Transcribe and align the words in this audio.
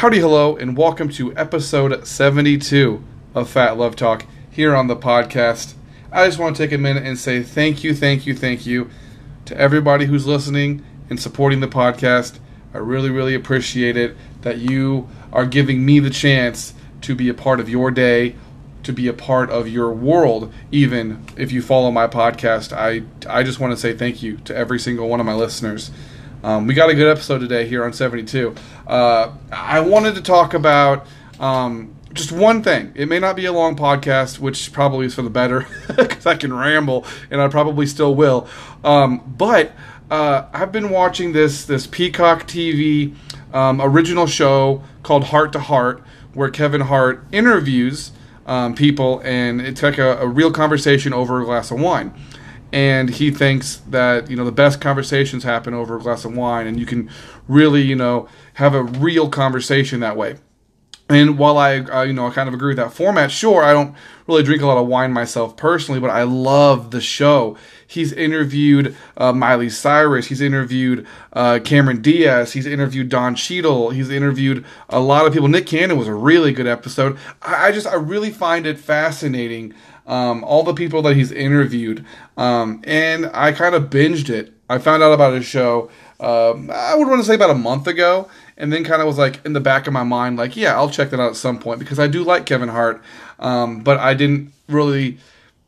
Howdy, 0.00 0.20
hello, 0.20 0.56
and 0.56 0.78
welcome 0.78 1.10
to 1.10 1.36
episode 1.36 2.06
72 2.06 3.04
of 3.34 3.50
Phat 3.50 3.76
Love 3.76 3.96
Talk 3.96 4.24
here 4.50 4.74
on 4.74 4.86
the 4.86 4.96
podcast. 4.96 5.74
I 6.10 6.24
just 6.24 6.38
want 6.38 6.56
to 6.56 6.62
take 6.62 6.72
a 6.72 6.78
minute 6.78 7.04
and 7.04 7.18
say 7.18 7.42
thank 7.42 7.84
you, 7.84 7.94
thank 7.94 8.26
you, 8.26 8.34
thank 8.34 8.64
you 8.64 8.88
to 9.44 9.54
everybody 9.58 10.06
who's 10.06 10.26
listening 10.26 10.82
and 11.10 11.20
supporting 11.20 11.60
the 11.60 11.68
podcast. 11.68 12.38
I 12.72 12.78
really, 12.78 13.10
really 13.10 13.34
appreciate 13.34 13.98
it 13.98 14.16
that 14.40 14.56
you 14.56 15.06
are 15.34 15.44
giving 15.44 15.84
me 15.84 16.00
the 16.00 16.08
chance 16.08 16.72
to 17.02 17.14
be 17.14 17.28
a 17.28 17.34
part 17.34 17.60
of 17.60 17.68
your 17.68 17.90
day, 17.90 18.36
to 18.84 18.94
be 18.94 19.06
a 19.06 19.12
part 19.12 19.50
of 19.50 19.68
your 19.68 19.92
world, 19.92 20.50
even 20.72 21.26
if 21.36 21.52
you 21.52 21.60
follow 21.60 21.90
my 21.90 22.06
podcast. 22.06 22.72
I, 22.72 23.02
I 23.28 23.42
just 23.42 23.60
want 23.60 23.74
to 23.74 23.76
say 23.76 23.92
thank 23.92 24.22
you 24.22 24.38
to 24.46 24.56
every 24.56 24.78
single 24.78 25.10
one 25.10 25.20
of 25.20 25.26
my 25.26 25.34
listeners. 25.34 25.90
Um, 26.42 26.66
we 26.66 26.72
got 26.72 26.88
a 26.88 26.94
good 26.94 27.08
episode 27.08 27.40
today 27.40 27.66
here 27.66 27.84
on 27.84 27.92
72. 27.92 28.54
Uh, 28.86 29.32
I 29.52 29.80
wanted 29.80 30.14
to 30.14 30.22
talk 30.22 30.54
about 30.54 31.06
um, 31.38 31.94
just 32.14 32.32
one 32.32 32.62
thing. 32.62 32.92
It 32.94 33.08
may 33.08 33.18
not 33.18 33.36
be 33.36 33.44
a 33.44 33.52
long 33.52 33.76
podcast, 33.76 34.38
which 34.38 34.72
probably 34.72 35.06
is 35.06 35.14
for 35.14 35.20
the 35.20 35.30
better 35.30 35.66
because 35.96 36.24
I 36.24 36.36
can 36.36 36.52
ramble 36.52 37.04
and 37.30 37.42
I 37.42 37.48
probably 37.48 37.86
still 37.86 38.14
will. 38.14 38.48
Um, 38.82 39.34
but 39.36 39.72
uh, 40.10 40.46
I've 40.52 40.72
been 40.72 40.88
watching 40.88 41.32
this 41.34 41.66
this 41.66 41.86
Peacock 41.86 42.46
TV 42.46 43.14
um, 43.52 43.80
original 43.82 44.26
show 44.26 44.82
called 45.02 45.24
Hart 45.24 45.52
to 45.52 45.60
Heart, 45.60 46.02
where 46.32 46.48
Kevin 46.48 46.80
Hart 46.80 47.22
interviews 47.32 48.12
um, 48.46 48.74
people, 48.74 49.20
and 49.24 49.60
it's 49.60 49.82
like 49.82 49.98
a, 49.98 50.16
a 50.18 50.26
real 50.26 50.50
conversation 50.50 51.12
over 51.12 51.42
a 51.42 51.44
glass 51.44 51.70
of 51.70 51.78
wine 51.78 52.14
and 52.72 53.10
he 53.10 53.30
thinks 53.30 53.76
that 53.88 54.30
you 54.30 54.36
know 54.36 54.44
the 54.44 54.52
best 54.52 54.80
conversations 54.80 55.44
happen 55.44 55.74
over 55.74 55.96
a 55.96 56.00
glass 56.00 56.24
of 56.24 56.34
wine 56.34 56.66
and 56.66 56.78
you 56.78 56.86
can 56.86 57.10
really 57.48 57.82
you 57.82 57.96
know 57.96 58.28
have 58.54 58.74
a 58.74 58.82
real 58.82 59.28
conversation 59.28 60.00
that 60.00 60.16
way 60.16 60.36
and 61.10 61.38
while 61.38 61.58
I, 61.58 61.78
uh, 61.78 62.02
you 62.02 62.12
know, 62.12 62.28
I 62.28 62.30
kind 62.30 62.46
of 62.48 62.54
agree 62.54 62.68
with 62.68 62.76
that 62.76 62.92
format, 62.92 63.32
sure, 63.32 63.64
I 63.64 63.72
don't 63.72 63.96
really 64.28 64.44
drink 64.44 64.62
a 64.62 64.66
lot 64.66 64.78
of 64.78 64.86
wine 64.86 65.12
myself 65.12 65.56
personally, 65.56 66.00
but 66.00 66.08
I 66.08 66.22
love 66.22 66.92
the 66.92 67.00
show. 67.00 67.56
He's 67.84 68.12
interviewed 68.12 68.96
uh, 69.16 69.32
Miley 69.32 69.70
Cyrus, 69.70 70.26
he's 70.26 70.40
interviewed 70.40 71.04
uh, 71.32 71.58
Cameron 71.64 72.00
Diaz, 72.00 72.52
he's 72.52 72.64
interviewed 72.64 73.08
Don 73.08 73.34
Cheadle, 73.34 73.90
he's 73.90 74.08
interviewed 74.08 74.64
a 74.88 75.00
lot 75.00 75.26
of 75.26 75.32
people. 75.32 75.48
Nick 75.48 75.66
Cannon 75.66 75.98
was 75.98 76.06
a 76.06 76.14
really 76.14 76.52
good 76.52 76.68
episode. 76.68 77.18
I, 77.42 77.66
I 77.66 77.72
just, 77.72 77.88
I 77.88 77.94
really 77.94 78.30
find 78.30 78.64
it 78.64 78.78
fascinating 78.78 79.74
um, 80.10 80.42
all 80.42 80.64
the 80.64 80.74
people 80.74 81.02
that 81.02 81.14
he's 81.14 81.30
interviewed, 81.30 82.04
um, 82.36 82.82
and 82.84 83.30
I 83.32 83.52
kind 83.52 83.76
of 83.76 83.84
binged 83.84 84.28
it. 84.28 84.52
I 84.68 84.78
found 84.78 85.04
out 85.04 85.12
about 85.12 85.34
his 85.34 85.46
show. 85.46 85.88
Um, 86.18 86.68
I 86.74 86.96
would 86.96 87.06
want 87.06 87.20
to 87.20 87.26
say 87.26 87.36
about 87.36 87.50
a 87.50 87.54
month 87.54 87.86
ago, 87.86 88.28
and 88.56 88.72
then 88.72 88.82
kind 88.82 89.00
of 89.00 89.06
was 89.06 89.18
like 89.18 89.44
in 89.46 89.52
the 89.52 89.60
back 89.60 89.86
of 89.86 89.92
my 89.92 90.02
mind, 90.02 90.36
like, 90.36 90.56
yeah, 90.56 90.74
I'll 90.74 90.90
check 90.90 91.10
that 91.10 91.20
out 91.20 91.30
at 91.30 91.36
some 91.36 91.60
point 91.60 91.78
because 91.78 92.00
I 92.00 92.08
do 92.08 92.24
like 92.24 92.44
Kevin 92.44 92.68
Hart, 92.68 93.00
um, 93.38 93.84
but 93.84 93.98
I 93.98 94.14
didn't 94.14 94.52
really. 94.68 95.18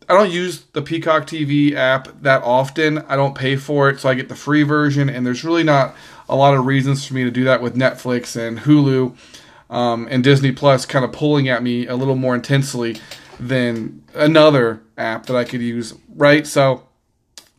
I 0.08 0.14
don't 0.14 0.32
use 0.32 0.62
the 0.72 0.82
Peacock 0.82 1.28
TV 1.28 1.74
app 1.74 2.08
that 2.22 2.42
often. 2.42 2.98
I 3.08 3.14
don't 3.14 3.36
pay 3.36 3.54
for 3.54 3.88
it, 3.88 4.00
so 4.00 4.08
I 4.08 4.14
get 4.14 4.28
the 4.28 4.34
free 4.34 4.64
version, 4.64 5.08
and 5.08 5.24
there's 5.24 5.44
really 5.44 5.62
not 5.62 5.94
a 6.28 6.34
lot 6.34 6.54
of 6.54 6.66
reasons 6.66 7.06
for 7.06 7.14
me 7.14 7.22
to 7.22 7.30
do 7.30 7.44
that 7.44 7.62
with 7.62 7.76
Netflix 7.76 8.34
and 8.36 8.58
Hulu 8.58 9.16
um, 9.70 10.08
and 10.10 10.24
Disney 10.24 10.50
Plus 10.50 10.84
kind 10.84 11.04
of 11.04 11.12
pulling 11.12 11.48
at 11.48 11.62
me 11.62 11.86
a 11.86 11.94
little 11.94 12.16
more 12.16 12.34
intensely 12.34 12.96
than 13.48 14.04
another 14.14 14.82
app 14.96 15.26
that 15.26 15.36
I 15.36 15.44
could 15.44 15.60
use, 15.60 15.94
right? 16.14 16.46
So 16.46 16.86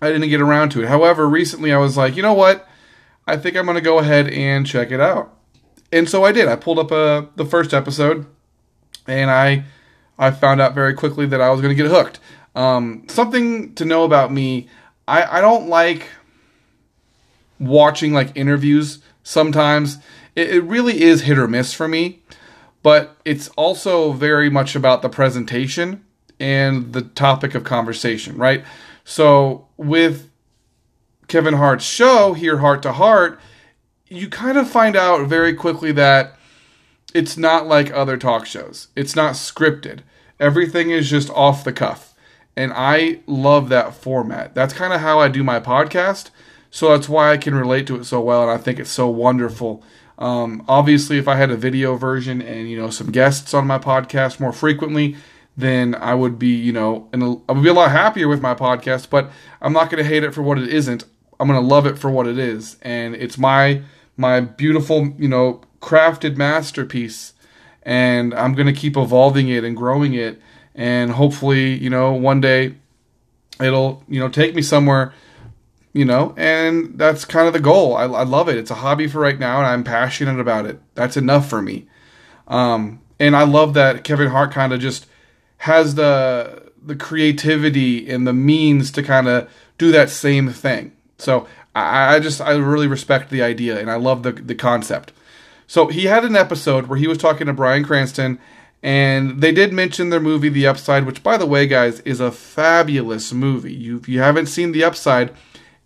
I 0.02 0.10
didn't 0.12 0.30
get 0.30 0.42
around 0.42 0.70
to 0.70 0.84
it. 0.84 0.88
However, 0.88 1.28
recently 1.28 1.74
I 1.74 1.78
was 1.78 1.98
like, 1.98 2.16
you 2.16 2.22
know 2.22 2.34
what? 2.34 2.68
I 3.28 3.38
think 3.38 3.56
I'm 3.56 3.66
going 3.66 3.76
to 3.76 3.82
go 3.82 4.00
ahead 4.00 4.30
and 4.30 4.66
check 4.66 4.92
it 4.92 5.00
out. 5.00 5.38
And 5.92 6.10
so 6.10 6.24
I 6.26 6.32
did. 6.32 6.48
I 6.48 6.56
pulled 6.56 6.80
up 6.80 6.92
uh, 6.92 7.26
the 7.36 7.46
first 7.46 7.74
episode 7.74 8.26
and 9.08 9.30
I 9.30 9.66
I 10.18 10.32
found 10.32 10.62
out 10.62 10.74
very 10.74 10.94
quickly 10.94 11.26
that 11.28 11.42
I 11.42 11.50
was 11.50 11.60
going 11.60 11.76
to 11.76 11.82
get 11.82 11.92
hooked. 11.92 12.20
Um, 12.56 13.06
something 13.10 13.74
to 13.76 13.84
know 13.84 14.04
about 14.04 14.32
me, 14.32 14.70
I, 15.08 15.40
I 15.40 15.42
don't 15.42 15.68
like 15.68 16.08
watching 17.60 18.14
like 18.14 18.32
interviews 18.36 19.00
sometimes. 19.24 19.98
It, 20.36 20.50
it 20.50 20.62
really 20.62 21.02
is 21.02 21.22
hit 21.22 21.38
or 21.38 21.48
miss 21.48 21.74
for 21.74 21.88
me 21.88 22.23
but 22.84 23.18
it's 23.26 23.48
also 23.50 24.12
very 24.12 24.50
much 24.50 24.76
about 24.76 25.02
the 25.02 25.10
presentation 25.10 26.04
and 26.40 26.94
the 26.94 27.02
topic 27.02 27.56
of 27.56 27.64
conversation, 27.64 28.38
right? 28.38 28.64
So 29.06 29.68
with 29.78 30.30
Kevin 31.28 31.56
Hart's 31.56 31.86
show 31.86 32.34
here, 32.34 32.58
Hart 32.58 32.84
to 32.84 32.92
Heart, 32.92 33.40
you 34.08 34.30
kind 34.30 34.58
of 34.58 34.70
find 34.70 34.96
out 34.96 35.28
very 35.28 35.54
quickly 35.54 35.92
that 35.94 36.38
it's 37.14 37.38
not 37.38 37.68
like 37.68 37.92
other 37.92 38.18
talk 38.18 38.46
shows. 38.46 38.90
It's 38.96 39.16
not 39.16 39.34
scripted. 39.34 40.00
Everything 40.40 40.90
is 40.90 41.10
just 41.10 41.30
off 41.30 41.64
the 41.64 41.74
cuff. 41.74 42.14
And 42.56 42.72
I 42.76 43.22
love 43.26 43.70
that 43.70 43.96
format. 43.96 44.54
That's 44.54 44.74
kind 44.74 44.94
of 44.94 45.02
how 45.02 45.20
I 45.20 45.28
do 45.28 45.44
my 45.44 45.60
podcast. 45.60 46.30
So 46.70 46.90
that's 46.90 47.10
why 47.10 47.32
I 47.32 47.38
can 47.38 47.56
relate 47.56 47.88
to 47.88 47.96
it 47.96 48.06
so 48.06 48.20
well. 48.20 48.44
And 48.44 48.52
I 48.52 48.58
think 48.58 48.80
it's 48.80 48.92
so 48.92 49.08
wonderful 49.08 49.84
um, 50.24 50.64
obviously, 50.70 51.18
if 51.18 51.28
I 51.28 51.36
had 51.36 51.52
a 51.52 51.58
video 51.58 51.98
version 51.98 52.42
and 52.42 52.72
you 52.72 52.78
know 52.78 52.90
some 52.90 53.12
guests 53.12 53.54
on 53.54 53.68
my 53.68 53.78
podcast 53.78 54.40
more 54.40 54.54
frequently, 54.54 55.18
then 55.58 55.96
I 55.96 56.14
would 56.14 56.40
be 56.40 56.56
you 56.56 56.72
know 56.72 57.10
and 57.12 57.22
I 57.22 57.52
would 57.52 57.62
be 57.62 57.68
a 57.68 57.74
lot 57.74 57.92
happier 57.92 58.30
with 58.30 58.42
my 58.42 58.56
podcast. 58.56 59.10
But 59.10 59.30
I'm 59.62 59.74
not 59.74 59.90
going 59.90 60.02
to 60.02 60.10
hate 60.10 60.24
it 60.24 60.34
for 60.34 60.42
what 60.42 60.58
it 60.58 60.70
isn't. 60.70 61.04
I'm 61.42 61.50
going 61.50 61.60
to 61.60 61.68
love 61.68 61.86
it 61.86 62.00
for 62.00 62.10
what 62.10 62.26
it 62.26 62.40
is, 62.40 62.78
and 62.82 63.16
it's 63.16 63.38
my 63.38 63.82
my 64.16 64.40
beautiful 64.40 65.10
you 65.18 65.28
know 65.28 65.60
crafted 65.82 66.38
masterpiece, 66.38 67.34
and 67.82 68.34
I'm 68.34 68.54
going 68.54 68.68
to 68.68 68.74
keep 68.74 68.96
evolving 68.96 69.50
it 69.50 69.66
and 69.66 69.76
growing 69.76 70.14
it, 70.14 70.42
and 70.74 71.12
hopefully 71.12 71.74
you 71.74 71.90
know 71.90 72.14
one 72.14 72.40
day 72.40 72.76
it'll 73.60 74.02
you 74.08 74.22
know 74.22 74.30
take 74.30 74.56
me 74.56 74.62
somewhere 74.62 75.14
you 75.94 76.06
know, 76.06 76.34
and 76.36 76.98
that's 76.98 77.24
kind 77.24 77.48
of 77.48 77.54
the 77.54 77.60
goal. 77.60 77.96
I, 77.96 78.04
I, 78.04 78.24
love 78.24 78.50
it. 78.50 78.58
It's 78.58 78.72
a 78.72 78.76
hobby 78.76 79.08
for 79.08 79.20
right 79.20 79.38
now, 79.38 79.60
and 79.60 79.68
I'm 79.68 79.84
passionate 79.84 80.40
about 80.40 80.66
it. 80.66 80.82
That's 80.96 81.16
enough 81.16 81.48
for 81.48 81.62
me. 81.62 81.88
Um, 82.48 83.00
and 83.20 83.36
I 83.36 83.44
love 83.44 83.76
that 83.76 84.04
Kevin 84.04 84.30
Hart 84.30 84.52
kind 84.52 84.74
of 84.74 84.80
just 84.80 85.06
has 85.58 85.96
the 85.96 86.72
the 86.86 86.96
creativity 86.96 88.10
and 88.10 88.28
the 88.28 88.34
means 88.34 88.92
to 88.92 89.02
kind 89.02 89.28
of 89.28 89.50
do 89.78 89.92
that 89.94 90.10
same 90.10 90.50
thing. 90.50 90.92
So 91.18 91.48
I, 91.76 92.16
I 92.16 92.20
just 92.20 92.42
I 92.42 92.54
really 92.54 92.88
respect 92.88 93.30
the 93.30 93.44
idea, 93.44 93.80
and 93.80 93.90
I 93.90 93.96
love 93.96 94.24
the 94.24 94.32
the 94.32 94.56
concept. 94.56 95.14
So 95.68 95.88
he 95.88 96.06
had 96.06 96.26
an 96.26 96.36
episode 96.36 96.88
where 96.88 97.00
he 97.00 97.08
was 97.08 97.20
talking 97.20 97.48
to 97.48 97.54
Bryan 97.54 97.86
Cranston, 97.86 98.40
and 98.82 99.42
they 99.42 99.52
did 99.52 99.72
mention 99.72 100.10
their 100.10 100.20
movie 100.20 100.50
The 100.50 100.68
Upside, 100.68 101.06
which, 101.06 101.24
by 101.24 101.38
the 101.38 101.46
way, 101.46 101.68
guys, 101.68 102.02
is 102.02 102.20
a 102.20 102.32
fabulous 102.32 103.32
movie. 103.32 103.74
You 103.74 103.98
if 103.98 104.10
you 104.10 104.20
haven't 104.20 104.48
seen 104.48 104.72
The 104.72 104.84
Upside 104.84 105.34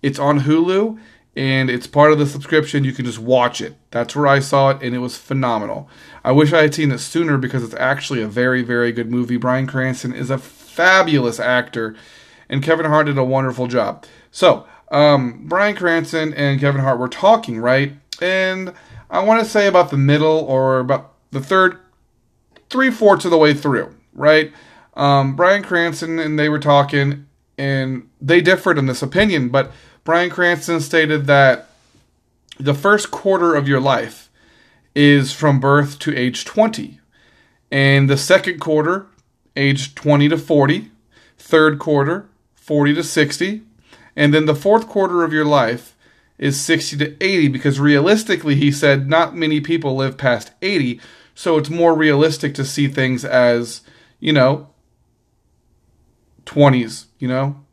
it's 0.02 0.20
on 0.20 0.42
Hulu 0.42 1.00
and 1.38 1.70
it's 1.70 1.86
part 1.86 2.12
of 2.12 2.18
the 2.18 2.26
subscription. 2.26 2.84
You 2.84 2.94
can 2.94 3.06
just 3.06 3.20
watch 3.20 3.62
it. 3.62 3.76
That's 3.92 4.16
where 4.16 4.26
I 4.26 4.40
saw 4.40 4.72
it, 4.72 4.82
and 4.82 4.96
it 4.96 5.00
was 5.00 5.18
phenomenal. 5.18 5.88
I 6.24 6.32
wish 6.32 6.52
I 6.52 6.64
had 6.64 6.74
seen 6.74 6.92
it 6.92 6.98
sooner 6.98 7.38
because 7.38 7.64
it's 7.64 7.76
actually 7.76 8.24
a 8.24 8.28
very, 8.28 8.64
very 8.64 8.92
good 8.92 9.12
movie. 9.12 9.38
Bryan 9.38 9.68
Cranston 9.68 10.14
is 10.14 10.32
a 10.32 10.40
fabulous 10.40 11.40
actor, 11.40 11.96
and 12.50 12.64
Kevin 12.64 12.88
Hart 12.88 13.06
did 13.06 13.20
a 13.20 13.24
wonderful 13.24 13.68
job. 13.68 14.04
So, 14.32 14.66
um, 14.90 15.48
Bryan 15.48 15.76
Cranston 15.76 16.34
and 16.34 16.60
Kevin 16.60 16.82
Hart 16.82 17.00
were 17.00 17.08
talking, 17.08 17.60
right? 17.60 17.94
And 18.20 18.74
I 19.12 19.24
want 19.24 19.40
to 19.44 19.50
say 19.50 19.68
about 19.68 19.92
the 19.92 19.98
middle 19.98 20.40
or 20.40 20.80
about 20.80 21.14
the 21.30 21.40
third, 21.40 21.78
three 22.72 22.90
fourths 22.90 23.26
of 23.26 23.32
the 23.32 23.38
way 23.38 23.54
through, 23.54 23.94
right? 24.14 24.52
Um, 24.96 25.36
Bryan 25.36 25.62
Cranston 25.62 26.18
and 26.18 26.40
they 26.40 26.50
were 26.50 26.58
talking, 26.58 27.27
and 27.58 28.10
they 28.22 28.42
differed 28.42 28.78
in 28.78 28.86
this 28.86 29.02
opinion, 29.02 29.50
but 29.50 29.72
Bryan 30.04 30.30
Cranston 30.30 30.80
stated 30.80 31.26
that 31.26 31.70
the 32.60 32.74
first 32.74 33.12
quarter 33.12 33.56
of 33.56 33.68
your 33.68 33.80
life 33.80 34.30
is 34.96 35.34
from 35.34 35.60
birth 35.60 36.00
to 36.00 36.16
age 36.16 36.46
20, 36.46 37.00
and 37.72 38.10
the 38.10 38.18
second 38.18 38.60
quarter, 38.60 39.08
age 39.56 39.96
20 39.96 40.30
to 40.30 40.38
40, 40.38 40.92
third 41.38 41.80
quarter, 41.80 42.30
40 42.56 42.96
to 42.96 43.04
60, 43.04 43.62
and 44.16 44.34
then 44.34 44.46
the 44.46 44.56
fourth 44.56 44.88
quarter 44.88 45.24
of 45.24 45.34
your 45.34 45.46
life 45.46 45.96
is 46.38 46.60
60 46.60 46.98
to 46.98 47.24
80 47.24 47.48
because 47.50 47.80
realistically, 47.80 48.56
he 48.56 48.72
said 48.72 49.08
not 49.08 49.36
many 49.36 49.60
people 49.60 49.96
live 49.96 50.18
past 50.18 50.52
80, 50.62 51.00
so 51.36 51.58
it's 51.58 51.70
more 51.70 51.96
realistic 51.96 52.54
to 52.56 52.66
see 52.66 52.88
things 52.88 53.24
as, 53.24 53.82
you 54.20 54.34
know, 54.34 54.70
20s, 56.48 57.06
you 57.20 57.28
know, 57.28 57.64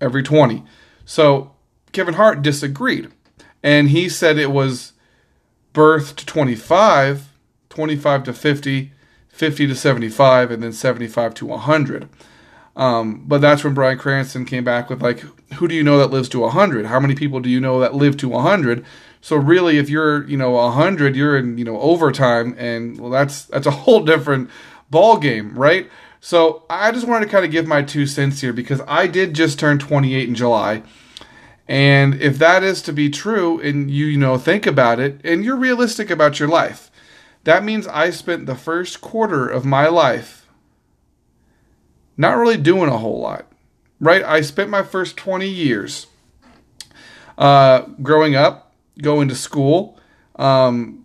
every 0.00 0.22
20. 0.22 0.64
So 1.04 1.52
Kevin 1.92 2.14
Hart 2.14 2.42
disagreed. 2.42 3.08
And 3.62 3.90
he 3.90 4.08
said 4.08 4.38
it 4.38 4.50
was 4.50 4.92
birth 5.72 6.16
to 6.16 6.26
25, 6.26 7.28
25 7.68 8.24
to 8.24 8.32
50, 8.32 8.92
50 9.28 9.66
to 9.68 9.74
75, 9.74 10.50
and 10.50 10.62
then 10.62 10.72
75 10.72 11.34
to 11.34 11.46
100. 11.46 12.08
Um, 12.74 13.24
but 13.26 13.40
that's 13.40 13.62
when 13.62 13.74
Bryan 13.74 13.98
Cranston 13.98 14.44
came 14.46 14.64
back 14.64 14.90
with, 14.90 15.00
like, 15.02 15.20
who 15.54 15.68
do 15.68 15.74
you 15.74 15.84
know 15.84 15.98
that 15.98 16.10
lives 16.10 16.28
to 16.30 16.40
100? 16.40 16.86
How 16.86 16.98
many 16.98 17.14
people 17.14 17.38
do 17.38 17.50
you 17.50 17.60
know 17.60 17.78
that 17.78 17.94
live 17.94 18.16
to 18.16 18.28
100? 18.28 18.84
So 19.22 19.36
really, 19.36 19.78
if 19.78 19.88
you're 19.88 20.26
you 20.26 20.36
know 20.36 20.68
hundred, 20.70 21.14
you're 21.14 21.36
in 21.38 21.56
you 21.56 21.64
know 21.64 21.80
overtime, 21.80 22.56
and 22.58 22.98
well, 22.98 23.10
that's 23.10 23.44
that's 23.44 23.68
a 23.68 23.70
whole 23.70 24.04
different 24.04 24.50
ball 24.90 25.16
game, 25.16 25.54
right? 25.56 25.88
So 26.24 26.62
I 26.70 26.92
just 26.92 27.08
wanted 27.08 27.24
to 27.26 27.32
kind 27.32 27.44
of 27.44 27.50
give 27.50 27.66
my 27.66 27.82
two 27.82 28.06
cents 28.06 28.40
here 28.40 28.52
because 28.52 28.80
I 28.86 29.08
did 29.08 29.34
just 29.34 29.58
turn 29.58 29.80
28 29.80 30.28
in 30.28 30.36
July. 30.36 30.84
And 31.66 32.14
if 32.14 32.38
that 32.38 32.62
is 32.62 32.80
to 32.82 32.92
be 32.92 33.10
true, 33.10 33.60
and 33.60 33.90
you, 33.90 34.06
you 34.06 34.18
know, 34.18 34.38
think 34.38 34.64
about 34.64 35.00
it, 35.00 35.20
and 35.24 35.44
you're 35.44 35.56
realistic 35.56 36.10
about 36.10 36.38
your 36.38 36.48
life, 36.48 36.92
that 37.42 37.64
means 37.64 37.88
I 37.88 38.10
spent 38.10 38.46
the 38.46 38.54
first 38.54 39.00
quarter 39.00 39.48
of 39.48 39.64
my 39.64 39.88
life 39.88 40.48
not 42.16 42.36
really 42.36 42.56
doing 42.56 42.88
a 42.88 42.98
whole 42.98 43.20
lot, 43.20 43.50
right? 43.98 44.22
I 44.22 44.42
spent 44.42 44.70
my 44.70 44.84
first 44.84 45.16
20 45.16 45.48
years 45.48 46.06
uh, 47.36 47.80
growing 48.00 48.36
up, 48.36 48.72
going 49.00 49.26
to 49.26 49.34
school, 49.34 49.98
um, 50.36 51.04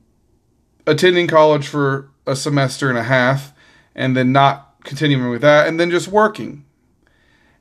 attending 0.85 1.25
college 1.25 1.67
for 1.67 2.11
a 2.27 2.35
semester 2.35 2.87
and 2.87 2.99
a 2.99 3.03
half, 3.03 3.51
and 3.95 4.15
then 4.15 4.31
not 4.31 4.66
continuing 4.87 5.29
with 5.29 5.41
that, 5.41 5.67
and 5.67 5.79
then 5.79 5.91
just 5.91 6.07
working. 6.07 6.65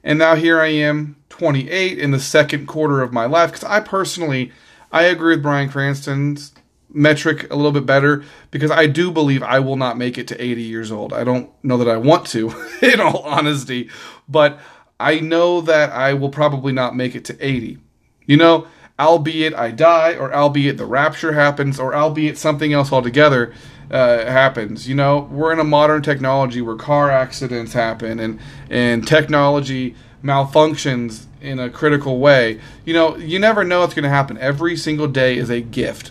And 0.03 0.19
now 0.19 0.37
here 0.37 0.61
I 0.61 0.69
am, 0.69 1.17
28, 1.29 1.99
in 1.99 2.13
the 2.13 2.21
second 2.21 2.67
quarter 2.67 3.03
of 3.03 3.13
my 3.13 3.27
life, 3.27 3.51
because 3.51 3.65
I 3.65 3.81
personally, 3.81 4.53
I 4.93 5.03
agree 5.03 5.35
with 5.35 5.43
Bryan 5.43 5.69
Cranston's 5.69 6.55
metric 6.89 7.53
a 7.53 7.57
little 7.57 7.73
bit 7.73 7.85
better 7.85 8.25
because 8.51 8.71
I 8.71 8.87
do 8.87 9.11
believe 9.11 9.43
I 9.43 9.59
will 9.59 9.77
not 9.77 9.99
make 9.99 10.17
it 10.17 10.29
to 10.29 10.43
80 10.43 10.63
years 10.63 10.93
old. 10.93 11.13
I 11.13 11.25
don't 11.25 11.51
know 11.63 11.77
that 11.77 11.89
I 11.89 11.97
want 11.97 12.27
to, 12.29 12.55
in 12.83 13.01
all 13.01 13.19
honesty, 13.19 13.91
but 14.29 14.59
I 14.99 15.21
know 15.21 15.61
that 15.61 15.91
I 15.91 16.15
will 16.15 16.31
probably 16.31 16.73
not 16.73 16.97
make 16.97 17.15
it 17.15 17.25
to 17.27 17.37
80. 17.47 17.79
You 18.25 18.37
know, 18.37 18.67
albeit 18.99 19.55
I 19.55 19.73
die, 19.73 20.15
or 20.15 20.33
albeit 20.33 20.79
the 20.79 20.87
rapture 20.87 21.33
happens, 21.33 21.79
or 21.79 21.95
albeit 21.95 22.39
something 22.39 22.73
else 22.73 22.93
altogether 22.93 23.53
uh, 23.91 24.25
happens. 24.27 24.89
You 24.89 24.95
know, 24.95 25.29
we're 25.31 25.53
in 25.53 25.59
a 25.59 25.65
modern 25.65 26.03
technology 26.03 26.61
where 26.61 26.77
car 26.77 27.11
accidents 27.11 27.73
happen 27.73 28.19
and 28.19 28.41
and 28.71 29.07
technology 29.07 29.95
malfunctions 30.23 31.27
in 31.41 31.59
a 31.59 31.71
critical 31.71 32.19
way. 32.19 32.61
You 32.85 32.95
know, 32.95 33.17
you 33.17 33.39
never 33.39 33.65
know 33.65 33.81
what's 33.81 33.95
going 33.95 34.03
to 34.05 34.09
happen. 34.09 34.37
Every 34.39 34.77
single 34.77 35.07
day 35.07 35.37
is 35.37 35.51
a 35.51 35.61
gift, 35.61 36.11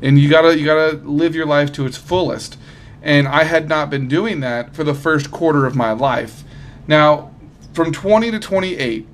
and 0.00 0.18
you 0.18 0.28
gotta 0.28 0.58
you 0.58 0.64
gotta 0.64 0.96
live 0.98 1.34
your 1.34 1.46
life 1.46 1.72
to 1.74 1.86
its 1.86 1.96
fullest. 1.96 2.58
And 3.02 3.28
I 3.28 3.44
had 3.44 3.68
not 3.68 3.90
been 3.90 4.08
doing 4.08 4.40
that 4.40 4.74
for 4.74 4.82
the 4.82 4.94
first 4.94 5.30
quarter 5.30 5.66
of 5.66 5.76
my 5.76 5.92
life. 5.92 6.42
Now, 6.86 7.32
from 7.74 7.92
20 7.92 8.30
to 8.30 8.38
28, 8.38 9.06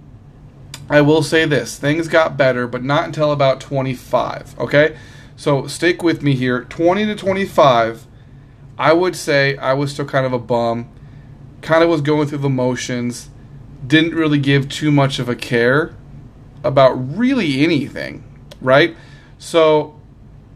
I 0.89 1.01
will 1.01 1.25
say 1.25 1.45
this 1.45 1.77
things 1.77 2.07
got 2.07 2.37
better, 2.37 2.69
but 2.69 2.85
not 2.85 3.05
until 3.05 3.33
about 3.33 3.61
25. 3.61 4.59
Okay? 4.61 4.97
So 5.41 5.67
stick 5.67 6.03
with 6.03 6.23
me 6.23 6.35
here. 6.35 6.65
20 6.65 7.07
to 7.07 7.15
25, 7.15 8.07
I 8.77 8.93
would 8.93 9.17
say 9.17 9.57
I 9.57 9.73
was 9.73 9.91
still 9.91 10.05
kind 10.05 10.27
of 10.27 10.35
a 10.35 10.39
bum. 10.39 10.91
Kind 11.63 11.83
of 11.83 11.89
was 11.89 12.03
going 12.03 12.29
through 12.29 12.41
the 12.41 12.51
motions. 12.51 13.31
Didn't 13.87 14.15
really 14.15 14.39
give 14.39 14.69
too 14.69 14.93
much 14.93 15.19
of 15.19 15.31
a 15.31 15.35
care 15.35 15.95
about 16.63 17.17
really 17.17 17.65
anything, 17.65 18.23
right? 18.61 18.95
So 19.39 19.99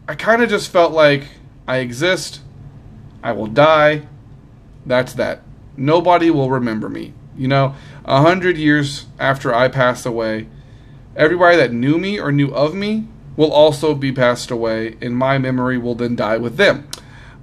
I 0.07 0.13
kind 0.13 0.43
of 0.43 0.51
just 0.51 0.69
felt 0.69 0.91
like 0.91 1.29
I 1.67 1.77
exist. 1.77 2.41
I 3.23 3.31
will 3.31 3.47
die. 3.47 4.07
That's 4.85 5.13
that. 5.13 5.41
Nobody 5.75 6.29
will 6.29 6.51
remember 6.51 6.89
me. 6.89 7.15
You 7.35 7.47
know, 7.47 7.73
a 8.05 8.21
hundred 8.21 8.55
years 8.55 9.07
after 9.17 9.51
I 9.51 9.67
pass 9.67 10.05
away, 10.05 10.47
everybody 11.15 11.57
that 11.57 11.73
knew 11.73 11.97
me 11.97 12.19
or 12.19 12.31
knew 12.31 12.53
of 12.53 12.75
me 12.75 13.07
will 13.37 13.51
also 13.51 13.93
be 13.93 14.11
passed 14.11 14.51
away, 14.51 14.97
and 15.01 15.15
my 15.15 15.37
memory 15.37 15.77
will 15.77 15.95
then 15.95 16.15
die 16.15 16.37
with 16.37 16.57
them. 16.57 16.87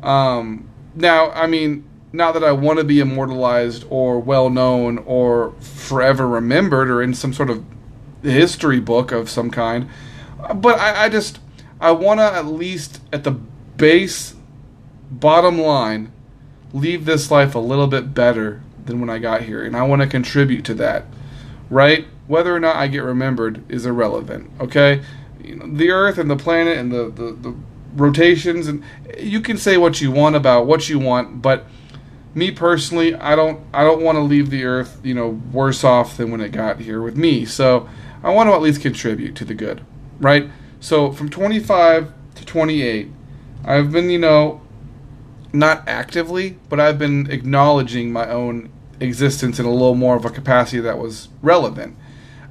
Um, 0.02 0.68
now, 0.94 1.30
I 1.30 1.46
mean, 1.46 1.84
not 2.12 2.34
that 2.34 2.44
I 2.44 2.52
want 2.52 2.78
to 2.78 2.84
be 2.84 3.00
immortalized 3.00 3.84
or 3.88 4.18
well 4.20 4.50
known 4.50 4.98
or 4.98 5.52
forever 5.60 6.28
remembered 6.28 6.90
or 6.90 7.02
in 7.02 7.14
some 7.14 7.32
sort 7.32 7.50
of 7.50 7.64
history 8.22 8.80
book 8.80 9.12
of 9.12 9.30
some 9.30 9.50
kind, 9.50 9.88
but 10.54 10.78
I, 10.78 11.04
I 11.04 11.08
just 11.08 11.40
I 11.80 11.92
want 11.92 12.20
to 12.20 12.24
at 12.24 12.46
least 12.46 13.00
at 13.12 13.24
the 13.24 13.32
base 13.32 14.34
bottom 15.10 15.58
line 15.58 16.12
leave 16.72 17.04
this 17.04 17.30
life 17.30 17.54
a 17.54 17.58
little 17.58 17.86
bit 17.86 18.14
better 18.14 18.62
than 18.84 19.00
when 19.00 19.10
I 19.10 19.18
got 19.18 19.42
here, 19.42 19.62
and 19.64 19.76
I 19.76 19.82
want 19.82 20.02
to 20.02 20.08
contribute 20.08 20.64
to 20.66 20.74
that, 20.74 21.04
right? 21.70 22.06
Whether 22.26 22.54
or 22.54 22.60
not 22.60 22.76
I 22.76 22.86
get 22.88 23.02
remembered 23.02 23.62
is 23.70 23.86
irrelevant. 23.86 24.50
Okay, 24.60 25.02
you 25.42 25.56
know, 25.56 25.66
the 25.66 25.90
Earth 25.90 26.18
and 26.18 26.30
the 26.30 26.36
planet 26.36 26.78
and 26.78 26.92
the, 26.92 27.10
the, 27.10 27.32
the 27.32 27.54
rotations, 27.94 28.66
and 28.68 28.82
you 29.18 29.40
can 29.40 29.56
say 29.56 29.76
what 29.76 30.00
you 30.00 30.10
want 30.10 30.36
about 30.36 30.66
what 30.66 30.88
you 30.88 30.98
want, 30.98 31.42
but 31.42 31.66
me 32.34 32.50
personally, 32.50 33.14
I 33.14 33.36
don't 33.36 33.60
I 33.74 33.84
don't 33.84 34.02
want 34.02 34.16
to 34.16 34.22
leave 34.22 34.50
the 34.50 34.64
Earth, 34.64 35.00
you 35.02 35.14
know, 35.14 35.40
worse 35.52 35.84
off 35.84 36.16
than 36.16 36.30
when 36.30 36.40
it 36.40 36.50
got 36.50 36.80
here 36.80 37.02
with 37.02 37.16
me. 37.16 37.44
So 37.44 37.88
I 38.22 38.30
want 38.30 38.48
to 38.48 38.54
at 38.54 38.62
least 38.62 38.80
contribute 38.80 39.36
to 39.36 39.44
the 39.44 39.54
good, 39.54 39.84
right? 40.18 40.48
So 40.80 41.12
from 41.12 41.28
25 41.28 42.12
to 42.36 42.44
28, 42.44 43.08
I've 43.64 43.92
been, 43.92 44.10
you 44.10 44.18
know, 44.18 44.62
not 45.52 45.86
actively, 45.86 46.58
but 46.68 46.80
I've 46.80 46.98
been 46.98 47.30
acknowledging 47.30 48.12
my 48.12 48.28
own 48.28 48.70
existence 49.00 49.58
in 49.58 49.66
a 49.66 49.70
little 49.70 49.94
more 49.94 50.16
of 50.16 50.24
a 50.24 50.30
capacity 50.30 50.80
that 50.80 50.98
was 50.98 51.28
relevant. 51.42 51.96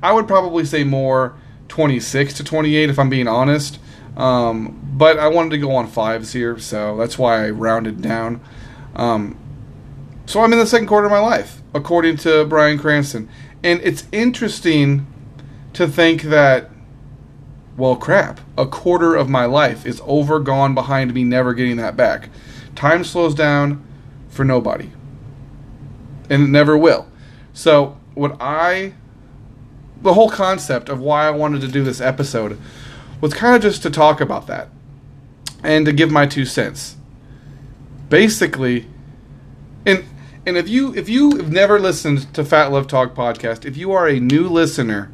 I 0.03 0.13
would 0.13 0.27
probably 0.27 0.65
say 0.65 0.83
more 0.83 1.35
26 1.71 2.33
to 2.33 2.43
28 2.43 2.89
if 2.89 2.99
I'm 2.99 3.09
being 3.09 3.29
honest. 3.29 3.79
Um, 4.17 4.77
but 4.93 5.17
I 5.17 5.29
wanted 5.29 5.51
to 5.51 5.57
go 5.57 5.73
on 5.73 5.87
fives 5.87 6.33
here, 6.33 6.59
so 6.59 6.97
that's 6.97 7.17
why 7.17 7.45
I 7.45 7.49
rounded 7.49 8.01
down. 8.01 8.41
Um, 8.93 9.37
so 10.25 10.41
I'm 10.41 10.51
in 10.51 10.59
the 10.59 10.67
second 10.67 10.87
quarter 10.87 11.05
of 11.05 11.11
my 11.11 11.19
life, 11.19 11.61
according 11.73 12.17
to 12.17 12.43
Bryan 12.43 12.77
Cranston. 12.77 13.29
And 13.63 13.79
it's 13.83 14.05
interesting 14.11 15.07
to 15.71 15.87
think 15.87 16.23
that, 16.23 16.69
well, 17.77 17.95
crap, 17.95 18.41
a 18.57 18.65
quarter 18.65 19.15
of 19.15 19.29
my 19.29 19.45
life 19.45 19.85
is 19.85 20.01
over, 20.03 20.41
gone 20.41 20.75
behind 20.75 21.13
me, 21.13 21.23
never 21.23 21.53
getting 21.53 21.77
that 21.77 21.95
back. 21.95 22.27
Time 22.75 23.05
slows 23.05 23.33
down 23.33 23.81
for 24.27 24.43
nobody. 24.43 24.91
And 26.29 26.43
it 26.43 26.49
never 26.49 26.77
will. 26.77 27.07
So, 27.53 27.97
what 28.13 28.35
I 28.41 28.93
the 30.01 30.13
whole 30.13 30.29
concept 30.29 30.89
of 30.89 30.99
why 30.99 31.27
I 31.27 31.31
wanted 31.31 31.61
to 31.61 31.67
do 31.67 31.83
this 31.83 32.01
episode 32.01 32.59
was 33.19 33.33
kind 33.33 33.55
of 33.55 33.61
just 33.61 33.83
to 33.83 33.89
talk 33.89 34.19
about 34.19 34.47
that 34.47 34.69
and 35.63 35.85
to 35.85 35.93
give 35.93 36.11
my 36.11 36.25
two 36.25 36.45
cents. 36.45 36.95
Basically, 38.09 38.87
and 39.85 40.03
and 40.45 40.57
if 40.57 40.67
you 40.67 40.93
if 40.95 41.07
you 41.07 41.37
have 41.37 41.51
never 41.51 41.79
listened 41.79 42.33
to 42.33 42.43
Phat 42.43 42.71
Love 42.71 42.87
Talk 42.87 43.13
podcast, 43.13 43.63
if 43.65 43.77
you 43.77 43.91
are 43.91 44.07
a 44.07 44.19
new 44.19 44.49
listener, 44.49 45.11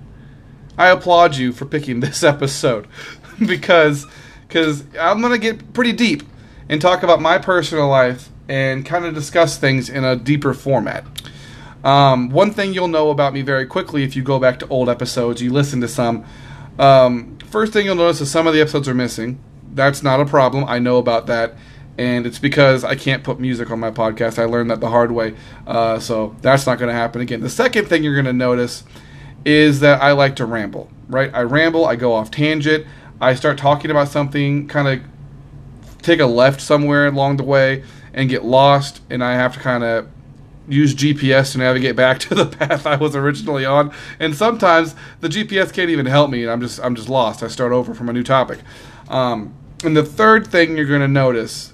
I 0.78 0.88
applaud 0.88 1.36
you 1.36 1.52
for 1.52 1.66
picking 1.66 2.00
this 2.02 2.24
episode 2.24 2.88
because 3.46 4.08
because 4.48 4.84
I'm 5.00 5.22
gonna 5.22 5.38
get 5.38 5.74
pretty 5.74 5.94
deep 5.94 6.24
and 6.70 6.82
talk 6.82 7.04
about 7.04 7.22
my 7.22 7.38
personal 7.38 7.88
life 7.88 8.30
and 8.50 8.86
kind 8.86 9.06
of 9.06 9.14
discuss 9.14 9.58
things 9.58 9.90
in 9.90 10.04
a 10.04 10.16
deeper 10.16 10.54
format. 10.54 11.06
Um, 11.84 12.30
one 12.30 12.52
thing 12.52 12.74
you'll 12.74 12.88
know 12.88 13.10
about 13.10 13.34
me 13.34 13.42
very 13.42 13.66
quickly 13.66 14.04
if 14.04 14.16
you 14.16 14.24
go 14.24 14.40
back 14.40 14.60
to 14.60 14.68
old 14.68 14.90
episodes, 14.90 15.42
you 15.42 15.52
listen 15.52 15.82
to 15.82 15.88
some. 15.88 16.26
Um, 16.80 17.38
first 17.46 17.74
thing 17.74 17.86
you'll 17.86 17.96
notice 17.96 18.22
is 18.22 18.32
some 18.32 18.48
of 18.48 18.54
the 18.54 18.62
episodes 18.62 18.88
are 18.88 18.94
missing. 18.94 19.40
That's 19.74 20.04
not 20.04 20.20
a 20.20 20.26
problem. 20.26 20.66
I 20.66 20.80
know 20.80 20.98
about 20.98 21.28
that. 21.28 21.56
And 21.98 22.28
it's 22.28 22.40
because 22.40 22.84
I 22.84 22.96
can't 22.96 23.24
put 23.24 23.40
music 23.40 23.72
on 23.72 23.80
my 23.80 23.90
podcast. 23.90 24.38
I 24.38 24.46
learned 24.46 24.70
that 24.70 24.80
the 24.80 24.90
hard 24.90 25.12
way. 25.12 25.36
Uh, 25.66 26.00
so 26.00 26.36
that's 26.42 26.68
not 26.68 26.78
going 26.78 26.90
to 26.90 26.96
happen 26.96 27.22
again. 27.22 27.42
The 27.42 27.50
second 27.50 27.88
thing 27.88 28.04
you're 28.04 28.14
going 28.14 28.26
to 28.26 28.34
notice 28.34 28.84
is 29.46 29.80
that 29.80 30.02
I 30.02 30.12
like 30.12 30.36
to 30.36 30.46
ramble, 30.46 30.92
right? 31.08 31.32
I 31.34 31.42
ramble, 31.42 31.86
I 31.86 31.96
go 31.96 32.14
off 32.14 32.30
tangent, 32.30 32.86
I 33.20 33.34
start 33.34 33.58
talking 33.58 33.90
about 33.90 34.10
something, 34.10 34.68
kind 34.68 34.88
of 34.88 35.08
take 36.02 36.20
a 36.20 36.26
left 36.26 36.62
somewhere 36.62 37.08
along 37.08 37.38
the 37.38 37.44
way 37.44 37.84
and 38.14 38.30
get 38.30 38.44
lost, 38.44 39.02
and 39.10 39.24
I 39.24 39.34
have 39.34 39.54
to 39.54 39.60
kind 39.60 39.84
of 39.84 40.08
use 40.68 40.94
GPS 40.94 41.54
to 41.54 41.60
navigate 41.60 41.96
back 41.96 42.20
to 42.28 42.36
the 42.36 42.46
path 42.46 42.86
I 42.86 42.96
was 42.96 43.16
originally 43.16 43.66
on. 43.66 43.92
And 44.20 44.36
sometimes 44.36 44.96
the 45.22 45.28
GPS 45.28 45.74
can't 45.74 45.90
even 45.90 46.06
help 46.06 46.30
me, 46.30 46.44
and 46.44 46.52
I'm 46.52 46.62
just 46.62 46.80
I'm 46.82 46.96
just 46.96 47.10
lost. 47.10 47.44
I 47.44 47.48
start 47.48 47.72
over 47.72 47.94
from 47.94 48.10
a 48.10 48.14
new 48.14 48.24
topic. 48.24 48.60
Um, 49.10 49.56
and 49.84 49.96
the 49.96 50.04
third 50.04 50.48
thing 50.48 50.76
you're 50.76 50.86
going 50.86 51.02
to 51.02 51.08
notice 51.08 51.74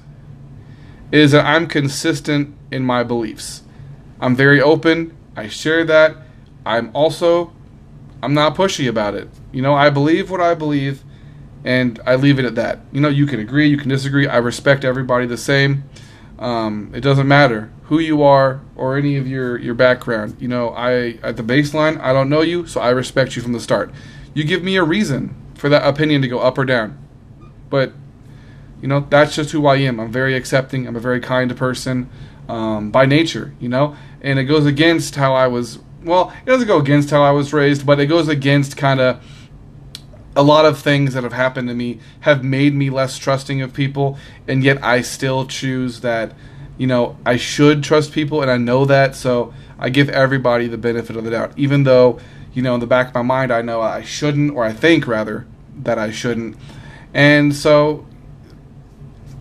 is 1.12 1.32
that 1.32 1.46
I'm 1.46 1.68
consistent 1.68 2.56
in 2.72 2.84
my 2.84 3.04
beliefs. 3.04 3.64
I'm 4.20 4.36
very 4.36 4.62
open. 4.62 5.16
I 5.36 5.48
share 5.48 5.84
that. 5.86 6.18
I'm 6.66 6.92
also 6.94 7.54
I'm 8.22 8.34
not 8.34 8.56
pushy 8.56 8.88
about 8.88 9.16
it. 9.16 9.30
You 9.52 9.62
know, 9.62 9.74
I 9.74 9.90
believe 9.90 10.32
what 10.32 10.40
I 10.42 10.54
believe 10.54 11.04
and 11.66 12.00
I 12.06 12.16
leave 12.16 12.40
it 12.40 12.46
at 12.46 12.56
that. 12.56 12.80
You 12.92 13.02
know, 13.02 13.10
you 13.10 13.26
can 13.26 13.40
agree, 13.40 13.68
you 13.68 13.78
can 13.78 13.90
disagree. 13.90 14.28
I 14.28 14.38
respect 14.38 14.84
everybody 14.84 15.26
the 15.26 15.38
same. 15.38 15.84
Um, 16.44 16.92
it 16.94 17.00
doesn't 17.00 17.28
matter 17.28 17.72
who 17.84 18.00
you 18.00 18.22
are 18.22 18.60
or 18.76 18.98
any 18.98 19.16
of 19.16 19.26
your, 19.26 19.58
your 19.58 19.74
background. 19.74 20.36
You 20.40 20.50
know, 20.50 20.70
I 20.72 21.18
at 21.24 21.38
the 21.38 21.44
baseline, 21.44 22.00
I 22.02 22.12
don't 22.12 22.28
know 22.28 22.42
you, 22.42 22.68
so 22.68 22.82
I 22.82 22.90
respect 22.90 23.38
you 23.38 23.42
from 23.42 23.54
the 23.54 23.62
start. 23.62 23.94
You 24.34 24.44
give 24.44 24.62
me 24.62 24.76
a 24.76 24.84
reason 24.84 25.36
for 25.56 25.70
that 25.70 25.88
opinion 25.88 26.22
to 26.22 26.28
go 26.28 26.40
up 26.40 26.58
or 26.58 26.66
down. 26.66 26.98
but 27.70 27.94
you 28.82 28.90
know 28.90 29.08
that's 29.10 29.34
just 29.34 29.52
who 29.52 29.66
I 29.66 29.78
am. 29.78 29.98
I'm 29.98 30.12
very 30.12 30.36
accepting. 30.36 30.86
I'm 30.86 30.98
a 30.98 31.00
very 31.00 31.22
kind 31.22 31.56
person 31.56 32.10
um, 32.50 32.92
by 32.92 33.06
nature, 33.06 33.54
you 33.62 33.70
know, 33.70 33.96
and 34.22 34.38
it 34.38 34.44
goes 34.44 34.66
against 34.66 35.16
how 35.16 35.34
I 35.34 35.48
was. 35.48 35.80
Well, 36.04 36.34
it 36.46 36.50
doesn't 36.50 36.68
go 36.68 36.80
against 36.80 37.10
how 37.10 37.24
I 37.24 37.32
was 37.32 37.54
raised, 37.54 37.86
but 37.86 38.02
it 38.02 38.08
goes 38.08 38.28
against 38.28 38.76
kind 38.76 39.00
of 39.00 39.24
a 40.36 40.44
lot 40.44 40.66
of 40.66 40.80
things 40.80 41.14
that 41.14 41.24
have 41.24 41.34
happened 41.34 41.68
to 41.68 41.76
me 41.76 42.00
have 42.22 42.44
made 42.44 42.74
me 42.74 42.90
less 42.90 43.18
trusting 43.18 43.62
of 43.62 43.74
people, 43.74 44.18
and 44.48 44.64
yet 44.64 44.84
I 44.84 45.02
still 45.02 45.46
choose 45.46 46.02
that, 46.02 46.34
you 46.78 46.88
know, 46.88 47.18
I 47.26 47.38
should 47.38 47.84
trust 47.84 48.12
people, 48.12 48.42
and 48.42 48.50
I 48.50 48.58
know 48.58 48.86
that, 48.86 49.16
so 49.16 49.54
I 49.78 49.90
give 49.90 50.10
everybody 50.10 50.68
the 50.68 50.78
benefit 50.78 51.16
of 51.16 51.24
the 51.24 51.32
doubt, 51.32 51.54
even 51.56 51.84
though, 51.84 52.20
you 52.54 52.62
know, 52.62 52.74
in 52.74 52.80
the 52.80 52.88
back 52.88 53.10
of 53.10 53.14
my 53.14 53.22
mind, 53.22 53.52
I 53.52 53.62
know 53.62 53.82
I 53.82 54.02
shouldn't, 54.02 54.56
or 54.56 54.64
I 54.64 54.74
think 54.74 55.08
rather 55.08 55.46
that 55.84 56.00
I 56.00 56.12
shouldn't, 56.12 56.58
and 57.14 57.56
so, 57.56 58.06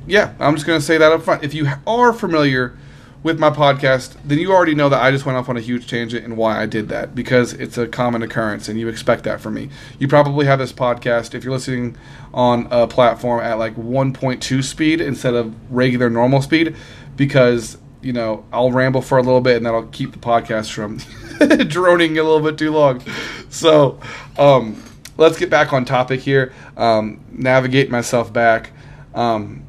yeah, 0.07 0.35
I'm 0.39 0.55
just 0.55 0.67
gonna 0.67 0.81
say 0.81 0.99
that 0.99 1.13
up 1.13 1.23
front. 1.23 1.43
If 1.43 1.55
you 1.55 1.69
are 1.87 2.13
familiar 2.13 2.77
with 3.23 3.39
my 3.39 3.51
podcast, 3.51 4.17
then 4.25 4.39
you 4.39 4.53
already 4.53 4.75
know 4.75 4.89
that 4.89 5.01
I 5.01 5.11
just 5.11 5.25
went 5.25 5.39
off 5.39 5.49
on 5.49 5.57
a 5.57 5.61
huge 5.61 5.87
tangent 5.87 6.25
and 6.25 6.37
why 6.37 6.61
I 6.61 6.67
did 6.67 6.89
that 6.89 7.15
because 7.15 7.53
it's 7.53 7.79
a 7.79 7.87
common 7.87 8.23
occurrence 8.23 8.69
and 8.69 8.81
you 8.81 8.89
expect 8.89 9.25
that 9.25 9.41
from 9.41 9.55
me. 9.55 9.71
You 9.99 10.09
probably 10.09 10.47
have 10.47 10.59
this 10.59 10.73
podcast 10.73 11.35
if 11.35 11.45
you're 11.45 11.53
listening 11.53 11.97
on 12.35 12.67
a 12.71 12.89
platform 12.89 13.41
at 13.41 13.59
like 13.59 13.77
1.2 13.77 14.65
speed 14.65 15.01
instead 15.01 15.35
of 15.35 15.55
regular 15.73 16.11
normal 16.11 16.43
speed 16.43 16.75
because, 17.17 17.79
you 18.01 18.13
know, 18.13 18.45
I'll 18.53 18.73
ramble 18.73 19.03
for 19.03 19.19
a 19.19 19.23
little 19.23 19.41
bit 19.41 19.57
and 19.57 19.67
that'll 19.67 19.87
keep 19.87 20.13
the 20.13 20.19
podcast 20.19 20.73
from 20.73 20.99
droning 21.69 22.19
a 22.19 22.25
little 22.25 22.41
bit 22.41 22.59
too 22.59 22.73
long. 22.73 23.05
So, 23.51 24.01
um, 24.37 24.83
let's 25.17 25.39
get 25.39 25.49
back 25.49 25.73
on 25.73 25.85
topic 25.85 26.21
here. 26.21 26.53
Um, 26.77 27.21
navigate 27.31 27.89
myself 27.89 28.33
back. 28.33 28.73
Um, 29.15 29.65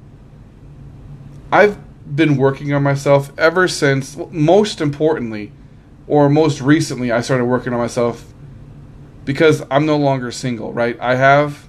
I've 1.52 1.78
been 2.06 2.38
working 2.38 2.74
on 2.74 2.84
myself 2.84 3.32
ever 3.38 3.68
since, 3.68 4.18
most 4.32 4.82
importantly, 4.82 5.52
or 6.08 6.30
most 6.30 6.62
recently, 6.62 7.12
I 7.12 7.22
started 7.22 7.46
working 7.46 7.74
on 7.74 7.80
myself 7.80 8.34
because 9.26 9.64
I'm 9.72 9.86
no 9.86 9.98
longer 9.98 10.32
single, 10.32 10.74
right? 10.74 11.00
I 11.00 11.16
have 11.16 11.68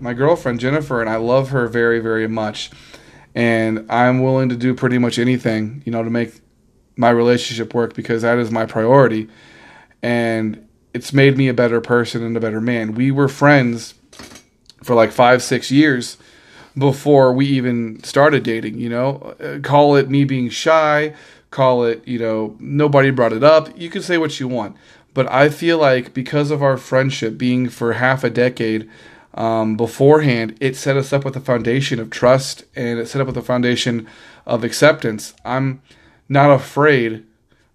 my 0.00 0.14
girlfriend, 0.14 0.60
Jennifer, 0.60 1.00
and 1.00 1.10
I 1.10 1.16
love 1.16 1.50
her 1.50 1.66
very, 1.66 2.00
very 2.00 2.28
much. 2.28 2.70
And 3.34 3.90
I'm 3.90 4.22
willing 4.22 4.48
to 4.50 4.56
do 4.56 4.74
pretty 4.74 4.98
much 4.98 5.18
anything, 5.18 5.82
you 5.84 5.92
know, 5.92 6.02
to 6.02 6.10
make 6.10 6.40
my 6.96 7.10
relationship 7.10 7.74
work 7.74 7.94
because 7.94 8.22
that 8.22 8.38
is 8.38 8.50
my 8.50 8.66
priority. 8.66 9.28
And 10.02 10.68
it's 10.92 11.12
made 11.12 11.36
me 11.36 11.48
a 11.48 11.54
better 11.54 11.80
person 11.80 12.22
and 12.22 12.36
a 12.36 12.40
better 12.40 12.60
man. 12.60 12.94
We 12.94 13.10
were 13.10 13.28
friends 13.28 13.94
for 14.82 14.94
like 14.94 15.12
five, 15.12 15.42
six 15.42 15.70
years 15.70 16.18
before 16.76 17.32
we 17.32 17.46
even 17.46 18.02
started 18.02 18.42
dating, 18.42 18.78
you 18.78 18.88
know? 18.88 19.34
Uh, 19.40 19.58
call 19.60 19.96
it 19.96 20.08
me 20.08 20.24
being 20.24 20.48
shy, 20.48 21.14
call 21.50 21.84
it, 21.84 22.06
you 22.06 22.18
know, 22.18 22.56
nobody 22.58 23.10
brought 23.10 23.32
it 23.32 23.44
up. 23.44 23.68
You 23.78 23.90
can 23.90 24.02
say 24.02 24.18
what 24.18 24.40
you 24.40 24.48
want. 24.48 24.76
But 25.14 25.30
I 25.30 25.50
feel 25.50 25.78
like 25.78 26.14
because 26.14 26.50
of 26.50 26.62
our 26.62 26.76
friendship 26.76 27.36
being 27.36 27.68
for 27.68 27.94
half 27.94 28.24
a 28.24 28.30
decade 28.30 28.88
um, 29.34 29.76
beforehand, 29.76 30.56
it 30.60 30.76
set 30.76 30.96
us 30.96 31.12
up 31.12 31.24
with 31.24 31.36
a 31.36 31.40
foundation 31.40 32.00
of 32.00 32.10
trust 32.10 32.64
and 32.74 32.98
it 32.98 33.08
set 33.08 33.20
up 33.20 33.26
with 33.26 33.36
a 33.36 33.42
foundation 33.42 34.06
of 34.46 34.64
acceptance. 34.64 35.34
I'm 35.44 35.82
not 36.28 36.50
afraid 36.50 37.24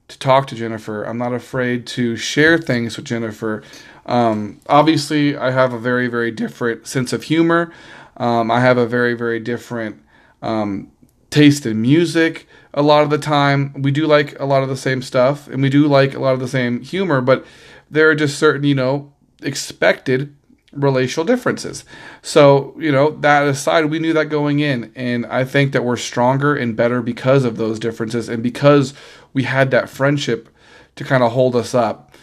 to 0.07 0.19
talk 0.19 0.47
to 0.47 0.55
Jennifer. 0.55 1.03
I'm 1.03 1.17
not 1.17 1.33
afraid 1.33 1.85
to 1.87 2.15
share 2.15 2.57
things 2.57 2.97
with 2.97 3.05
Jennifer. 3.05 3.61
Um, 4.05 4.61
obviously, 4.67 5.35
I 5.35 5.51
have 5.51 5.73
a 5.73 5.79
very, 5.79 6.07
very 6.07 6.31
different 6.31 6.87
sense 6.87 7.11
of 7.11 7.23
humor. 7.23 7.71
Um, 8.17 8.51
I 8.51 8.59
have 8.59 8.77
a 8.77 8.85
very, 8.85 9.13
very 9.13 9.39
different 9.39 10.03
um, 10.41 10.91
taste 11.29 11.65
in 11.65 11.81
music 11.81 12.47
a 12.73 12.81
lot 12.81 13.01
of 13.01 13.09
the 13.09 13.17
time. 13.17 13.73
We 13.81 13.91
do 13.91 14.05
like 14.05 14.39
a 14.39 14.45
lot 14.45 14.61
of 14.61 14.69
the 14.69 14.77
same 14.77 15.01
stuff 15.01 15.47
and 15.47 15.61
we 15.61 15.69
do 15.69 15.87
like 15.87 16.13
a 16.13 16.19
lot 16.19 16.33
of 16.33 16.39
the 16.39 16.47
same 16.47 16.81
humor, 16.81 17.21
but 17.21 17.45
there 17.89 18.09
are 18.09 18.15
just 18.15 18.37
certain, 18.37 18.63
you 18.63 18.75
know, 18.75 19.11
expected 19.41 20.35
relational 20.71 21.25
differences. 21.25 21.83
So, 22.21 22.75
you 22.77 22.91
know, 22.91 23.11
that 23.21 23.47
aside, 23.47 23.85
we 23.85 23.97
knew 23.97 24.13
that 24.13 24.25
going 24.25 24.59
in. 24.59 24.91
And 24.95 25.25
I 25.25 25.43
think 25.43 25.71
that 25.71 25.83
we're 25.83 25.97
stronger 25.97 26.55
and 26.55 26.75
better 26.75 27.01
because 27.01 27.45
of 27.45 27.57
those 27.57 27.79
differences 27.79 28.29
and 28.29 28.43
because 28.43 28.93
we 29.33 29.43
had 29.43 29.71
that 29.71 29.89
friendship 29.89 30.49
to 30.97 31.03
kind 31.03 31.23
of 31.23 31.31
hold 31.31 31.55
us 31.55 31.73
up. 31.73 32.13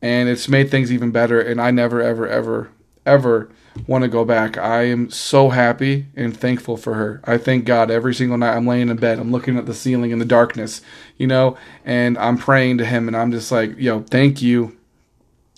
And 0.00 0.28
it's 0.28 0.48
made 0.48 0.70
things 0.70 0.92
even 0.92 1.10
better. 1.10 1.40
And 1.40 1.60
I 1.60 1.72
never, 1.72 2.00
ever, 2.00 2.28
ever, 2.28 2.70
ever 3.04 3.50
want 3.86 4.02
to 4.02 4.08
go 4.08 4.24
back. 4.24 4.56
I 4.56 4.84
am 4.84 5.10
so 5.10 5.50
happy 5.50 6.06
and 6.16 6.36
thankful 6.36 6.76
for 6.76 6.94
her. 6.94 7.20
I 7.24 7.38
thank 7.38 7.64
God 7.64 7.90
every 7.90 8.14
single 8.14 8.38
night 8.38 8.56
I'm 8.56 8.66
laying 8.66 8.88
in 8.88 8.96
bed, 8.96 9.18
I'm 9.18 9.32
looking 9.32 9.58
at 9.58 9.66
the 9.66 9.74
ceiling 9.74 10.10
in 10.10 10.18
the 10.18 10.24
darkness, 10.24 10.80
you 11.16 11.26
know, 11.26 11.56
and 11.84 12.16
I'm 12.18 12.38
praying 12.38 12.78
to 12.78 12.84
Him 12.84 13.08
and 13.08 13.16
I'm 13.16 13.32
just 13.32 13.50
like, 13.50 13.76
yo, 13.78 14.00
thank 14.02 14.42
you. 14.42 14.76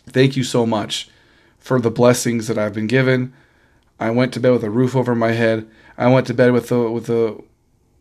Thank 0.08 0.36
you 0.36 0.44
so 0.44 0.66
much 0.66 1.08
for 1.58 1.80
the 1.80 1.90
blessings 1.90 2.46
that 2.46 2.58
I've 2.58 2.74
been 2.74 2.86
given. 2.86 3.32
I 3.98 4.10
went 4.10 4.32
to 4.34 4.40
bed 4.40 4.52
with 4.52 4.64
a 4.64 4.70
roof 4.70 4.94
over 4.94 5.14
my 5.14 5.32
head. 5.32 5.68
I 5.98 6.06
went 6.08 6.26
to 6.28 6.34
bed 6.34 6.52
with 6.52 6.70
a, 6.70 6.90
with 6.90 7.08
a 7.08 7.42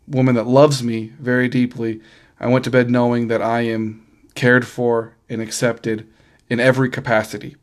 woman 0.06 0.34
that 0.36 0.46
loves 0.46 0.82
me 0.82 1.12
very 1.18 1.48
deeply. 1.48 2.00
I 2.38 2.46
went 2.46 2.64
to 2.64 2.70
bed 2.70 2.90
knowing 2.90 3.28
that 3.28 3.42
I 3.42 3.62
am 3.62 4.06
cared 4.34 4.66
for 4.66 5.16
and 5.28 5.42
accepted 5.42 6.06
in 6.48 6.60
every 6.60 6.90
capacity. 6.90 7.56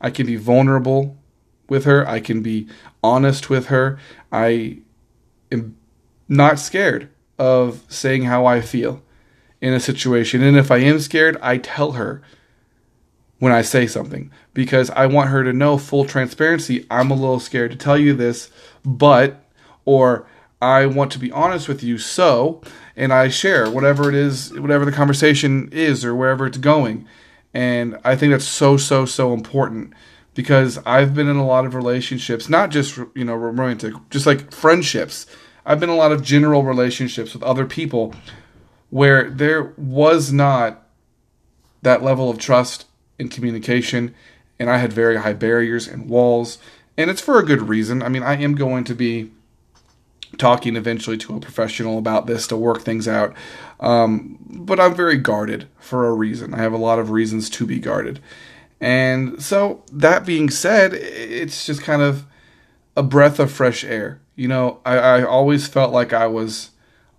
I 0.00 0.10
can 0.10 0.26
be 0.26 0.36
vulnerable 0.36 1.16
with 1.70 1.84
her. 1.84 2.06
I 2.06 2.20
can 2.20 2.42
be 2.42 2.68
honest 3.02 3.48
with 3.48 3.66
her. 3.66 3.98
I 4.30 4.78
am 5.50 5.76
not 6.28 6.58
scared 6.58 7.08
of 7.38 7.82
saying 7.88 8.24
how 8.24 8.44
I 8.46 8.60
feel 8.60 9.02
in 9.60 9.72
a 9.72 9.80
situation. 9.80 10.42
And 10.42 10.56
if 10.56 10.70
I 10.70 10.78
am 10.78 11.00
scared, 11.00 11.38
I 11.40 11.58
tell 11.58 11.92
her 11.92 12.22
when 13.38 13.52
I 13.52 13.62
say 13.62 13.86
something 13.86 14.30
because 14.52 14.90
I 14.90 15.06
want 15.06 15.30
her 15.30 15.42
to 15.44 15.52
know 15.52 15.78
full 15.78 16.04
transparency. 16.04 16.86
I'm 16.90 17.10
a 17.10 17.14
little 17.14 17.40
scared 17.40 17.72
to 17.72 17.76
tell 17.76 17.98
you 17.98 18.14
this, 18.14 18.50
but, 18.84 19.42
or 19.84 20.26
I 20.60 20.86
want 20.86 21.10
to 21.12 21.18
be 21.18 21.32
honest 21.32 21.68
with 21.68 21.82
you, 21.82 21.96
so, 21.96 22.60
and 22.94 23.12
I 23.12 23.28
share 23.28 23.70
whatever 23.70 24.10
it 24.10 24.14
is, 24.14 24.52
whatever 24.58 24.84
the 24.84 24.92
conversation 24.92 25.70
is, 25.72 26.04
or 26.04 26.14
wherever 26.14 26.46
it's 26.46 26.58
going. 26.58 27.06
And 27.54 27.98
I 28.04 28.14
think 28.14 28.32
that's 28.32 28.44
so, 28.44 28.76
so, 28.76 29.06
so 29.06 29.32
important 29.32 29.94
because 30.34 30.78
I've 30.86 31.14
been 31.14 31.28
in 31.28 31.36
a 31.36 31.46
lot 31.46 31.66
of 31.66 31.74
relationships, 31.74 32.48
not 32.48 32.70
just 32.70 32.96
you 33.14 33.24
know 33.24 33.34
romantic, 33.34 33.94
just 34.10 34.26
like 34.26 34.52
friendships. 34.52 35.26
I've 35.64 35.80
been 35.80 35.90
in 35.90 35.96
a 35.96 35.98
lot 35.98 36.12
of 36.12 36.22
general 36.22 36.62
relationships 36.62 37.34
with 37.34 37.42
other 37.42 37.66
people 37.66 38.14
where 38.88 39.30
there 39.30 39.74
was 39.76 40.32
not 40.32 40.86
that 41.82 42.02
level 42.02 42.30
of 42.30 42.38
trust 42.38 42.86
and 43.18 43.30
communication, 43.30 44.14
and 44.58 44.70
I 44.70 44.78
had 44.78 44.92
very 44.92 45.16
high 45.16 45.34
barriers 45.34 45.86
and 45.86 46.08
walls, 46.08 46.58
and 46.96 47.10
it's 47.10 47.20
for 47.20 47.38
a 47.38 47.44
good 47.44 47.68
reason. 47.68 48.02
I 48.02 48.08
mean, 48.08 48.22
I 48.22 48.36
am 48.36 48.54
going 48.54 48.84
to 48.84 48.94
be 48.94 49.30
talking 50.38 50.76
eventually 50.76 51.18
to 51.18 51.36
a 51.36 51.40
professional 51.40 51.98
about 51.98 52.26
this 52.26 52.46
to 52.46 52.56
work 52.56 52.82
things 52.82 53.08
out. 53.08 53.34
Um, 53.80 54.38
but 54.48 54.78
I'm 54.78 54.94
very 54.94 55.16
guarded 55.16 55.68
for 55.78 56.06
a 56.06 56.12
reason. 56.12 56.54
I 56.54 56.58
have 56.58 56.72
a 56.72 56.78
lot 56.78 56.98
of 56.98 57.10
reasons 57.10 57.50
to 57.50 57.66
be 57.66 57.78
guarded. 57.78 58.20
And 58.80 59.42
so, 59.42 59.84
that 59.92 60.24
being 60.24 60.48
said, 60.48 60.94
it's 60.94 61.66
just 61.66 61.82
kind 61.82 62.00
of 62.00 62.24
a 62.96 63.02
breath 63.02 63.38
of 63.38 63.52
fresh 63.52 63.84
air. 63.84 64.20
You 64.36 64.48
know, 64.48 64.80
I, 64.86 64.96
I 64.96 65.22
always 65.22 65.68
felt 65.68 65.92
like 65.92 66.12
I 66.12 66.26
was 66.26 66.70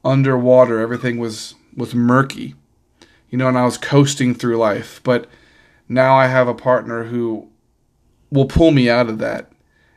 underwater. 0.03 0.79
Everything 0.79 1.17
was 1.17 1.55
was 1.75 1.93
murky. 1.93 2.55
You 3.29 3.37
know, 3.37 3.47
and 3.47 3.57
I 3.57 3.63
was 3.63 3.77
coasting 3.77 4.33
through 4.33 4.57
life. 4.57 4.99
But 5.03 5.27
now 5.87 6.15
I 6.15 6.27
have 6.27 6.47
a 6.47 6.53
partner 6.53 7.05
who 7.05 7.47
will 8.31 8.45
pull 8.45 8.71
me 8.71 8.89
out 8.89 9.07
of 9.07 9.19
that 9.19 9.51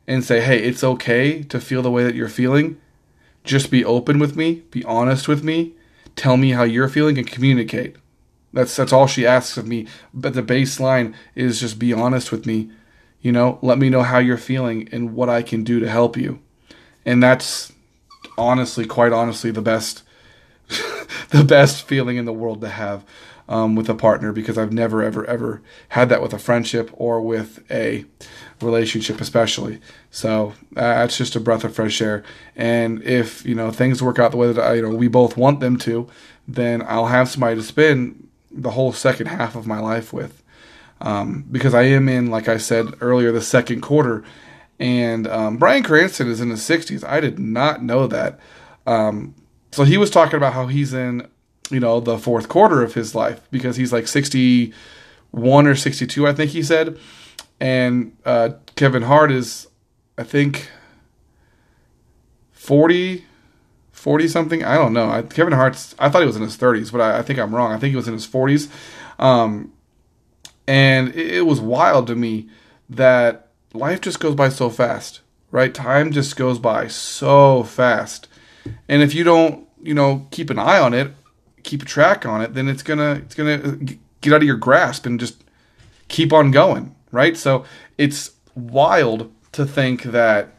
and 0.07 0.23
say, 0.23 0.41
"Hey, 0.41 0.63
it's 0.63 0.85
okay 0.85 1.43
to 1.45 1.61
feel 1.61 1.83
the 1.83 1.91
way 1.91 2.05
that 2.05 2.15
you're 2.15 2.29
feeling. 2.29 2.77
Just 3.43 3.71
be 3.71 3.85
open 3.85 4.19
with 4.19 4.37
me, 4.37 4.63
be 4.71 4.85
honest 4.85 5.29
with 5.29 5.43
me, 5.43 5.75
tell 6.17 6.37
me 6.37 6.51
how 6.51 6.63
you're 6.63 6.89
feeling 6.89 7.17
and 7.17 7.27
communicate." 7.27 7.97
That's 8.55 8.75
that's 8.75 8.93
all 8.93 9.07
she 9.07 9.27
asks 9.27 9.57
of 9.57 9.67
me. 9.67 9.87
But 10.15 10.35
the 10.35 10.43
baseline 10.43 11.15
is 11.35 11.61
just 11.61 11.79
be 11.79 11.93
honest 11.93 12.31
with 12.33 12.47
me. 12.47 12.71
You 13.21 13.33
know, 13.33 13.59
let 13.63 13.79
me 13.79 13.91
know 13.91 14.03
how 14.03 14.19
you're 14.19 14.39
feeling 14.39 14.89
and 14.93 15.15
what 15.15 15.29
I 15.29 15.43
can 15.43 15.65
do 15.65 15.81
to 15.81 15.91
help 15.91 16.17
you. 16.17 16.41
And 17.05 17.23
that's 17.23 17.73
honestly, 18.39 18.87
quite 18.87 19.13
honestly, 19.13 19.51
the 19.51 19.63
best 19.63 20.03
the 21.31 21.45
best 21.45 21.87
feeling 21.87 22.17
in 22.17 22.25
the 22.27 22.33
world 22.33 22.61
to 22.61 22.69
have 22.69 23.05
um, 23.49 23.75
with 23.75 23.89
a 23.89 23.95
partner 23.95 24.33
because 24.33 24.57
I've 24.57 24.73
never 24.73 25.03
ever 25.03 25.27
ever 25.27 25.61
had 25.91 26.09
that 26.11 26.23
with 26.23 26.33
a 26.33 26.39
friendship 26.39 26.91
or 26.93 27.21
with 27.21 27.65
a 27.71 28.05
relationship 28.61 29.21
especially. 29.21 29.81
So 30.13 30.55
uh, 30.77 31.07
just 31.09 31.35
a 31.35 31.41
breath 31.41 31.65
of 31.65 31.75
fresh 31.75 32.01
air. 32.01 32.23
And 32.55 33.03
if 33.03 33.45
you 33.45 33.57
know 33.57 33.73
things 33.73 34.01
work 34.01 34.21
out 34.21 34.31
the 34.31 34.37
way 34.37 34.53
that 34.53 34.63
I, 34.63 34.75
you 34.75 34.83
know 34.83 34.95
we 34.95 35.09
both 35.09 35.37
want 35.37 35.59
them 35.59 35.77
to, 35.79 36.09
then 36.47 36.83
I'll 36.87 37.07
have 37.07 37.29
somebody 37.29 37.57
to 37.57 37.63
spend 37.63 38.24
the 38.57 38.71
whole 38.71 38.93
second 38.93 39.27
half 39.27 39.57
of 39.57 39.67
my 39.67 39.79
life 39.79 40.13
with. 40.13 40.43
Um, 41.01 41.45
because 41.51 41.75
I 41.75 41.83
am 41.83 42.09
in, 42.09 42.31
like 42.31 42.49
I 42.49 42.57
said 42.57 42.87
earlier, 43.01 43.33
the 43.33 43.43
second 43.43 43.81
quarter, 43.81 44.25
And 44.79 45.27
um, 45.29 45.57
Bryan 45.57 45.83
Cranston 45.83 46.29
is 46.29 46.41
in 46.41 46.51
his 46.51 46.61
60s. 46.61 47.05
I 47.05 47.21
did 47.21 47.39
not 47.39 47.83
know 47.83 48.07
that. 48.07 48.41
Um, 48.87 49.35
so 49.71 49.85
he 49.85 49.99
was 49.99 50.11
talking 50.11 50.37
about 50.37 50.53
how 50.53 50.67
he's 50.67 50.93
in, 50.93 51.29
you 51.71 51.81
know, 51.81 52.01
the 52.01 52.19
fourth 52.19 52.49
quarter 52.49 52.83
of 52.83 52.95
his 52.95 53.15
life 53.15 53.41
because 53.51 53.77
he's 53.77 53.93
like 53.93 54.07
61 54.09 55.67
or 55.67 55.75
62, 55.75 56.27
I 56.27 56.33
think 56.33 56.51
he 56.53 56.63
said. 56.63 56.99
And 57.61 58.17
uh, 58.25 58.51
Kevin 58.77 59.03
Hart 59.03 59.31
is, 59.31 59.69
I 60.19 60.25
think, 60.25 60.69
40, 62.53 63.25
40 64.05 64.29
something. 64.29 64.63
I 64.63 64.75
don't 64.75 64.93
know. 64.93 65.09
I, 65.09 65.23
Kevin 65.23 65.55
Hart's, 65.55 65.95
I 65.99 66.11
thought 66.11 66.21
he 66.21 66.27
was 66.27 66.37
in 66.37 66.43
his 66.43 66.59
30s, 66.59 66.93
but 66.93 67.01
I, 67.01 67.21
I, 67.21 67.23
think 67.23 67.39
I'm 67.39 67.55
wrong. 67.55 67.73
I 67.73 67.79
think 67.79 67.89
he 67.89 67.97
was 67.97 68.07
in 68.07 68.13
his 68.13 68.29
40s. 68.29 68.71
Um, 69.19 69.73
and 70.69 71.09
it, 71.15 71.37
it 71.37 71.47
was 71.47 71.59
wild 71.59 72.07
to 72.09 72.15
me 72.15 72.51
that 72.91 73.49
life 73.73 74.03
just 74.03 74.21
goes 74.21 74.35
by 74.35 74.51
so 74.51 74.69
fast, 74.69 75.23
right? 75.51 75.73
Time 75.73 76.13
just 76.13 76.37
goes 76.37 76.59
by 76.59 76.87
so 76.87 77.63
fast. 77.63 78.29
And 78.91 79.01
if 79.01 79.15
you 79.15 79.25
don't, 79.25 79.67
you 79.83 79.95
know, 79.95 80.29
keep 80.31 80.51
an 80.51 80.59
eye 80.59 80.79
on 80.79 80.93
it, 80.93 81.11
keep 81.63 81.81
a 81.81 81.87
track 81.87 82.27
on 82.27 82.43
it, 82.43 82.53
then 82.53 82.69
it's 82.69 82.83
going 82.83 82.99
to 82.99 83.23
it's 83.23 83.35
going 83.35 83.63
to 83.63 83.99
get 84.21 84.35
out 84.35 84.43
of 84.43 84.47
your 84.47 84.59
grasp 84.59 85.07
and 85.07 85.19
just 85.19 85.43
keep 86.09 86.31
on 86.31 86.51
going, 86.51 86.95
right? 87.11 87.39
So 87.39 87.65
it's 87.97 88.33
wild 88.55 89.33
to 89.53 89.65
think 89.65 90.03
that 90.03 90.51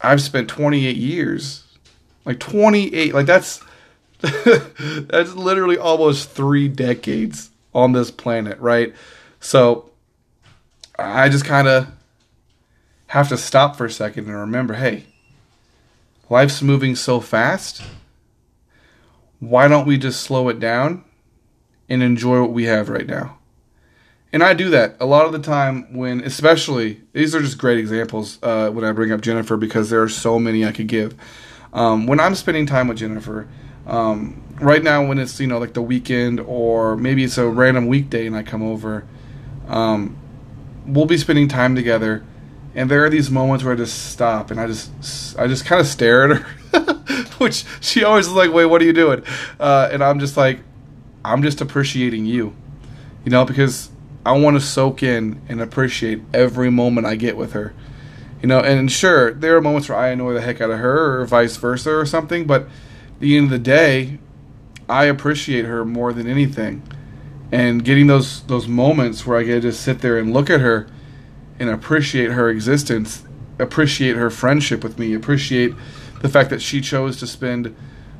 I've 0.00 0.22
spent 0.22 0.48
28 0.48 0.96
years, 0.96 1.71
like 2.24 2.40
28, 2.40 3.14
like 3.14 3.26
that's 3.26 3.62
that's 4.20 5.34
literally 5.34 5.76
almost 5.76 6.30
3 6.30 6.68
decades 6.68 7.50
on 7.74 7.92
this 7.92 8.10
planet, 8.10 8.58
right? 8.60 8.94
So 9.40 9.90
I 10.98 11.28
just 11.28 11.44
kind 11.44 11.66
of 11.66 11.88
have 13.08 13.28
to 13.28 13.36
stop 13.36 13.76
for 13.76 13.86
a 13.86 13.90
second 13.90 14.26
and 14.26 14.36
remember 14.36 14.74
hey, 14.74 15.06
life's 16.30 16.62
moving 16.62 16.96
so 16.96 17.20
fast. 17.20 17.82
Why 19.40 19.66
don't 19.66 19.86
we 19.86 19.98
just 19.98 20.20
slow 20.20 20.48
it 20.48 20.60
down 20.60 21.04
and 21.88 22.02
enjoy 22.02 22.40
what 22.40 22.52
we 22.52 22.64
have 22.64 22.88
right 22.88 23.06
now? 23.06 23.38
And 24.32 24.42
I 24.42 24.54
do 24.54 24.70
that 24.70 24.96
a 24.98 25.04
lot 25.04 25.26
of 25.26 25.32
the 25.32 25.38
time 25.38 25.92
when, 25.92 26.22
especially, 26.22 27.02
these 27.12 27.34
are 27.34 27.40
just 27.40 27.58
great 27.58 27.78
examples 27.78 28.38
uh, 28.42 28.70
when 28.70 28.84
I 28.84 28.92
bring 28.92 29.12
up 29.12 29.20
Jennifer 29.20 29.58
because 29.58 29.90
there 29.90 30.02
are 30.02 30.08
so 30.08 30.38
many 30.38 30.64
I 30.64 30.72
could 30.72 30.86
give. 30.86 31.14
Um, 31.72 32.06
when 32.06 32.20
I'm 32.20 32.34
spending 32.34 32.66
time 32.66 32.88
with 32.88 32.98
Jennifer, 32.98 33.48
um, 33.86 34.42
right 34.60 34.82
now 34.82 35.04
when 35.06 35.18
it's 35.18 35.40
you 35.40 35.46
know 35.46 35.58
like 35.58 35.72
the 35.74 35.82
weekend 35.82 36.40
or 36.40 36.96
maybe 36.96 37.24
it's 37.24 37.38
a 37.38 37.46
random 37.48 37.86
weekday 37.86 38.26
and 38.26 38.36
I 38.36 38.42
come 38.42 38.62
over, 38.62 39.04
um, 39.68 40.16
we'll 40.86 41.06
be 41.06 41.16
spending 41.16 41.48
time 41.48 41.74
together, 41.74 42.24
and 42.74 42.90
there 42.90 43.04
are 43.04 43.10
these 43.10 43.30
moments 43.30 43.64
where 43.64 43.72
I 43.72 43.76
just 43.76 44.12
stop 44.12 44.50
and 44.50 44.60
I 44.60 44.66
just 44.66 45.38
I 45.38 45.46
just 45.46 45.64
kind 45.64 45.80
of 45.80 45.86
stare 45.86 46.32
at 46.32 46.42
her, 46.42 47.24
which 47.38 47.64
she 47.80 48.04
always 48.04 48.26
is 48.26 48.32
like, 48.32 48.52
"Wait, 48.52 48.66
what 48.66 48.82
are 48.82 48.84
you 48.84 48.92
doing?" 48.92 49.22
Uh, 49.58 49.88
and 49.90 50.04
I'm 50.04 50.20
just 50.20 50.36
like, 50.36 50.60
I'm 51.24 51.42
just 51.42 51.60
appreciating 51.60 52.26
you, 52.26 52.54
you 53.24 53.30
know, 53.30 53.44
because 53.44 53.90
I 54.24 54.32
want 54.32 54.56
to 54.56 54.60
soak 54.60 55.02
in 55.02 55.40
and 55.48 55.60
appreciate 55.60 56.20
every 56.32 56.70
moment 56.70 57.06
I 57.06 57.16
get 57.16 57.36
with 57.36 57.54
her. 57.54 57.72
You 58.42 58.48
know, 58.48 58.60
and 58.60 58.90
sure, 58.90 59.32
there 59.32 59.56
are 59.56 59.60
moments 59.60 59.88
where 59.88 59.96
I 59.96 60.08
annoy 60.08 60.34
the 60.34 60.40
heck 60.40 60.60
out 60.60 60.70
of 60.70 60.80
her 60.80 61.20
or 61.20 61.26
vice 61.26 61.56
versa 61.56 61.94
or 61.94 62.04
something, 62.04 62.44
but 62.44 62.68
the 63.20 63.36
end 63.36 63.44
of 63.44 63.50
the 63.50 63.58
day, 63.58 64.18
I 64.88 65.04
appreciate 65.04 65.64
her 65.64 65.84
more 65.84 66.12
than 66.12 66.26
anything 66.26 66.82
and 67.52 67.84
getting 67.84 68.06
those 68.06 68.42
those 68.44 68.66
moments 68.66 69.26
where 69.26 69.38
I 69.38 69.44
get 69.44 69.54
to 69.56 69.60
just 69.60 69.82
sit 69.82 70.00
there 70.00 70.18
and 70.18 70.32
look 70.32 70.48
at 70.50 70.60
her 70.60 70.88
and 71.60 71.68
appreciate 71.68 72.32
her 72.32 72.48
existence, 72.48 73.24
appreciate 73.58 74.16
her 74.16 74.30
friendship 74.30 74.82
with 74.82 74.98
me, 74.98 75.14
appreciate 75.14 75.74
the 76.22 76.28
fact 76.28 76.50
that 76.50 76.62
she 76.62 76.80
chose 76.80 77.18
to 77.18 77.26
spend 77.26 77.76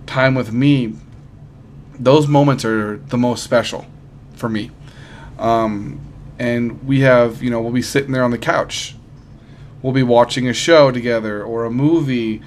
time 0.07 0.35
with 0.35 0.53
me. 0.53 0.95
Those 1.99 2.29
moments 2.29 2.65
are 2.65 2.99
the 2.99 3.17
most 3.17 3.43
special 3.43 3.87
for 4.35 4.49
me. 4.49 4.71
Um, 5.39 6.01
and 6.39 6.87
we 6.87 7.01
have, 7.01 7.43
you 7.43 7.51
know, 7.51 7.61
we'll 7.61 7.73
be 7.73 7.83
sitting 7.83 8.13
there 8.13 8.25
on 8.25 8.31
the 8.31 8.39
couch. 8.39 8.97
We'll 9.83 9.93
be 9.93 10.03
watching 10.03 10.49
a 10.49 10.53
show 10.53 10.91
together 10.91 11.43
or 11.43 11.65
a 11.65 11.71
movie 11.71 12.41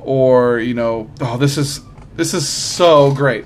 or, 0.00 0.58
you 0.58 0.74
know, 0.74 1.10
oh, 1.20 1.36
this 1.36 1.58
is 1.58 1.80
this 2.16 2.34
is 2.34 2.48
so 2.48 3.12
great. 3.12 3.44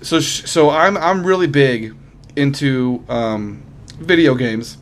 So 0.00 0.20
so 0.20 0.70
I'm 0.70 0.96
I'm 0.96 1.24
really 1.24 1.46
big 1.46 1.94
into 2.34 3.04
um, 3.08 3.62
video 3.98 4.34
games, 4.34 4.78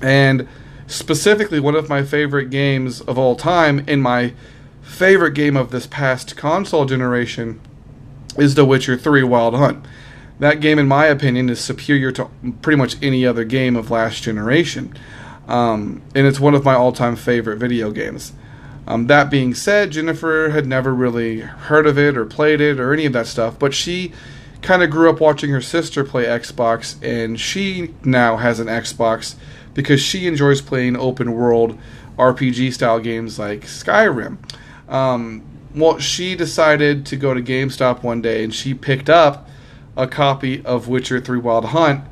and 0.00 0.48
specifically 0.86 1.60
one 1.60 1.74
of 1.74 1.88
my 1.88 2.02
favorite 2.02 2.48
games 2.48 3.00
of 3.02 3.18
all 3.18 3.36
time, 3.36 3.80
in 3.80 4.00
my 4.00 4.32
favorite 4.80 5.34
game 5.34 5.56
of 5.56 5.70
this 5.70 5.86
past 5.86 6.36
console 6.36 6.84
generation, 6.84 7.60
is 8.38 8.54
The 8.54 8.64
Witcher 8.64 8.96
3 8.96 9.22
Wild 9.24 9.54
Hunt. 9.54 9.84
That 10.38 10.60
game, 10.60 10.78
in 10.78 10.88
my 10.88 11.06
opinion, 11.06 11.50
is 11.50 11.60
superior 11.60 12.10
to 12.12 12.30
pretty 12.62 12.78
much 12.78 12.96
any 13.02 13.26
other 13.26 13.44
game 13.44 13.76
of 13.76 13.90
last 13.90 14.22
generation. 14.22 14.96
Um, 15.50 16.02
and 16.14 16.26
it's 16.26 16.38
one 16.38 16.54
of 16.54 16.64
my 16.64 16.74
all 16.74 16.92
time 16.92 17.16
favorite 17.16 17.58
video 17.58 17.90
games. 17.90 18.32
Um, 18.86 19.08
that 19.08 19.30
being 19.30 19.54
said, 19.54 19.90
Jennifer 19.90 20.50
had 20.50 20.66
never 20.66 20.94
really 20.94 21.40
heard 21.40 21.86
of 21.86 21.98
it 21.98 22.16
or 22.16 22.24
played 22.24 22.60
it 22.60 22.80
or 22.80 22.92
any 22.92 23.04
of 23.06 23.12
that 23.12 23.26
stuff, 23.26 23.58
but 23.58 23.74
she 23.74 24.12
kind 24.62 24.82
of 24.82 24.90
grew 24.90 25.10
up 25.10 25.20
watching 25.20 25.50
her 25.50 25.60
sister 25.60 26.04
play 26.04 26.24
Xbox, 26.24 26.96
and 27.02 27.38
she 27.38 27.94
now 28.04 28.36
has 28.36 28.60
an 28.60 28.66
Xbox 28.68 29.34
because 29.74 30.00
she 30.00 30.26
enjoys 30.26 30.60
playing 30.60 30.96
open 30.96 31.32
world 31.32 31.78
RPG 32.18 32.72
style 32.72 33.00
games 33.00 33.38
like 33.38 33.62
Skyrim. 33.62 34.38
Um, 34.88 35.42
well, 35.74 35.98
she 35.98 36.34
decided 36.34 37.06
to 37.06 37.16
go 37.16 37.32
to 37.32 37.40
GameStop 37.40 38.02
one 38.02 38.20
day 38.20 38.42
and 38.42 38.54
she 38.54 38.74
picked 38.74 39.08
up 39.08 39.48
a 39.96 40.06
copy 40.06 40.64
of 40.64 40.88
Witcher 40.88 41.20
3 41.20 41.38
Wild 41.38 41.66
Hunt. 41.66 42.04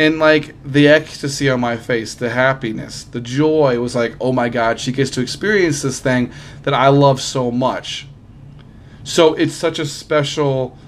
And 0.00 0.18
like 0.18 0.54
the 0.64 0.88
ecstasy 0.88 1.50
on 1.50 1.60
my 1.60 1.76
face, 1.76 2.14
the 2.14 2.30
happiness, 2.30 3.04
the 3.04 3.20
joy 3.20 3.78
was 3.80 3.94
like, 3.94 4.16
oh 4.18 4.32
my 4.32 4.48
god, 4.48 4.80
she 4.80 4.92
gets 4.92 5.10
to 5.10 5.20
experience 5.20 5.82
this 5.82 6.00
thing 6.00 6.32
that 6.62 6.72
I 6.72 6.88
love 6.88 7.20
so 7.20 7.50
much. 7.50 8.06
So 9.04 9.34
it's 9.34 9.52
such 9.52 9.78
a 9.78 9.84
special 9.84 10.78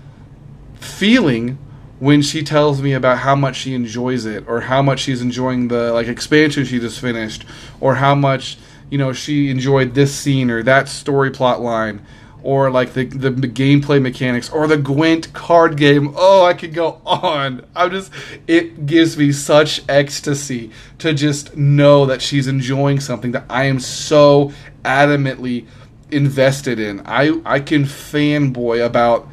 feeling 0.76 1.58
when 1.98 2.22
she 2.22 2.42
tells 2.42 2.80
me 2.80 2.94
about 2.94 3.18
how 3.18 3.36
much 3.36 3.56
she 3.56 3.74
enjoys 3.74 4.24
it 4.24 4.48
or 4.48 4.62
how 4.62 4.80
much 4.80 5.00
she's 5.00 5.20
enjoying 5.20 5.68
the 5.68 5.92
like 5.92 6.06
expansion 6.06 6.64
she 6.64 6.78
just 6.78 6.98
finished 6.98 7.44
or 7.82 7.96
how 7.96 8.14
much 8.14 8.56
you 8.88 8.96
know 8.96 9.12
she 9.12 9.50
enjoyed 9.50 9.92
this 9.92 10.14
scene 10.14 10.50
or 10.50 10.62
that 10.62 10.88
story 10.88 11.30
plot 11.30 11.60
line 11.60 12.00
or 12.42 12.70
like 12.70 12.94
the, 12.94 13.04
the, 13.04 13.30
the 13.30 13.48
gameplay 13.48 14.00
mechanics 14.00 14.50
or 14.50 14.66
the 14.66 14.76
Gwent 14.76 15.32
card 15.32 15.76
game. 15.76 16.14
Oh, 16.16 16.44
I 16.44 16.54
could 16.54 16.74
go 16.74 17.00
on. 17.06 17.64
I'm 17.74 17.90
just 17.90 18.12
it 18.46 18.86
gives 18.86 19.16
me 19.16 19.32
such 19.32 19.82
ecstasy 19.88 20.70
to 20.98 21.14
just 21.14 21.56
know 21.56 22.06
that 22.06 22.22
she's 22.22 22.46
enjoying 22.46 23.00
something 23.00 23.32
that 23.32 23.44
I 23.48 23.64
am 23.64 23.80
so 23.80 24.52
adamantly 24.84 25.66
invested 26.10 26.78
in. 26.78 27.02
I 27.06 27.40
I 27.44 27.60
can 27.60 27.84
fanboy 27.84 28.84
about 28.84 29.28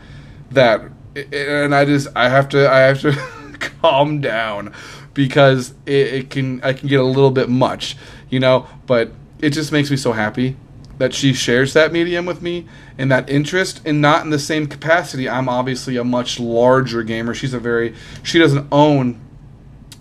that 0.51 0.81
and 1.15 1.75
I 1.75 1.85
just 1.85 2.07
I 2.15 2.29
have 2.29 2.49
to 2.49 2.69
I 2.69 2.79
have 2.79 3.01
to 3.01 3.11
calm 3.81 4.21
down 4.21 4.73
because 5.13 5.73
it, 5.85 6.13
it, 6.13 6.29
can 6.29 6.63
I 6.63 6.73
can 6.73 6.87
get 6.87 6.99
a 6.99 7.03
little 7.03 7.31
bit 7.31 7.49
much, 7.49 7.97
you 8.29 8.39
know. 8.39 8.67
But 8.85 9.11
it 9.41 9.51
just 9.51 9.71
makes 9.71 9.89
me 9.89 9.97
so 9.97 10.11
happy 10.11 10.55
that 10.99 11.13
she 11.13 11.33
shares 11.33 11.73
that 11.73 11.91
medium 11.91 12.27
with 12.27 12.43
me 12.43 12.67
and 12.97 13.11
that 13.11 13.27
interest, 13.29 13.81
and 13.85 13.99
not 13.99 14.23
in 14.23 14.29
the 14.29 14.37
same 14.37 14.67
capacity. 14.67 15.27
I'm 15.27 15.49
obviously 15.49 15.97
a 15.97 16.03
much 16.03 16.39
larger 16.39 17.01
gamer. 17.01 17.33
She's 17.33 17.53
a 17.55 17.59
very 17.59 17.95
she 18.21 18.37
doesn't 18.37 18.67
own 18.71 19.19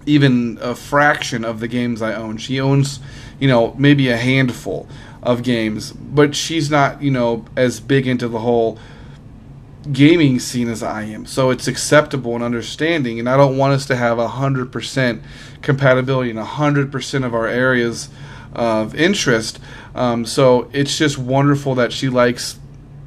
even 0.04 0.58
a 0.60 0.74
fraction 0.74 1.44
of 1.44 1.60
the 1.60 1.68
games 1.68 2.02
I 2.02 2.14
own. 2.14 2.38
She 2.38 2.60
owns, 2.60 3.00
you 3.38 3.48
know, 3.48 3.74
maybe 3.78 4.08
a 4.08 4.16
handful 4.16 4.88
of 5.22 5.42
games, 5.42 5.92
but 5.92 6.34
she's 6.34 6.70
not, 6.70 7.02
you 7.02 7.10
know, 7.10 7.44
as 7.56 7.80
big 7.80 8.06
into 8.06 8.28
the 8.28 8.38
whole 8.38 8.78
gaming 9.92 10.38
scene 10.38 10.68
as 10.68 10.82
I 10.82 11.02
am. 11.02 11.26
So 11.26 11.50
it's 11.50 11.68
acceptable 11.68 12.34
and 12.34 12.42
understanding. 12.42 13.18
And 13.18 13.28
I 13.28 13.36
don't 13.36 13.56
want 13.56 13.74
us 13.74 13.86
to 13.86 13.96
have 13.96 14.18
100% 14.18 15.22
compatibility 15.62 16.30
in 16.30 16.36
100% 16.36 17.24
of 17.24 17.34
our 17.34 17.46
areas 17.46 18.08
of 18.54 18.94
interest. 18.94 19.58
Um, 19.94 20.24
so 20.24 20.70
it's 20.72 20.96
just 20.96 21.18
wonderful 21.18 21.74
that 21.76 21.92
she 21.92 22.08
likes 22.08 22.58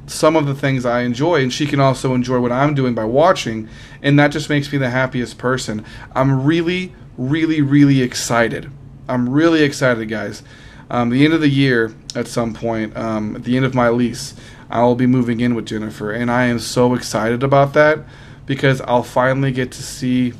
some 0.06 0.36
of 0.36 0.46
the 0.46 0.54
things 0.54 0.84
I 0.84 1.02
enjoy, 1.02 1.42
and 1.42 1.52
she 1.52 1.66
can 1.66 1.80
also 1.80 2.14
enjoy 2.14 2.40
what 2.40 2.52
I'm 2.52 2.74
doing 2.74 2.94
by 2.94 3.04
watching. 3.04 3.68
And 4.02 4.18
that 4.18 4.28
just 4.28 4.48
makes 4.48 4.70
me 4.72 4.78
the 4.78 4.90
happiest 4.90 5.38
person. 5.38 5.84
I'm 6.14 6.44
really, 6.44 6.94
really, 7.16 7.60
really 7.60 8.02
excited. 8.02 8.70
I'm 9.08 9.28
really 9.28 9.62
excited, 9.62 10.08
guys. 10.08 10.42
Um, 10.90 11.08
the 11.08 11.24
end 11.24 11.32
of 11.32 11.40
the 11.40 11.48
year, 11.48 11.94
at 12.14 12.28
some 12.28 12.52
point, 12.52 12.96
um, 12.96 13.36
at 13.36 13.44
the 13.44 13.56
end 13.56 13.64
of 13.64 13.74
my 13.74 13.88
lease, 13.88 14.34
I 14.68 14.82
will 14.82 14.94
be 14.94 15.06
moving 15.06 15.40
in 15.40 15.54
with 15.54 15.66
Jennifer, 15.66 16.12
and 16.12 16.30
I 16.30 16.44
am 16.44 16.58
so 16.58 16.94
excited 16.94 17.42
about 17.42 17.72
that 17.74 18.00
because 18.46 18.80
I'll 18.82 19.02
finally 19.02 19.52
get 19.52 19.72
to 19.72 19.82
see 19.82 20.34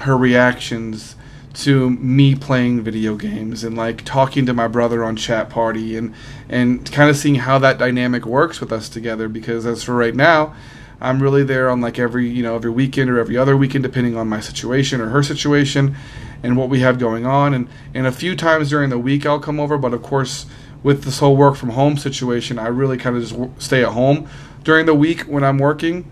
her 0.00 0.16
reactions 0.16 1.15
to 1.56 1.88
me 1.90 2.34
playing 2.34 2.82
video 2.82 3.16
games 3.16 3.64
and 3.64 3.76
like 3.76 4.04
talking 4.04 4.44
to 4.44 4.52
my 4.52 4.68
brother 4.68 5.02
on 5.02 5.16
chat 5.16 5.48
party 5.48 5.96
and 5.96 6.14
and 6.50 6.90
kind 6.92 7.08
of 7.08 7.16
seeing 7.16 7.36
how 7.36 7.58
that 7.58 7.78
dynamic 7.78 8.26
works 8.26 8.60
with 8.60 8.70
us 8.70 8.90
together 8.90 9.26
because 9.26 9.64
as 9.64 9.82
for 9.82 9.94
right 9.94 10.14
now 10.14 10.54
I'm 11.00 11.22
really 11.22 11.44
there 11.44 11.70
on 11.70 11.80
like 11.80 11.98
every 11.98 12.28
you 12.28 12.42
know 12.42 12.56
every 12.56 12.70
weekend 12.70 13.08
or 13.08 13.18
every 13.18 13.38
other 13.38 13.56
weekend 13.56 13.84
depending 13.84 14.16
on 14.16 14.28
my 14.28 14.38
situation 14.40 15.00
or 15.00 15.08
her 15.08 15.22
situation 15.22 15.96
and 16.42 16.58
what 16.58 16.68
we 16.68 16.80
have 16.80 16.98
going 16.98 17.24
on. 17.24 17.54
And 17.54 17.68
and 17.94 18.06
a 18.06 18.12
few 18.12 18.36
times 18.36 18.68
during 18.68 18.90
the 18.90 18.98
week 18.98 19.24
I'll 19.24 19.40
come 19.40 19.58
over 19.58 19.78
but 19.78 19.94
of 19.94 20.02
course 20.02 20.44
with 20.82 21.04
this 21.04 21.20
whole 21.20 21.36
work 21.36 21.56
from 21.56 21.70
home 21.70 21.96
situation 21.96 22.58
I 22.58 22.66
really 22.66 22.98
kind 22.98 23.16
of 23.16 23.22
just 23.22 23.62
stay 23.62 23.82
at 23.82 23.92
home 23.92 24.28
during 24.62 24.84
the 24.84 24.94
week 24.94 25.22
when 25.22 25.42
I'm 25.42 25.58
working. 25.58 26.10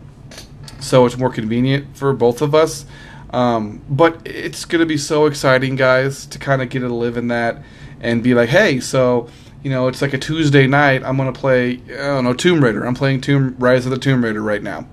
So 0.81 1.05
it's 1.05 1.19
more 1.19 1.31
convenient 1.31 1.97
for 1.97 2.15
both 2.15 2.41
of 2.41 2.55
us 2.55 2.87
um, 3.35 3.83
but 3.89 4.25
it's 4.25 4.65
going 4.65 4.79
to 4.79 4.87
be 4.87 4.97
so 4.97 5.27
exciting, 5.27 5.75
guys, 5.75 6.25
to 6.27 6.39
kind 6.39 6.63
of 6.63 6.69
get 6.69 6.81
to 6.81 6.89
live 6.89 7.17
in 7.17 7.27
that 7.29 7.65
and 8.01 8.23
be 8.23 8.33
like, 8.33 8.49
hey, 8.49 8.79
so, 8.79 9.29
you 9.65 9.71
know, 9.71 9.89
it's 9.89 10.01
like 10.01 10.13
a 10.13 10.19
Tuesday 10.19 10.69
night. 10.69 11.03
I'm 11.03 11.17
going 11.17 11.33
to 11.33 11.39
play, 11.39 11.81
I 11.89 11.97
don't 11.97 12.23
know, 12.23 12.33
Tomb 12.33 12.63
Raider. 12.63 12.87
I'm 12.87 12.95
playing 12.95 13.23
Tomb 13.23 13.57
Rise 13.59 13.87
of 13.87 13.91
the 13.91 13.99
Tomb 13.99 14.23
Raider 14.23 14.41
right 14.41 14.63
now. 14.63 14.87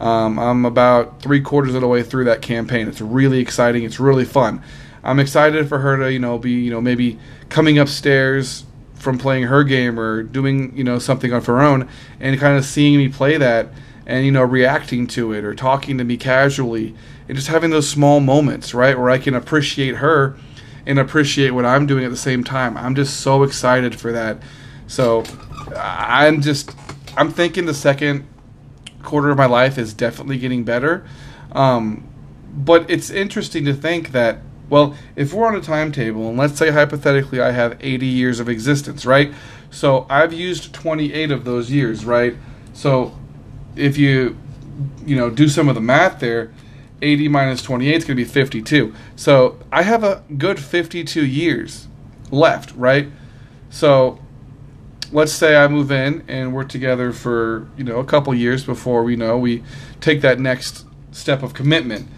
Um, 0.00 0.40
I'm 0.40 0.64
about 0.64 1.22
three 1.22 1.40
quarters 1.40 1.76
of 1.76 1.82
the 1.82 1.86
way 1.86 2.02
through 2.02 2.24
that 2.24 2.42
campaign. 2.42 2.88
It's 2.88 3.00
really 3.00 3.38
exciting. 3.38 3.84
It's 3.84 4.00
really 4.00 4.24
fun. 4.24 4.60
I'm 5.04 5.20
excited 5.20 5.68
for 5.68 5.78
her 5.78 5.96
to, 5.98 6.12
you 6.12 6.18
know, 6.18 6.36
be, 6.36 6.50
you 6.50 6.72
know, 6.72 6.80
maybe 6.80 7.16
coming 7.48 7.78
upstairs 7.78 8.64
from 8.96 9.18
playing 9.18 9.44
her 9.44 9.62
game 9.62 10.00
or 10.00 10.24
doing, 10.24 10.76
you 10.76 10.82
know, 10.82 10.98
something 10.98 11.32
of 11.32 11.46
her 11.46 11.60
own 11.60 11.88
and 12.18 12.40
kind 12.40 12.58
of 12.58 12.64
seeing 12.64 12.98
me 12.98 13.08
play 13.08 13.36
that 13.36 13.68
and, 14.04 14.26
you 14.26 14.32
know, 14.32 14.42
reacting 14.42 15.06
to 15.06 15.32
it 15.32 15.44
or 15.44 15.54
talking 15.54 15.96
to 15.98 16.02
me 16.02 16.16
casually 16.16 16.92
and 17.28 17.36
just 17.36 17.48
having 17.48 17.70
those 17.70 17.88
small 17.88 18.20
moments, 18.20 18.74
right, 18.74 18.98
where 18.98 19.10
I 19.10 19.18
can 19.18 19.34
appreciate 19.34 19.96
her 19.96 20.36
and 20.86 20.98
appreciate 20.98 21.50
what 21.50 21.64
I'm 21.64 21.86
doing 21.86 22.04
at 22.04 22.10
the 22.10 22.16
same 22.16 22.44
time. 22.44 22.76
I'm 22.76 22.94
just 22.94 23.20
so 23.20 23.42
excited 23.42 23.98
for 23.98 24.12
that. 24.12 24.38
So 24.86 25.24
I'm 25.76 26.42
just 26.42 26.74
I'm 27.16 27.30
thinking 27.30 27.66
the 27.66 27.74
second 27.74 28.26
quarter 29.02 29.30
of 29.30 29.38
my 29.38 29.46
life 29.46 29.78
is 29.78 29.94
definitely 29.94 30.38
getting 30.38 30.64
better. 30.64 31.06
Um, 31.52 32.08
but 32.52 32.90
it's 32.90 33.10
interesting 33.10 33.64
to 33.64 33.74
think 33.74 34.12
that 34.12 34.38
well, 34.70 34.96
if 35.14 35.32
we're 35.32 35.46
on 35.46 35.54
a 35.54 35.60
timetable 35.60 36.28
and 36.28 36.38
let's 36.38 36.58
say 36.58 36.70
hypothetically 36.70 37.40
I 37.40 37.50
have 37.50 37.76
80 37.80 38.06
years 38.06 38.40
of 38.40 38.48
existence, 38.48 39.04
right? 39.04 39.32
So 39.70 40.06
I've 40.08 40.32
used 40.32 40.72
28 40.72 41.30
of 41.30 41.44
those 41.44 41.70
years, 41.70 42.04
right? 42.04 42.34
So 42.72 43.16
if 43.76 43.98
you 43.98 44.36
you 45.06 45.16
know 45.16 45.30
do 45.30 45.48
some 45.48 45.68
of 45.68 45.74
the 45.74 45.80
math 45.80 46.20
there, 46.20 46.52
80 47.04 47.28
minus 47.28 47.62
28 47.62 47.94
is 47.94 48.04
going 48.04 48.16
to 48.16 48.24
be 48.24 48.28
52. 48.28 48.94
So 49.14 49.58
I 49.70 49.82
have 49.82 50.02
a 50.02 50.24
good 50.38 50.58
52 50.58 51.24
years 51.24 51.86
left, 52.30 52.74
right? 52.74 53.08
So 53.70 54.18
let's 55.12 55.32
say 55.32 55.54
I 55.56 55.68
move 55.68 55.92
in 55.92 56.24
and 56.26 56.54
we're 56.54 56.64
together 56.64 57.12
for, 57.12 57.68
you 57.76 57.84
know, 57.84 57.98
a 57.98 58.04
couple 58.04 58.34
years 58.34 58.64
before 58.64 59.04
we 59.04 59.14
know 59.14 59.36
we 59.38 59.62
take 60.00 60.22
that 60.22 60.40
next 60.40 60.86
step 61.12 61.42
of 61.42 61.52
commitment. 61.52 62.08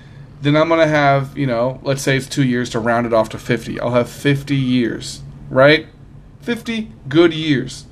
Then 0.41 0.57
I'm 0.57 0.69
going 0.69 0.81
to 0.81 0.87
have, 0.87 1.37
you 1.37 1.47
know, 1.47 1.81
let's 1.83 2.03
say 2.03 2.17
it's 2.17 2.29
2 2.29 2.45
years 2.45 2.71
to 2.71 2.79
round 2.79 3.07
it 3.07 3.13
off 3.13 3.29
to 3.31 3.39
50. 3.39 3.81
I'll 3.81 3.91
have 3.91 4.09
50 4.09 4.55
years, 4.55 5.23
right? 5.51 5.89
50 6.43 6.93
good 7.09 7.35
years. 7.35 7.87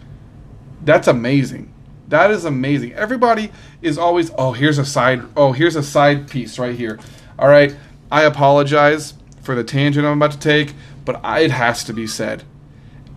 That's 0.85 1.09
amazing. 1.09 1.74
That 2.09 2.31
is 2.31 2.45
amazing. 2.45 2.93
Everybody 2.93 3.51
is 3.81 3.99
always, 3.99 4.31
oh, 4.37 4.53
here's 4.53 4.79
a 4.79 4.85
side, 4.85 5.23
oh, 5.37 5.53
here's 5.53 5.77
a 5.77 5.83
side 5.83 6.29
piece 6.29 6.59
right 6.59 6.75
here. 6.75 6.99
All 7.38 7.49
right, 7.49 7.75
I 8.11 8.23
apologize 8.25 9.14
for 9.43 9.55
the 9.55 9.64
tangent 9.64 10.07
I'm 10.07 10.19
about 10.19 10.33
to 10.33 10.38
take, 10.38 10.75
but 11.05 11.21
it 11.25 11.51
has 11.51 11.85
to 11.85 11.93
be 11.93 12.07
said. 12.07 12.45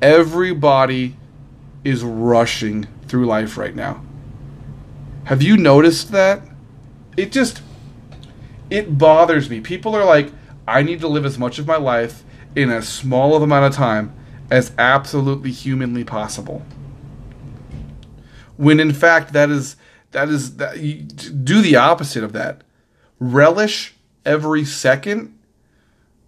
Everybody 0.02 1.17
is 1.84 2.04
rushing 2.04 2.88
through 3.08 3.26
life 3.26 3.58
right 3.58 3.76
now. 3.76 4.04
Have 5.26 5.41
you 5.41 5.58
noticed 5.58 6.12
that? 6.12 6.41
It 7.17 7.32
just, 7.32 7.62
it 8.69 8.97
bothers 8.97 9.50
me. 9.50 9.60
People 9.60 9.95
are 9.95 10.06
like, 10.06 10.32
I 10.67 10.84
need 10.84 11.00
to 11.02 11.08
live 11.08 11.26
as 11.26 11.38
much 11.38 11.60
of 11.60 11.67
my 11.67 11.78
life 11.78 12.23
in 12.56 12.69
as 12.69 12.88
small 12.88 13.36
of 13.36 13.41
amount 13.41 13.65
of 13.65 13.73
time 13.73 14.13
as 14.50 14.71
absolutely 14.78 15.52
humanly 15.52 16.04
possible 16.04 16.65
when 18.58 18.80
in 18.80 18.93
fact 18.93 19.34
that 19.34 19.50
is 19.50 19.76
that 20.12 20.30
is 20.30 20.58
that 20.58 20.80
you 20.80 20.96
do 21.04 21.62
the 21.62 21.76
opposite 21.76 22.24
of 22.24 22.34
that. 22.34 22.63
Relish 23.20 23.96
every 24.26 24.65
second 24.65 25.38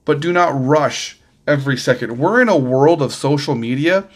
but 0.09 0.19
do 0.19 0.33
not 0.33 0.59
rush 0.59 1.19
every 1.45 1.77
second. 1.77 2.17
We're 2.17 2.41
in 2.41 2.49
a 2.49 2.57
world 2.57 2.99
of 2.99 3.13
social 3.13 3.53
media 3.53 4.07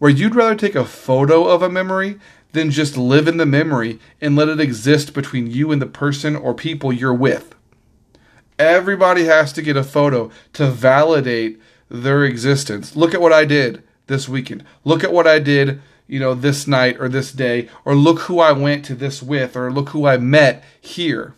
where 0.00 0.10
you'd 0.10 0.34
rather 0.34 0.56
take 0.56 0.74
a 0.74 0.84
photo 0.84 1.44
of 1.44 1.62
a 1.62 1.68
memory 1.68 2.18
than 2.50 2.72
just 2.72 2.96
live 2.96 3.28
in 3.28 3.36
the 3.36 3.46
memory 3.46 4.00
and 4.20 4.34
let 4.34 4.48
it 4.48 4.58
exist 4.58 5.14
between 5.14 5.46
you 5.46 5.70
and 5.70 5.80
the 5.80 5.86
person 5.86 6.34
or 6.34 6.52
people 6.52 6.92
you're 6.92 7.14
with. 7.14 7.54
Everybody 8.58 9.26
has 9.26 9.52
to 9.52 9.62
get 9.62 9.76
a 9.76 9.84
photo 9.84 10.32
to 10.54 10.68
validate 10.68 11.60
their 11.88 12.24
existence. 12.24 12.96
Look 12.96 13.14
at 13.14 13.20
what 13.20 13.32
i 13.32 13.44
did 13.44 13.84
this 14.08 14.28
weekend. 14.28 14.64
Look 14.84 15.04
at 15.04 15.12
what 15.12 15.28
i 15.28 15.38
did 15.38 15.80
you 16.06 16.20
know, 16.20 16.34
this 16.34 16.66
night 16.66 16.96
or 17.00 17.08
this 17.08 17.32
day, 17.32 17.68
or 17.84 17.94
look 17.94 18.20
who 18.20 18.38
I 18.38 18.52
went 18.52 18.84
to 18.86 18.94
this 18.94 19.22
with, 19.22 19.56
or 19.56 19.72
look 19.72 19.90
who 19.90 20.06
I 20.06 20.16
met 20.16 20.62
here. 20.80 21.34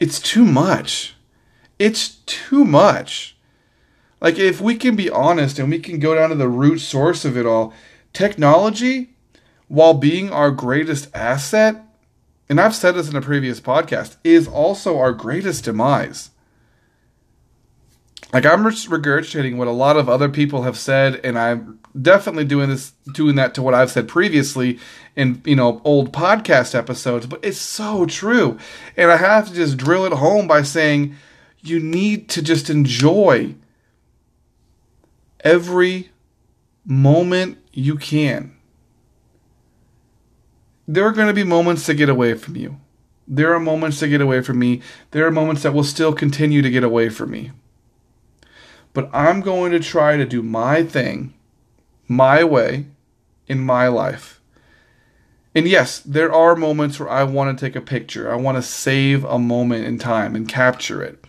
It's 0.00 0.20
too 0.20 0.44
much. 0.44 1.14
It's 1.78 2.16
too 2.26 2.64
much. 2.64 3.36
Like, 4.20 4.38
if 4.38 4.60
we 4.60 4.76
can 4.76 4.96
be 4.96 5.10
honest 5.10 5.58
and 5.58 5.70
we 5.70 5.78
can 5.78 5.98
go 5.98 6.14
down 6.14 6.30
to 6.30 6.34
the 6.34 6.48
root 6.48 6.78
source 6.78 7.24
of 7.24 7.36
it 7.36 7.46
all, 7.46 7.72
technology, 8.12 9.10
while 9.68 9.94
being 9.94 10.30
our 10.30 10.50
greatest 10.50 11.14
asset, 11.14 11.82
and 12.48 12.60
I've 12.60 12.74
said 12.74 12.92
this 12.92 13.08
in 13.08 13.16
a 13.16 13.22
previous 13.22 13.60
podcast, 13.60 14.16
is 14.22 14.46
also 14.46 14.98
our 14.98 15.12
greatest 15.12 15.64
demise 15.64 16.30
like 18.32 18.46
I'm 18.46 18.64
regurgitating 18.64 19.56
what 19.56 19.68
a 19.68 19.72
lot 19.72 19.96
of 19.96 20.08
other 20.08 20.28
people 20.28 20.62
have 20.62 20.76
said, 20.76 21.20
and 21.24 21.38
I'm 21.38 21.78
definitely 22.00 22.44
doing 22.44 22.68
this, 22.68 22.92
doing 23.12 23.36
that 23.36 23.54
to 23.54 23.62
what 23.62 23.74
I've 23.74 23.90
said 23.90 24.08
previously 24.08 24.78
in 25.14 25.42
you 25.44 25.56
know 25.56 25.80
old 25.84 26.12
podcast 26.12 26.74
episodes. 26.74 27.26
But 27.26 27.44
it's 27.44 27.60
so 27.60 28.06
true, 28.06 28.58
and 28.96 29.10
I 29.10 29.16
have 29.16 29.48
to 29.48 29.54
just 29.54 29.76
drill 29.76 30.04
it 30.04 30.12
home 30.14 30.48
by 30.48 30.62
saying 30.62 31.14
you 31.60 31.80
need 31.80 32.28
to 32.30 32.42
just 32.42 32.70
enjoy 32.70 33.54
every 35.40 36.10
moment 36.84 37.58
you 37.72 37.96
can. 37.96 38.56
There 40.86 41.06
are 41.06 41.12
going 41.12 41.28
to 41.28 41.34
be 41.34 41.44
moments 41.44 41.86
that 41.86 41.94
get 41.94 42.08
away 42.10 42.34
from 42.34 42.56
you. 42.56 42.78
There 43.26 43.54
are 43.54 43.60
moments 43.60 44.00
that 44.00 44.08
get 44.08 44.20
away 44.20 44.42
from 44.42 44.58
me. 44.58 44.82
There 45.12 45.26
are 45.26 45.30
moments 45.30 45.62
that 45.62 45.72
will 45.72 45.84
still 45.84 46.12
continue 46.12 46.60
to 46.60 46.68
get 46.68 46.84
away 46.84 47.08
from 47.08 47.30
me 47.30 47.52
but 48.94 49.10
I'm 49.12 49.42
going 49.42 49.72
to 49.72 49.80
try 49.80 50.16
to 50.16 50.24
do 50.24 50.42
my 50.42 50.82
thing, 50.84 51.34
my 52.08 52.42
way, 52.44 52.86
in 53.46 53.60
my 53.60 53.88
life. 53.88 54.40
And 55.54 55.68
yes, 55.68 56.00
there 56.00 56.32
are 56.32 56.56
moments 56.56 56.98
where 56.98 57.10
I 57.10 57.24
want 57.24 57.56
to 57.56 57.64
take 57.64 57.76
a 57.76 57.80
picture. 57.80 58.32
I 58.32 58.36
want 58.36 58.56
to 58.56 58.62
save 58.62 59.24
a 59.24 59.38
moment 59.38 59.84
in 59.84 59.98
time 59.98 60.34
and 60.34 60.48
capture 60.48 61.02
it 61.02 61.24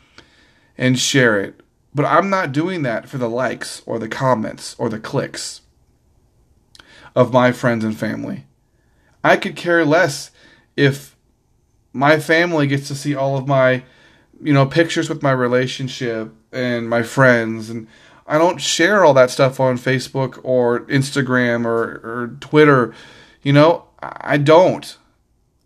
and 0.77 0.97
share 0.97 1.39
it. 1.39 1.59
But 1.93 2.05
I'm 2.05 2.29
not 2.29 2.51
doing 2.51 2.83
that 2.83 3.07
for 3.07 3.17
the 3.17 3.29
likes 3.29 3.81
or 3.85 3.99
the 3.99 4.09
comments 4.09 4.75
or 4.77 4.89
the 4.89 4.99
clicks 4.99 5.61
of 7.15 7.33
my 7.33 7.51
friends 7.51 7.83
and 7.83 7.97
family. 7.97 8.45
I 9.23 9.37
could 9.37 9.55
care 9.55 9.85
less 9.85 10.31
if 10.75 11.15
my 11.93 12.19
family 12.19 12.67
gets 12.67 12.87
to 12.89 12.95
see 12.95 13.15
all 13.15 13.37
of 13.37 13.47
my, 13.47 13.83
you 14.41 14.53
know, 14.53 14.65
pictures 14.65 15.07
with 15.07 15.23
my 15.23 15.31
relationship 15.31 16.33
and 16.55 16.89
my 16.89 17.03
friends 17.03 17.69
and 17.69 17.87
I 18.27 18.37
don't 18.37 18.59
share 18.59 19.05
all 19.05 19.13
that 19.13 19.29
stuff 19.29 19.59
on 19.59 19.77
Facebook 19.77 20.39
or 20.43 20.81
Instagram 20.81 21.65
or, 21.65 22.01
or 22.03 22.37
Twitter. 22.39 22.93
You 23.43 23.53
know, 23.53 23.85
I 24.01 24.37
don't. 24.37 24.97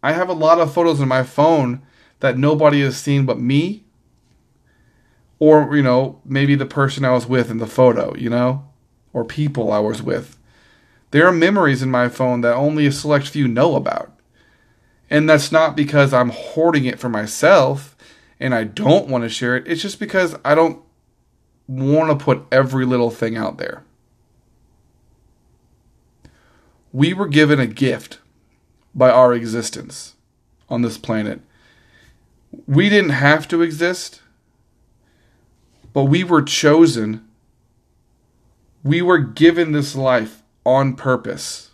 I 0.04 0.12
have 0.14 0.30
a 0.30 0.34
lot 0.34 0.60
of 0.60 0.74
photos 0.74 1.00
in 1.00 1.08
my 1.08 1.24
phone 1.24 1.82
that 2.20 2.38
nobody 2.38 2.82
has 2.82 2.98
seen 2.98 3.26
but 3.26 3.40
me. 3.40 3.86
Or, 5.40 5.74
you 5.76 5.82
know, 5.82 6.22
maybe 6.26 6.56
the 6.56 6.66
person 6.66 7.06
I 7.06 7.12
was 7.12 7.26
with 7.26 7.50
in 7.50 7.60
the 7.60 7.68
photo, 7.68 8.14
you 8.18 8.30
know, 8.30 8.68
or 9.14 9.24
people 9.24 9.72
I 9.72 9.80
was 9.80 10.02
with. 10.02 10.38
There 11.12 11.26
are 11.26 11.32
memories 11.32 11.82
in 11.82 11.90
my 11.90 12.10
phone 12.10 12.42
that 12.42 12.54
only 12.54 12.86
a 12.86 12.92
select 12.92 13.30
few 13.30 13.48
know 13.48 13.76
about. 13.76 14.12
And 15.10 15.30
that's 15.30 15.50
not 15.50 15.78
because 15.78 16.14
I'm 16.14 16.30
hoarding 16.30 16.84
it 16.86 17.00
for 17.00 17.08
myself 17.08 17.96
and 18.40 18.54
I 18.54 18.64
don't 18.64 19.08
want 19.08 19.24
to 19.24 19.30
share 19.30 19.56
it. 19.56 19.68
It's 19.68 19.82
just 19.82 20.00
because 20.00 20.36
I 20.46 20.56
don't 20.56 20.82
want 21.68 22.10
to 22.10 22.24
put 22.24 22.46
every 22.52 22.86
little 22.86 23.12
thing 23.12 23.36
out 23.36 23.58
there. 23.58 23.84
We 26.92 27.14
were 27.14 27.28
given 27.28 27.60
a 27.60 27.68
gift 27.68 28.20
by 28.96 29.12
our 29.12 29.34
existence 29.34 30.16
on 30.70 30.82
this 30.82 30.98
planet. 30.98 31.42
We 32.66 32.90
didn't 32.90 33.12
have 33.12 33.48
to 33.50 33.62
exist. 33.62 34.22
But 35.94 36.04
we 36.06 36.24
were 36.24 36.42
chosen, 36.42 37.28
we 38.84 39.02
were 39.02 39.18
given 39.18 39.72
this 39.72 39.96
life 39.96 40.44
on 40.66 40.96
purpose. 40.96 41.72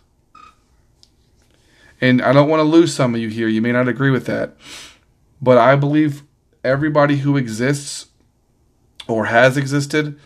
And 2.00 2.20
I 2.20 2.32
don't 2.32 2.48
want 2.48 2.60
to 2.60 2.64
lose 2.64 2.94
some 2.94 3.14
of 3.14 3.20
you 3.20 3.28
here. 3.28 3.48
You 3.48 3.62
may 3.62 3.72
not 3.72 3.88
agree 3.88 4.10
with 4.10 4.26
that. 4.26 4.56
But 5.40 5.58
I 5.58 5.76
believe 5.76 6.22
everybody 6.66 7.18
who 7.18 7.36
exists 7.36 8.06
or 9.08 9.26
has 9.26 9.56
existed, 9.56 10.18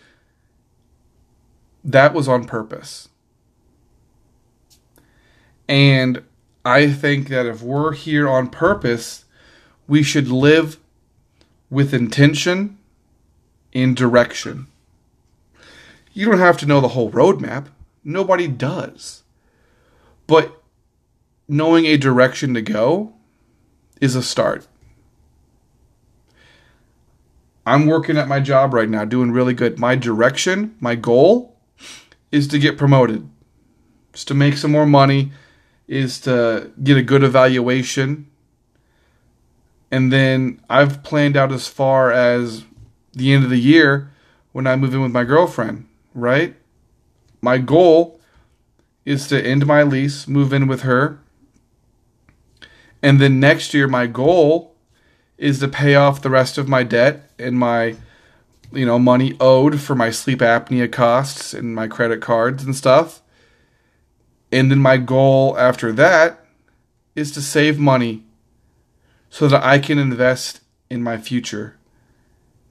that 1.83 2.13
was 2.13 2.27
on 2.27 2.45
purpose. 2.45 3.09
And 5.67 6.23
I 6.65 6.91
think 6.91 7.29
that 7.29 7.45
if 7.45 7.61
we're 7.61 7.93
here 7.93 8.27
on 8.27 8.49
purpose, 8.49 9.25
we 9.87 10.03
should 10.03 10.27
live 10.27 10.77
with 11.69 11.93
intention 11.93 12.77
in 13.71 13.95
direction. 13.95 14.67
You 16.13 16.25
don't 16.25 16.39
have 16.39 16.57
to 16.57 16.65
know 16.65 16.81
the 16.81 16.89
whole 16.89 17.09
roadmap. 17.09 17.67
Nobody 18.03 18.47
does. 18.47 19.23
But 20.27 20.61
knowing 21.47 21.85
a 21.85 21.97
direction 21.97 22.53
to 22.53 22.61
go 22.61 23.13
is 24.01 24.15
a 24.15 24.23
start. 24.23 24.67
I'm 27.65 27.85
working 27.85 28.17
at 28.17 28.27
my 28.27 28.39
job 28.39 28.73
right 28.73 28.89
now, 28.89 29.05
doing 29.05 29.31
really 29.31 29.53
good. 29.53 29.77
My 29.77 29.95
direction, 29.95 30.75
my 30.79 30.95
goal 30.95 31.57
is 32.31 32.47
to 32.49 32.59
get 32.59 32.77
promoted, 32.77 33.29
is 34.13 34.25
to 34.25 34.33
make 34.33 34.57
some 34.57 34.71
more 34.71 34.85
money, 34.85 35.31
is 35.87 36.19
to 36.21 36.71
get 36.81 36.97
a 36.97 37.03
good 37.03 37.23
evaluation. 37.23 38.27
And 39.91 40.11
then 40.11 40.61
I've 40.69 41.03
planned 41.03 41.37
out 41.37 41.51
as 41.51 41.67
far 41.67 42.11
as 42.11 42.63
the 43.13 43.33
end 43.33 43.43
of 43.43 43.49
the 43.49 43.59
year 43.59 44.11
when 44.53 44.65
I 44.65 44.75
move 44.75 44.93
in 44.93 45.01
with 45.01 45.11
my 45.11 45.23
girlfriend, 45.23 45.87
right? 46.13 46.55
My 47.41 47.57
goal 47.57 48.19
is 49.05 49.27
to 49.27 49.45
end 49.45 49.65
my 49.65 49.83
lease, 49.83 50.27
move 50.27 50.53
in 50.53 50.67
with 50.67 50.81
her. 50.81 51.19
And 53.03 53.19
then 53.19 53.39
next 53.39 53.73
year, 53.73 53.87
my 53.87 54.07
goal 54.07 54.70
is 55.41 55.57
to 55.59 55.67
pay 55.67 55.95
off 55.95 56.21
the 56.21 56.29
rest 56.29 56.59
of 56.59 56.69
my 56.69 56.83
debt 56.83 57.27
and 57.39 57.57
my 57.57 57.95
you 58.71 58.85
know 58.85 58.99
money 58.99 59.35
owed 59.39 59.81
for 59.81 59.95
my 59.95 60.11
sleep 60.11 60.39
apnea 60.39 60.89
costs 60.89 61.51
and 61.51 61.75
my 61.75 61.87
credit 61.87 62.21
cards 62.21 62.63
and 62.63 62.75
stuff. 62.75 63.21
And 64.51 64.69
then 64.69 64.79
my 64.79 64.97
goal 64.97 65.57
after 65.57 65.91
that 65.93 66.45
is 67.15 67.31
to 67.31 67.41
save 67.41 67.79
money 67.79 68.23
so 69.29 69.47
that 69.47 69.63
I 69.63 69.79
can 69.79 69.97
invest 69.97 70.61
in 70.89 71.01
my 71.01 71.17
future. 71.17 71.75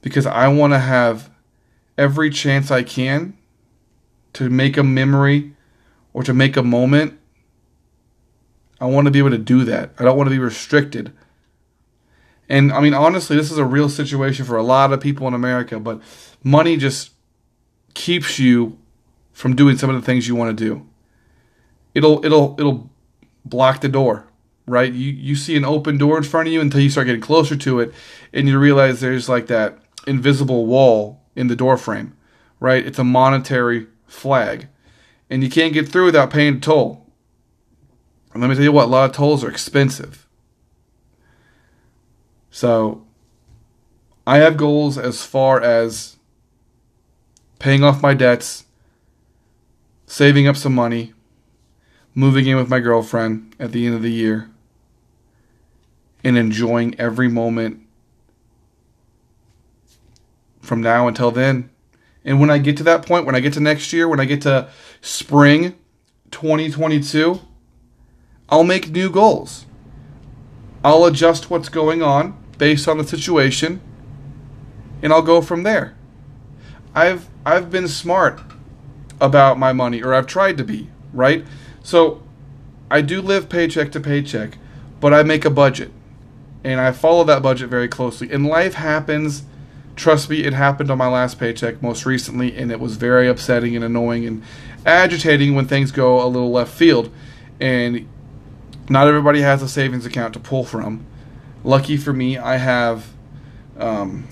Because 0.00 0.26
I 0.26 0.46
want 0.48 0.72
to 0.72 0.78
have 0.78 1.28
every 1.98 2.30
chance 2.30 2.70
I 2.70 2.84
can 2.84 3.36
to 4.34 4.48
make 4.48 4.76
a 4.76 4.84
memory 4.84 5.56
or 6.12 6.22
to 6.22 6.32
make 6.32 6.56
a 6.56 6.62
moment. 6.62 7.18
I 8.80 8.86
want 8.86 9.06
to 9.06 9.10
be 9.10 9.18
able 9.18 9.30
to 9.30 9.38
do 9.38 9.64
that. 9.64 9.90
I 9.98 10.04
don't 10.04 10.16
want 10.16 10.28
to 10.28 10.34
be 10.34 10.38
restricted 10.38 11.12
and 12.50 12.72
I 12.72 12.80
mean, 12.80 12.94
honestly, 12.94 13.36
this 13.36 13.52
is 13.52 13.58
a 13.58 13.64
real 13.64 13.88
situation 13.88 14.44
for 14.44 14.56
a 14.56 14.62
lot 14.62 14.92
of 14.92 15.00
people 15.00 15.28
in 15.28 15.34
America, 15.34 15.78
but 15.78 16.02
money 16.42 16.76
just 16.76 17.12
keeps 17.94 18.40
you 18.40 18.76
from 19.32 19.54
doing 19.54 19.78
some 19.78 19.88
of 19.88 19.94
the 19.94 20.04
things 20.04 20.26
you 20.26 20.34
want 20.34 20.58
to 20.58 20.64
do. 20.64 20.86
It'll 21.94 22.24
it'll 22.24 22.56
it'll 22.58 22.90
block 23.44 23.80
the 23.80 23.88
door, 23.88 24.26
right? 24.66 24.92
You 24.92 25.12
you 25.12 25.36
see 25.36 25.56
an 25.56 25.64
open 25.64 25.96
door 25.96 26.18
in 26.18 26.24
front 26.24 26.48
of 26.48 26.52
you 26.52 26.60
until 26.60 26.80
you 26.80 26.90
start 26.90 27.06
getting 27.06 27.20
closer 27.20 27.56
to 27.56 27.78
it 27.78 27.94
and 28.32 28.48
you 28.48 28.58
realize 28.58 29.00
there's 29.00 29.28
like 29.28 29.46
that 29.46 29.78
invisible 30.08 30.66
wall 30.66 31.22
in 31.36 31.46
the 31.46 31.56
door 31.56 31.76
frame, 31.76 32.16
right? 32.58 32.84
It's 32.84 32.98
a 32.98 33.04
monetary 33.04 33.86
flag. 34.06 34.66
And 35.30 35.44
you 35.44 35.50
can't 35.50 35.72
get 35.72 35.88
through 35.88 36.06
without 36.06 36.30
paying 36.30 36.56
a 36.56 36.60
toll. 36.60 37.06
And 38.32 38.42
let 38.42 38.48
me 38.48 38.56
tell 38.56 38.64
you 38.64 38.72
what, 38.72 38.86
a 38.86 38.88
lot 38.88 39.08
of 39.08 39.14
tolls 39.14 39.44
are 39.44 39.50
expensive. 39.50 40.19
So 42.50 43.04
I 44.26 44.38
have 44.38 44.56
goals 44.56 44.98
as 44.98 45.24
far 45.24 45.60
as 45.60 46.16
paying 47.58 47.84
off 47.84 48.02
my 48.02 48.14
debts, 48.14 48.64
saving 50.06 50.46
up 50.46 50.56
some 50.56 50.74
money, 50.74 51.12
moving 52.14 52.46
in 52.46 52.56
with 52.56 52.68
my 52.68 52.80
girlfriend 52.80 53.54
at 53.58 53.72
the 53.72 53.86
end 53.86 53.94
of 53.94 54.02
the 54.02 54.10
year, 54.10 54.50
and 56.24 56.36
enjoying 56.36 56.98
every 56.98 57.28
moment 57.28 57.86
from 60.60 60.80
now 60.80 61.08
until 61.08 61.30
then. 61.30 61.70
And 62.24 62.40
when 62.40 62.50
I 62.50 62.58
get 62.58 62.76
to 62.78 62.82
that 62.84 63.06
point, 63.06 63.26
when 63.26 63.34
I 63.34 63.40
get 63.40 63.54
to 63.54 63.60
next 63.60 63.92
year, 63.92 64.08
when 64.08 64.20
I 64.20 64.26
get 64.26 64.42
to 64.42 64.68
spring 65.00 65.76
2022, 66.30 67.40
I'll 68.48 68.64
make 68.64 68.90
new 68.90 69.08
goals. 69.08 69.64
I'll 70.84 71.04
adjust 71.04 71.50
what's 71.50 71.68
going 71.68 72.02
on 72.02 72.39
based 72.60 72.86
on 72.86 72.98
the 72.98 73.04
situation, 73.04 73.80
and 75.02 75.14
I'll 75.14 75.22
go 75.22 75.40
from 75.40 75.62
there. 75.62 75.96
I've 76.94 77.26
I've 77.44 77.70
been 77.70 77.88
smart 77.88 78.38
about 79.18 79.58
my 79.58 79.72
money, 79.72 80.02
or 80.02 80.12
I've 80.12 80.26
tried 80.26 80.58
to 80.58 80.64
be, 80.64 80.90
right? 81.14 81.42
So 81.82 82.22
I 82.90 83.00
do 83.00 83.22
live 83.22 83.48
paycheck 83.48 83.90
to 83.92 84.00
paycheck, 84.00 84.58
but 85.00 85.14
I 85.14 85.22
make 85.22 85.46
a 85.46 85.50
budget. 85.50 85.90
And 86.62 86.78
I 86.78 86.92
follow 86.92 87.24
that 87.24 87.42
budget 87.42 87.70
very 87.70 87.88
closely. 87.88 88.30
And 88.30 88.46
life 88.46 88.74
happens. 88.74 89.44
Trust 89.96 90.28
me, 90.28 90.44
it 90.44 90.52
happened 90.52 90.90
on 90.90 90.98
my 90.98 91.08
last 91.08 91.38
paycheck 91.38 91.82
most 91.82 92.04
recently, 92.04 92.54
and 92.54 92.70
it 92.70 92.78
was 92.78 92.96
very 92.96 93.26
upsetting 93.26 93.74
and 93.74 93.82
annoying 93.82 94.26
and 94.26 94.42
agitating 94.84 95.54
when 95.54 95.66
things 95.66 95.92
go 95.92 96.22
a 96.22 96.28
little 96.28 96.50
left 96.50 96.74
field. 96.74 97.10
And 97.58 98.06
not 98.90 99.08
everybody 99.08 99.40
has 99.40 99.62
a 99.62 99.68
savings 99.68 100.04
account 100.04 100.34
to 100.34 100.40
pull 100.40 100.64
from. 100.64 101.06
Lucky 101.62 101.96
for 101.96 102.12
me, 102.12 102.38
I 102.38 102.56
have 102.56 103.06
um, 103.78 104.26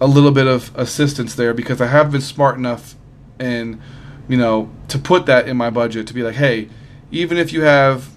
a 0.00 0.06
little 0.06 0.30
bit 0.30 0.46
of 0.46 0.70
assistance 0.74 1.34
there 1.34 1.54
because 1.54 1.80
I 1.80 1.86
have 1.86 2.12
been 2.12 2.20
smart 2.20 2.56
enough 2.56 2.94
and 3.38 3.80
you 4.28 4.36
know 4.36 4.70
to 4.88 4.98
put 4.98 5.26
that 5.26 5.48
in 5.48 5.56
my 5.56 5.70
budget 5.70 6.06
to 6.06 6.14
be 6.14 6.22
like, 6.22 6.36
hey, 6.36 6.68
even 7.10 7.36
if 7.36 7.52
you 7.52 7.62
have 7.62 8.08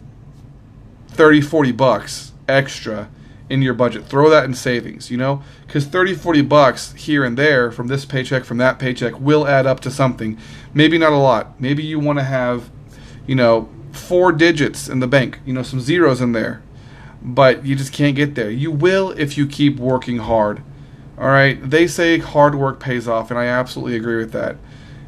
30, 1.10 1.42
40 1.42 1.72
bucks 1.74 2.32
extra 2.48 3.10
in 3.50 3.62
your 3.62 3.74
budget, 3.74 4.06
throw 4.06 4.30
that 4.30 4.46
in 4.46 4.54
savings, 4.54 5.12
you 5.12 5.18
know? 5.18 5.44
Because 5.68 5.86
30, 5.86 6.16
40 6.16 6.42
bucks 6.42 6.94
here 6.94 7.24
and 7.24 7.38
there 7.38 7.72
from 7.72 7.88
this 7.88 8.06
paycheck, 8.06 8.44
from 8.44 8.58
that 8.58 8.80
paycheck 8.80 9.20
will 9.20 9.48
add 9.48 9.66
up 9.66 9.80
to 9.82 9.92
something. 9.92 10.38
Maybe 10.74 10.98
not 10.98 11.14
a 11.14 11.18
lot. 11.18 11.60
Maybe 11.62 11.84
you 11.84 12.00
want 12.00 12.20
to 12.20 12.24
have, 12.24 12.70
you 13.28 13.36
know, 13.36 13.70
four 13.92 14.32
digits 14.32 14.90
in 14.90 15.00
the 15.00 15.08
bank, 15.08 15.40
you 15.46 15.54
know, 15.54 15.64
some 15.64 15.80
zeros 15.80 16.22
in 16.22 16.32
there 16.32 16.64
but 17.26 17.66
you 17.66 17.76
just 17.76 17.92
can't 17.92 18.16
get 18.16 18.36
there. 18.36 18.52
You 18.52 18.72
will 18.72 19.10
if 19.12 19.36
you 19.36 19.48
keep 19.48 19.78
working 19.78 20.20
hard. 20.20 20.62
All 21.18 21.28
right, 21.28 21.58
they 21.68 21.88
say 21.88 22.20
hard 22.20 22.56
work 22.56 22.80
pays 22.80 23.08
off, 23.08 23.32
and 23.32 23.40
I 23.40 23.46
absolutely 23.46 23.96
agree 23.96 24.18
with 24.18 24.32
that. 24.34 24.58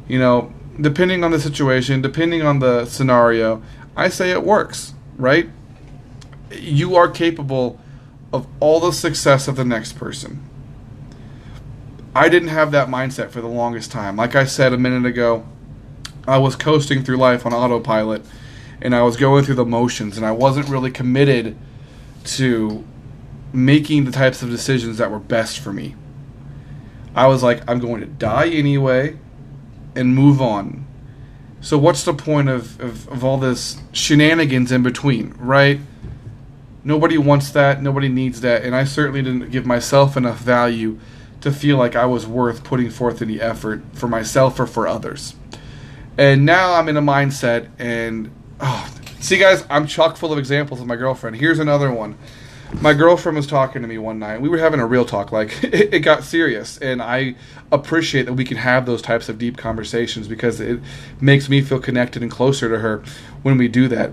You 0.08 0.18
know, 0.18 0.52
depending 0.80 1.22
on 1.22 1.30
the 1.30 1.38
situation, 1.38 2.02
depending 2.02 2.42
on 2.42 2.58
the 2.58 2.86
scenario, 2.86 3.62
I 3.96 4.08
say 4.08 4.32
it 4.32 4.42
works, 4.42 4.94
right? 5.16 5.48
You 6.50 6.96
are 6.96 7.08
capable 7.08 7.80
of 8.32 8.48
all 8.58 8.80
the 8.80 8.92
success 8.92 9.46
of 9.46 9.56
the 9.56 9.64
next 9.64 9.92
person. 9.92 10.42
I 12.16 12.28
didn't 12.28 12.48
have 12.48 12.72
that 12.72 12.88
mindset 12.88 13.30
for 13.30 13.40
the 13.40 13.48
longest 13.48 13.92
time. 13.92 14.16
Like 14.16 14.34
I 14.34 14.44
said 14.44 14.72
a 14.72 14.78
minute 14.78 15.06
ago, 15.06 15.46
I 16.26 16.38
was 16.38 16.56
coasting 16.56 17.04
through 17.04 17.18
life 17.18 17.46
on 17.46 17.52
autopilot 17.54 18.24
and 18.80 18.94
I 18.94 19.02
was 19.02 19.16
going 19.16 19.44
through 19.44 19.54
the 19.56 19.64
motions 19.64 20.16
and 20.16 20.26
I 20.26 20.32
wasn't 20.32 20.68
really 20.68 20.90
committed 20.90 21.56
to 22.24 22.84
making 23.52 24.04
the 24.04 24.12
types 24.12 24.42
of 24.42 24.50
decisions 24.50 24.98
that 24.98 25.10
were 25.10 25.18
best 25.18 25.58
for 25.58 25.72
me. 25.72 25.94
I 27.14 27.26
was 27.26 27.42
like, 27.42 27.62
I'm 27.68 27.78
going 27.78 28.00
to 28.00 28.06
die 28.06 28.48
anyway 28.48 29.18
and 29.96 30.14
move 30.14 30.40
on. 30.40 30.86
So, 31.60 31.76
what's 31.76 32.04
the 32.04 32.14
point 32.14 32.48
of, 32.48 32.80
of, 32.80 33.08
of 33.08 33.24
all 33.24 33.38
this 33.38 33.78
shenanigans 33.92 34.70
in 34.70 34.82
between, 34.82 35.34
right? 35.38 35.80
Nobody 36.84 37.18
wants 37.18 37.50
that. 37.50 37.82
Nobody 37.82 38.08
needs 38.08 38.40
that. 38.42 38.62
And 38.62 38.74
I 38.74 38.84
certainly 38.84 39.22
didn't 39.22 39.50
give 39.50 39.66
myself 39.66 40.16
enough 40.16 40.38
value 40.38 41.00
to 41.40 41.50
feel 41.50 41.76
like 41.76 41.96
I 41.96 42.06
was 42.06 42.26
worth 42.26 42.62
putting 42.62 42.90
forth 42.90 43.20
any 43.20 43.40
effort 43.40 43.82
for 43.92 44.06
myself 44.06 44.58
or 44.60 44.66
for 44.66 44.86
others. 44.86 45.34
And 46.16 46.44
now 46.44 46.74
I'm 46.74 46.88
in 46.88 46.96
a 46.96 47.02
mindset 47.02 47.68
and 47.78 48.30
oh, 48.60 48.88
See, 49.28 49.36
guys, 49.36 49.62
I'm 49.68 49.86
chock 49.86 50.16
full 50.16 50.32
of 50.32 50.38
examples 50.38 50.80
of 50.80 50.86
my 50.86 50.96
girlfriend. 50.96 51.36
Here's 51.36 51.58
another 51.58 51.92
one. 51.92 52.16
My 52.80 52.94
girlfriend 52.94 53.36
was 53.36 53.46
talking 53.46 53.82
to 53.82 53.88
me 53.88 53.98
one 53.98 54.18
night. 54.18 54.40
We 54.40 54.48
were 54.48 54.56
having 54.56 54.80
a 54.80 54.86
real 54.86 55.04
talk, 55.04 55.32
like 55.32 55.62
it, 55.64 55.92
it, 55.92 56.00
got 56.00 56.24
serious, 56.24 56.78
and 56.78 57.02
I 57.02 57.34
appreciate 57.70 58.22
that 58.22 58.32
we 58.32 58.44
can 58.46 58.56
have 58.56 58.86
those 58.86 59.02
types 59.02 59.28
of 59.28 59.36
deep 59.36 59.58
conversations 59.58 60.28
because 60.28 60.60
it 60.60 60.80
makes 61.20 61.50
me 61.50 61.60
feel 61.60 61.78
connected 61.78 62.22
and 62.22 62.30
closer 62.30 62.70
to 62.70 62.78
her 62.78 63.02
when 63.42 63.58
we 63.58 63.68
do 63.68 63.86
that. 63.88 64.12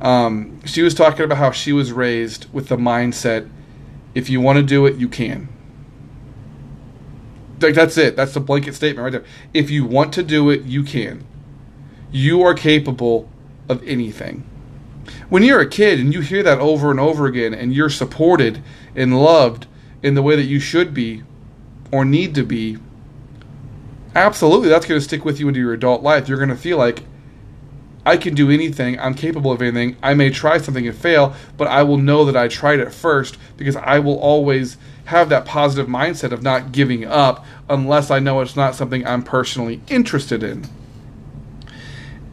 Um, 0.00 0.64
she 0.64 0.82
was 0.82 0.94
talking 0.94 1.24
about 1.24 1.38
how 1.38 1.50
she 1.50 1.72
was 1.72 1.90
raised 1.90 2.46
with 2.52 2.68
the 2.68 2.76
mindset: 2.76 3.50
if 4.14 4.30
you 4.30 4.40
want 4.40 4.58
to 4.58 4.62
do 4.62 4.86
it, 4.86 4.94
you 4.94 5.08
can. 5.08 5.48
Like 7.60 7.74
that's 7.74 7.98
it. 7.98 8.14
That's 8.14 8.34
the 8.34 8.40
blanket 8.40 8.76
statement 8.76 9.02
right 9.02 9.10
there. 9.10 9.24
If 9.52 9.68
you 9.68 9.84
want 9.84 10.12
to 10.12 10.22
do 10.22 10.48
it, 10.48 10.62
you 10.62 10.84
can. 10.84 11.26
You 12.12 12.42
are 12.42 12.54
capable 12.54 13.28
of 13.68 13.82
anything. 13.86 14.44
When 15.28 15.42
you're 15.42 15.60
a 15.60 15.68
kid 15.68 16.00
and 16.00 16.12
you 16.12 16.20
hear 16.20 16.42
that 16.42 16.58
over 16.58 16.90
and 16.90 17.00
over 17.00 17.26
again 17.26 17.54
and 17.54 17.74
you're 17.74 17.90
supported 17.90 18.62
and 18.94 19.18
loved 19.18 19.66
in 20.02 20.14
the 20.14 20.22
way 20.22 20.36
that 20.36 20.44
you 20.44 20.60
should 20.60 20.94
be 20.94 21.22
or 21.90 22.04
need 22.04 22.34
to 22.34 22.42
be, 22.42 22.78
absolutely 24.14 24.68
that's 24.68 24.86
going 24.86 25.00
to 25.00 25.04
stick 25.04 25.24
with 25.24 25.40
you 25.40 25.48
into 25.48 25.60
your 25.60 25.72
adult 25.72 26.02
life. 26.02 26.28
You're 26.28 26.38
going 26.38 26.48
to 26.50 26.56
feel 26.56 26.78
like 26.78 27.04
I 28.06 28.16
can 28.18 28.34
do 28.34 28.50
anything, 28.50 28.98
I'm 29.00 29.14
capable 29.14 29.50
of 29.50 29.62
anything. 29.62 29.96
I 30.02 30.12
may 30.12 30.28
try 30.28 30.58
something 30.58 30.86
and 30.86 30.96
fail, 30.96 31.34
but 31.56 31.68
I 31.68 31.82
will 31.84 31.96
know 31.96 32.24
that 32.26 32.36
I 32.36 32.48
tried 32.48 32.80
it 32.80 32.92
first 32.92 33.38
because 33.56 33.76
I 33.76 33.98
will 33.98 34.18
always 34.18 34.76
have 35.06 35.30
that 35.30 35.46
positive 35.46 35.86
mindset 35.90 36.32
of 36.32 36.42
not 36.42 36.72
giving 36.72 37.04
up 37.04 37.44
unless 37.68 38.10
I 38.10 38.18
know 38.18 38.40
it's 38.40 38.56
not 38.56 38.74
something 38.74 39.06
I'm 39.06 39.22
personally 39.22 39.80
interested 39.88 40.42
in. 40.42 40.66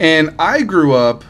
And 0.02 0.34
I 0.40 0.64
grew 0.64 0.94
up 0.94 1.24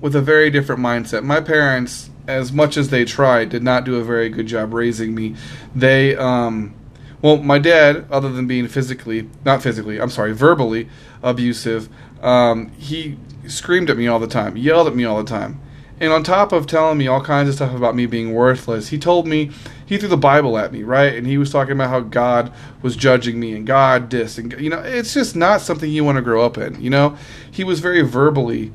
with 0.00 0.16
a 0.16 0.22
very 0.22 0.48
different 0.48 0.80
mindset. 0.80 1.24
My 1.24 1.42
parents, 1.42 2.08
as 2.26 2.52
much 2.52 2.78
as 2.78 2.88
they 2.88 3.04
tried, 3.04 3.50
did 3.50 3.62
not 3.62 3.84
do 3.84 3.96
a 3.96 4.02
very 4.02 4.30
good 4.30 4.46
job 4.46 4.72
raising 4.72 5.14
me. 5.14 5.36
They, 5.74 6.16
um, 6.16 6.74
well, 7.20 7.36
my 7.36 7.58
dad, 7.58 8.06
other 8.10 8.32
than 8.32 8.46
being 8.46 8.66
physically, 8.66 9.28
not 9.44 9.62
physically, 9.62 10.00
I'm 10.00 10.08
sorry, 10.08 10.32
verbally 10.32 10.88
abusive, 11.22 11.90
um, 12.22 12.70
he 12.78 13.18
screamed 13.46 13.90
at 13.90 13.98
me 13.98 14.06
all 14.06 14.18
the 14.18 14.26
time, 14.26 14.56
yelled 14.56 14.86
at 14.86 14.96
me 14.96 15.04
all 15.04 15.22
the 15.22 15.28
time. 15.28 15.60
And 16.00 16.10
on 16.10 16.24
top 16.24 16.50
of 16.50 16.66
telling 16.66 16.96
me 16.96 17.06
all 17.06 17.22
kinds 17.22 17.50
of 17.50 17.56
stuff 17.56 17.74
about 17.74 17.94
me 17.94 18.06
being 18.06 18.32
worthless, 18.32 18.88
he 18.88 18.98
told 18.98 19.26
me 19.26 19.50
he 19.86 19.98
threw 19.98 20.08
the 20.08 20.16
Bible 20.16 20.56
at 20.58 20.72
me, 20.72 20.82
right? 20.82 21.14
And 21.14 21.26
he 21.26 21.38
was 21.38 21.50
talking 21.50 21.72
about 21.72 21.90
how 21.90 22.00
God 22.00 22.52
was 22.82 22.96
judging 22.96 23.38
me 23.38 23.54
and 23.54 23.66
God 23.66 24.10
this 24.10 24.38
and 24.38 24.52
you 24.60 24.70
know, 24.70 24.80
it's 24.80 25.14
just 25.14 25.36
not 25.36 25.60
something 25.60 25.90
you 25.90 26.04
want 26.04 26.16
to 26.16 26.22
grow 26.22 26.44
up 26.44 26.58
in, 26.58 26.80
you 26.80 26.90
know? 26.90 27.16
He 27.50 27.64
was 27.64 27.80
very 27.80 28.02
verbally 28.02 28.72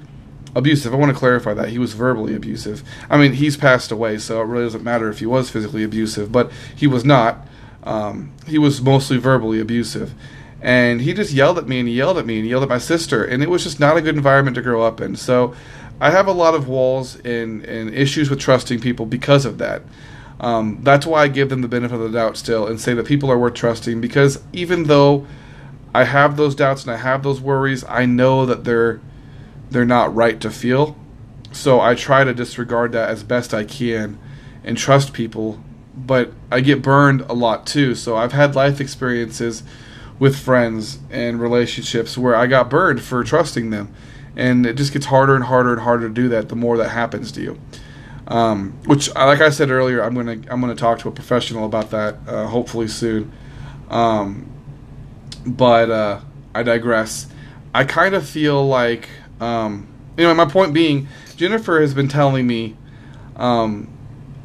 abusive. 0.55 0.93
I 0.93 0.97
want 0.97 1.11
to 1.11 1.17
clarify 1.17 1.53
that. 1.53 1.69
He 1.69 1.79
was 1.79 1.93
verbally 1.93 2.35
abusive. 2.35 2.83
I 3.09 3.17
mean, 3.17 3.33
he's 3.33 3.57
passed 3.57 3.91
away, 3.91 4.17
so 4.17 4.41
it 4.41 4.45
really 4.45 4.63
doesn't 4.65 4.83
matter 4.83 5.09
if 5.09 5.19
he 5.19 5.25
was 5.25 5.49
physically 5.49 5.83
abusive, 5.83 6.31
but 6.31 6.51
he 6.75 6.87
was 6.87 7.05
not. 7.05 7.45
Um, 7.83 8.33
he 8.47 8.57
was 8.57 8.81
mostly 8.81 9.17
verbally 9.17 9.59
abusive 9.59 10.13
and 10.61 11.01
he 11.01 11.13
just 11.13 11.31
yelled 11.31 11.57
at 11.57 11.67
me 11.67 11.79
and 11.79 11.87
he 11.87 11.95
yelled 11.95 12.17
at 12.17 12.25
me 12.25 12.35
and 12.35 12.43
he 12.43 12.49
yelled 12.51 12.63
at 12.63 12.69
my 12.69 12.77
sister 12.77 13.23
and 13.23 13.41
it 13.41 13.49
was 13.49 13.63
just 13.63 13.79
not 13.79 13.95
a 13.95 14.01
good 14.01 14.15
environment 14.15 14.55
to 14.55 14.61
grow 14.61 14.81
up 14.81 14.99
in 14.99 15.15
so 15.15 15.55
i 16.01 16.09
have 16.09 16.27
a 16.27 16.31
lot 16.31 16.53
of 16.53 16.67
walls 16.67 17.15
and, 17.21 17.63
and 17.63 17.93
issues 17.93 18.29
with 18.29 18.39
trusting 18.39 18.79
people 18.79 19.05
because 19.05 19.45
of 19.45 19.57
that 19.57 19.81
um, 20.39 20.79
that's 20.81 21.05
why 21.05 21.23
i 21.23 21.27
give 21.27 21.49
them 21.49 21.61
the 21.61 21.67
benefit 21.67 21.95
of 21.95 22.01
the 22.01 22.17
doubt 22.17 22.37
still 22.37 22.67
and 22.67 22.79
say 22.79 22.93
that 22.93 23.05
people 23.05 23.31
are 23.31 23.37
worth 23.37 23.53
trusting 23.53 23.99
because 24.01 24.41
even 24.53 24.83
though 24.83 25.25
i 25.93 26.03
have 26.03 26.37
those 26.37 26.55
doubts 26.55 26.83
and 26.83 26.91
i 26.91 26.97
have 26.97 27.23
those 27.23 27.41
worries 27.41 27.83
i 27.85 28.05
know 28.05 28.45
that 28.45 28.63
they're 28.63 28.99
they're 29.69 29.85
not 29.85 30.13
right 30.13 30.39
to 30.39 30.49
feel 30.49 30.97
so 31.51 31.79
i 31.79 31.95
try 31.95 32.23
to 32.23 32.33
disregard 32.33 32.91
that 32.91 33.09
as 33.09 33.23
best 33.23 33.53
i 33.53 33.63
can 33.63 34.17
and 34.63 34.77
trust 34.77 35.13
people 35.13 35.61
but 35.95 36.31
i 36.51 36.59
get 36.59 36.81
burned 36.81 37.21
a 37.21 37.33
lot 37.33 37.65
too 37.65 37.93
so 37.93 38.15
i've 38.15 38.33
had 38.33 38.55
life 38.55 38.79
experiences 38.79 39.63
with 40.19 40.37
friends 40.37 40.99
and 41.09 41.41
relationships 41.41 42.17
where 42.17 42.35
I 42.35 42.45
got 42.45 42.69
burned 42.69 43.01
for 43.01 43.23
trusting 43.23 43.69
them. 43.69 43.93
And 44.35 44.65
it 44.65 44.73
just 44.73 44.93
gets 44.93 45.07
harder 45.07 45.33
and 45.33 45.45
harder 45.45 45.71
and 45.71 45.81
harder 45.81 46.07
to 46.07 46.13
do 46.13 46.29
that 46.29 46.49
the 46.49 46.55
more 46.55 46.77
that 46.77 46.89
happens 46.89 47.31
to 47.33 47.41
you. 47.41 47.59
Um, 48.29 48.77
which, 48.85 49.13
like 49.15 49.41
I 49.41 49.49
said 49.49 49.71
earlier, 49.71 50.03
I'm 50.03 50.13
gonna 50.13 50.39
I'm 50.49 50.61
gonna 50.61 50.75
talk 50.75 50.99
to 50.99 51.09
a 51.09 51.11
professional 51.11 51.65
about 51.65 51.89
that 51.91 52.17
uh, 52.27 52.47
hopefully 52.47 52.87
soon. 52.87 53.31
Um, 53.89 54.51
but 55.45 55.89
uh, 55.89 56.21
I 56.53 56.63
digress. 56.63 57.27
I 57.73 57.85
kind 57.85 58.13
of 58.13 58.27
feel 58.27 58.65
like 58.67 59.09
um, 59.39 59.87
anyway. 60.17 60.33
My 60.33 60.45
point 60.45 60.73
being, 60.73 61.07
Jennifer 61.35 61.81
has 61.81 61.95
been 61.95 62.07
telling 62.07 62.45
me 62.45 62.77
um, 63.35 63.91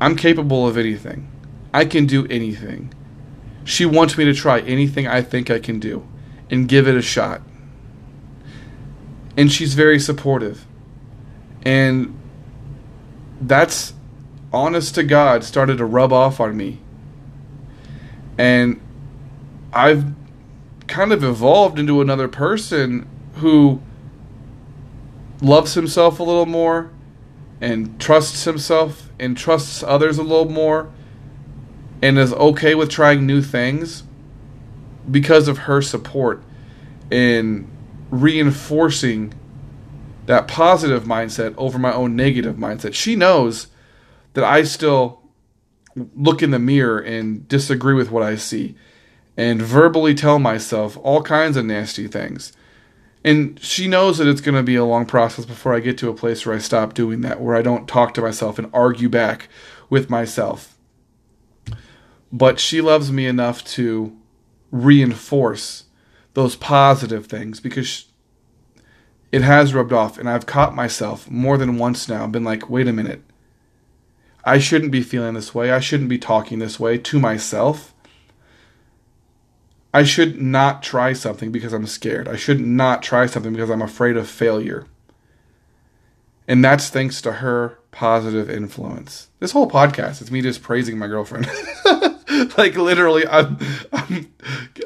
I'm 0.00 0.16
capable 0.16 0.66
of 0.66 0.78
anything. 0.78 1.30
I 1.74 1.84
can 1.84 2.06
do 2.06 2.26
anything. 2.28 2.94
She 3.64 3.84
wants 3.84 4.16
me 4.16 4.24
to 4.24 4.34
try 4.34 4.60
anything 4.60 5.06
I 5.06 5.22
think 5.22 5.50
I 5.50 5.58
can 5.58 5.78
do 5.78 6.06
and 6.50 6.68
give 6.68 6.86
it 6.86 6.94
a 6.94 7.02
shot. 7.02 7.42
And 9.36 9.50
she's 9.50 9.74
very 9.74 9.98
supportive. 9.98 10.66
And 11.62 12.16
that's 13.48 13.92
honest 14.52 14.94
to 14.94 15.02
God 15.02 15.44
started 15.44 15.78
to 15.78 15.84
rub 15.84 16.12
off 16.12 16.40
on 16.40 16.56
me. 16.56 16.80
And 18.38 18.80
I've 19.72 20.04
kind 20.86 21.12
of 21.12 21.22
evolved 21.22 21.78
into 21.78 22.00
another 22.00 22.28
person 22.28 23.08
who 23.36 23.80
loves 25.40 25.74
himself 25.74 26.20
a 26.20 26.22
little 26.22 26.46
more 26.46 26.90
and 27.60 28.00
trusts 28.00 28.44
himself 28.44 29.10
and 29.18 29.36
trusts 29.36 29.82
others 29.82 30.18
a 30.18 30.22
little 30.22 30.48
more 30.48 30.90
and 32.02 32.18
is 32.18 32.32
okay 32.34 32.74
with 32.74 32.90
trying 32.90 33.26
new 33.26 33.42
things 33.42 34.04
because 35.10 35.48
of 35.48 35.58
her 35.58 35.82
support 35.82 36.42
in 37.10 37.68
reinforcing 38.10 39.32
that 40.26 40.48
positive 40.48 41.04
mindset 41.04 41.54
over 41.56 41.78
my 41.78 41.92
own 41.92 42.16
negative 42.16 42.56
mindset. 42.56 42.94
She 42.94 43.16
knows 43.16 43.68
that 44.32 44.44
I 44.44 44.64
still 44.64 45.22
look 46.16 46.42
in 46.42 46.50
the 46.50 46.58
mirror 46.58 46.98
and 46.98 47.46
disagree 47.46 47.94
with 47.94 48.10
what 48.10 48.22
I 48.22 48.36
see 48.36 48.74
and 49.36 49.60
verbally 49.60 50.14
tell 50.14 50.38
myself 50.38 50.96
all 51.02 51.22
kinds 51.22 51.56
of 51.56 51.64
nasty 51.64 52.08
things. 52.08 52.52
And 53.22 53.58
she 53.60 53.88
knows 53.88 54.18
that 54.18 54.28
it's 54.28 54.40
going 54.40 54.56
to 54.56 54.62
be 54.62 54.76
a 54.76 54.84
long 54.84 55.06
process 55.06 55.46
before 55.46 55.74
I 55.74 55.80
get 55.80 55.96
to 55.98 56.10
a 56.10 56.14
place 56.14 56.44
where 56.44 56.54
I 56.54 56.58
stop 56.58 56.94
doing 56.94 57.22
that, 57.22 57.40
where 57.40 57.56
I 57.56 57.62
don't 57.62 57.88
talk 57.88 58.12
to 58.14 58.22
myself 58.22 58.58
and 58.58 58.70
argue 58.72 59.08
back 59.08 59.48
with 59.88 60.10
myself 60.10 60.74
but 62.34 62.58
she 62.58 62.80
loves 62.80 63.12
me 63.12 63.26
enough 63.26 63.64
to 63.64 64.12
reinforce 64.72 65.84
those 66.32 66.56
positive 66.56 67.26
things 67.26 67.60
because 67.60 68.06
it 69.34 69.42
has 69.42 69.74
rubbed 69.74 69.92
off 69.92 70.16
and 70.16 70.30
I've 70.30 70.46
caught 70.46 70.76
myself 70.76 71.28
more 71.28 71.58
than 71.58 71.76
once 71.76 72.08
now 72.08 72.24
been 72.28 72.44
like 72.44 72.70
wait 72.70 72.86
a 72.86 72.92
minute. 72.92 73.20
I 74.44 74.58
shouldn't 74.58 74.92
be 74.92 75.02
feeling 75.02 75.34
this 75.34 75.52
way. 75.52 75.72
I 75.72 75.80
shouldn't 75.80 76.08
be 76.08 76.18
talking 76.18 76.60
this 76.60 76.78
way 76.78 76.98
to 76.98 77.18
myself. 77.18 77.92
I 79.92 80.04
should 80.04 80.40
not 80.40 80.84
try 80.84 81.14
something 81.14 81.50
because 81.50 81.72
I'm 81.72 81.88
scared. 81.88 82.28
I 82.28 82.36
should 82.36 82.60
not 82.60 83.02
try 83.02 83.26
something 83.26 83.52
because 83.52 83.70
I'm 83.70 83.82
afraid 83.82 84.16
of 84.16 84.28
failure. 84.28 84.86
And 86.46 86.64
that's 86.64 86.88
thanks 86.88 87.20
to 87.22 87.32
her 87.32 87.80
positive 87.90 88.48
influence. 88.48 89.30
This 89.40 89.50
whole 89.50 89.68
podcast 89.68 90.22
is 90.22 90.30
me 90.30 90.42
just 90.42 90.62
praising 90.62 90.96
my 90.96 91.08
girlfriend. 91.08 91.50
Like 92.56 92.74
literally, 92.76 93.26
I'm, 93.26 93.58
I'm, 93.92 94.32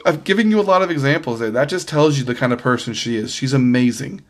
I'm 0.04 0.20
giving 0.20 0.50
you 0.50 0.60
a 0.60 0.62
lot 0.62 0.82
of 0.82 0.90
examples 0.90 1.40
there. 1.40 1.50
That 1.50 1.68
just 1.68 1.88
tells 1.88 2.18
you 2.18 2.24
the 2.24 2.34
kind 2.34 2.52
of 2.52 2.58
person 2.58 2.92
she 2.92 3.16
is. 3.16 3.34
She's 3.34 3.52
amazing. 3.54 4.22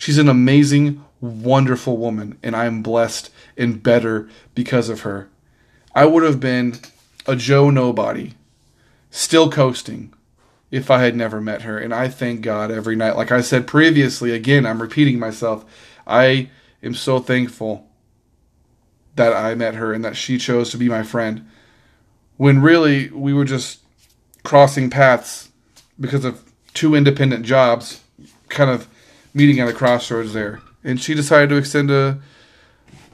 She's 0.00 0.16
an 0.16 0.30
amazing, 0.30 1.04
wonderful 1.20 1.98
woman, 1.98 2.38
and 2.42 2.56
I 2.56 2.64
am 2.64 2.82
blessed 2.82 3.30
and 3.58 3.82
better 3.82 4.30
because 4.54 4.88
of 4.88 5.02
her. 5.02 5.28
I 5.94 6.06
would 6.06 6.22
have 6.22 6.40
been 6.40 6.76
a 7.26 7.36
Joe 7.36 7.68
nobody, 7.68 8.32
still 9.10 9.50
coasting, 9.50 10.14
if 10.70 10.90
I 10.90 11.02
had 11.02 11.14
never 11.14 11.38
met 11.38 11.62
her. 11.62 11.78
And 11.78 11.92
I 11.92 12.08
thank 12.08 12.40
God 12.40 12.70
every 12.70 12.96
night. 12.96 13.14
Like 13.14 13.30
I 13.30 13.42
said 13.42 13.66
previously, 13.66 14.30
again, 14.30 14.64
I'm 14.64 14.80
repeating 14.80 15.18
myself. 15.18 15.66
I 16.06 16.48
am 16.82 16.94
so 16.94 17.18
thankful 17.18 17.86
that 19.16 19.34
I 19.34 19.54
met 19.54 19.74
her 19.74 19.92
and 19.92 20.02
that 20.02 20.16
she 20.16 20.38
chose 20.38 20.70
to 20.70 20.78
be 20.78 20.88
my 20.88 21.02
friend 21.02 21.46
when 22.38 22.62
really 22.62 23.10
we 23.10 23.34
were 23.34 23.44
just 23.44 23.80
crossing 24.44 24.88
paths 24.88 25.50
because 26.00 26.24
of 26.24 26.42
two 26.72 26.94
independent 26.94 27.44
jobs, 27.44 28.00
kind 28.48 28.70
of 28.70 28.88
meeting 29.34 29.60
at 29.60 29.68
a 29.68 29.72
crossroads 29.72 30.32
there. 30.32 30.60
And 30.82 31.00
she 31.00 31.14
decided 31.14 31.50
to 31.50 31.56
extend 31.56 31.90
a 31.90 32.20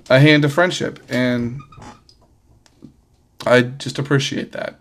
a 0.08 0.20
hand 0.20 0.44
of 0.44 0.52
friendship, 0.52 1.00
and 1.08 1.60
I 3.44 3.62
just 3.62 3.98
appreciate 3.98 4.52
that. 4.52 4.78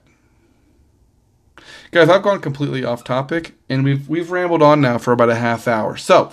Guys, 1.92 2.10
I've 2.10 2.22
gone 2.22 2.42
completely 2.42 2.84
off 2.84 3.04
topic, 3.04 3.54
and 3.70 3.84
we've 3.84 4.08
we've 4.08 4.32
rambled 4.32 4.62
on 4.62 4.82
now 4.82 4.98
for 4.98 5.14
about 5.14 5.30
a 5.30 5.36
half 5.36 5.68
hour. 5.68 5.98
So 5.98 6.32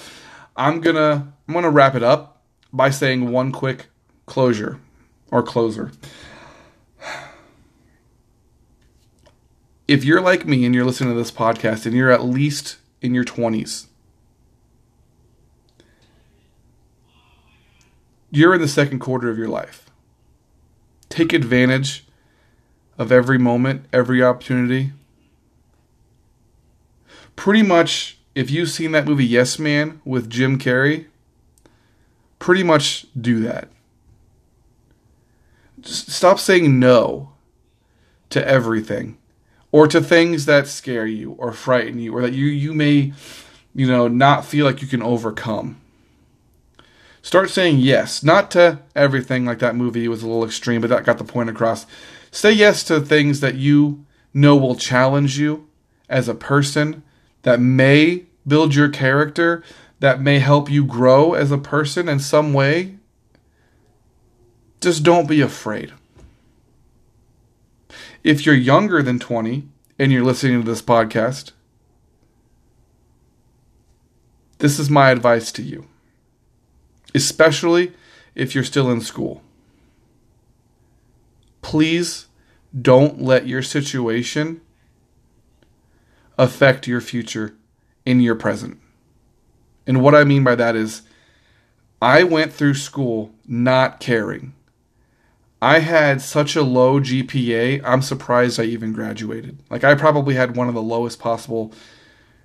I'm 0.56 0.80
gonna 0.80 1.32
I'm 1.48 1.54
gonna 1.54 1.70
wrap 1.70 1.94
it 1.94 2.02
up 2.02 2.42
by 2.72 2.90
saying 2.90 3.30
one 3.30 3.52
quick 3.52 3.86
closure 4.26 4.78
or 5.30 5.42
closer. 5.42 5.92
if 9.88 10.04
you're 10.04 10.20
like 10.20 10.46
me 10.46 10.64
and 10.64 10.74
you're 10.74 10.84
listening 10.84 11.12
to 11.12 11.18
this 11.18 11.30
podcast 11.30 11.86
and 11.86 11.94
you're 11.94 12.10
at 12.10 12.24
least 12.24 12.78
in 13.00 13.14
your 13.14 13.24
20s, 13.24 13.86
you're 18.32 18.54
in 18.54 18.60
the 18.60 18.66
second 18.66 18.98
quarter 18.98 19.30
of 19.30 19.38
your 19.38 19.46
life. 19.48 19.88
Take 21.08 21.32
advantage 21.32 22.04
of 22.98 23.12
every 23.12 23.38
moment, 23.38 23.84
every 23.92 24.22
opportunity. 24.22 24.92
pretty 27.36 27.62
much, 27.62 28.18
if 28.34 28.50
you've 28.50 28.70
seen 28.70 28.92
that 28.92 29.06
movie 29.06 29.26
Yes 29.26 29.58
Man 29.58 30.00
with 30.04 30.30
Jim 30.30 30.58
Carrey, 30.58 31.06
pretty 32.38 32.62
much 32.62 33.06
do 33.20 33.40
that. 33.40 33.68
Just 35.80 36.10
stop 36.10 36.38
saying 36.38 36.78
no 36.78 37.32
to 38.30 38.46
everything 38.46 39.18
or 39.72 39.88
to 39.88 40.00
things 40.00 40.46
that 40.46 40.68
scare 40.68 41.06
you 41.06 41.32
or 41.32 41.52
frighten 41.52 41.98
you 41.98 42.16
or 42.16 42.22
that 42.22 42.32
you, 42.32 42.46
you 42.46 42.72
may, 42.72 43.12
you 43.74 43.86
know, 43.86 44.06
not 44.06 44.44
feel 44.44 44.64
like 44.64 44.80
you 44.80 44.88
can 44.88 45.02
overcome. 45.02 45.81
Start 47.22 47.50
saying 47.50 47.78
yes, 47.78 48.24
not 48.24 48.50
to 48.50 48.80
everything 48.96 49.44
like 49.44 49.60
that 49.60 49.76
movie 49.76 50.08
was 50.08 50.24
a 50.24 50.26
little 50.26 50.44
extreme, 50.44 50.80
but 50.80 50.90
that 50.90 51.04
got 51.04 51.18
the 51.18 51.24
point 51.24 51.48
across. 51.48 51.86
Say 52.32 52.50
yes 52.50 52.82
to 52.84 53.00
things 53.00 53.38
that 53.40 53.54
you 53.54 54.04
know 54.34 54.56
will 54.56 54.74
challenge 54.74 55.38
you 55.38 55.68
as 56.08 56.28
a 56.28 56.34
person, 56.34 57.04
that 57.42 57.60
may 57.60 58.24
build 58.46 58.74
your 58.74 58.88
character, 58.88 59.62
that 60.00 60.20
may 60.20 60.40
help 60.40 60.68
you 60.68 60.84
grow 60.84 61.34
as 61.34 61.52
a 61.52 61.58
person 61.58 62.08
in 62.08 62.18
some 62.18 62.52
way. 62.52 62.96
Just 64.80 65.04
don't 65.04 65.28
be 65.28 65.40
afraid. 65.40 65.92
If 68.24 68.44
you're 68.44 68.54
younger 68.54 69.00
than 69.00 69.20
20 69.20 69.68
and 69.96 70.10
you're 70.10 70.24
listening 70.24 70.60
to 70.60 70.66
this 70.68 70.82
podcast, 70.82 71.52
this 74.58 74.80
is 74.80 74.90
my 74.90 75.10
advice 75.10 75.52
to 75.52 75.62
you 75.62 75.86
especially 77.14 77.92
if 78.34 78.54
you're 78.54 78.64
still 78.64 78.90
in 78.90 79.00
school. 79.00 79.42
Please 81.60 82.26
don't 82.80 83.20
let 83.20 83.46
your 83.46 83.62
situation 83.62 84.60
affect 86.38 86.86
your 86.86 87.00
future 87.00 87.54
in 88.04 88.20
your 88.20 88.34
present. 88.34 88.78
And 89.86 90.02
what 90.02 90.14
I 90.14 90.24
mean 90.24 90.44
by 90.44 90.54
that 90.54 90.76
is, 90.76 91.02
I 92.00 92.24
went 92.24 92.52
through 92.52 92.74
school 92.74 93.32
not 93.46 94.00
caring. 94.00 94.54
I 95.60 95.78
had 95.78 96.20
such 96.20 96.56
a 96.56 96.62
low 96.62 96.98
GPA, 96.98 97.80
I'm 97.84 98.02
surprised 98.02 98.58
I 98.58 98.64
even 98.64 98.92
graduated. 98.92 99.58
Like, 99.70 99.84
I 99.84 99.94
probably 99.94 100.34
had 100.34 100.56
one 100.56 100.68
of 100.68 100.74
the 100.74 100.82
lowest 100.82 101.20
possible 101.20 101.72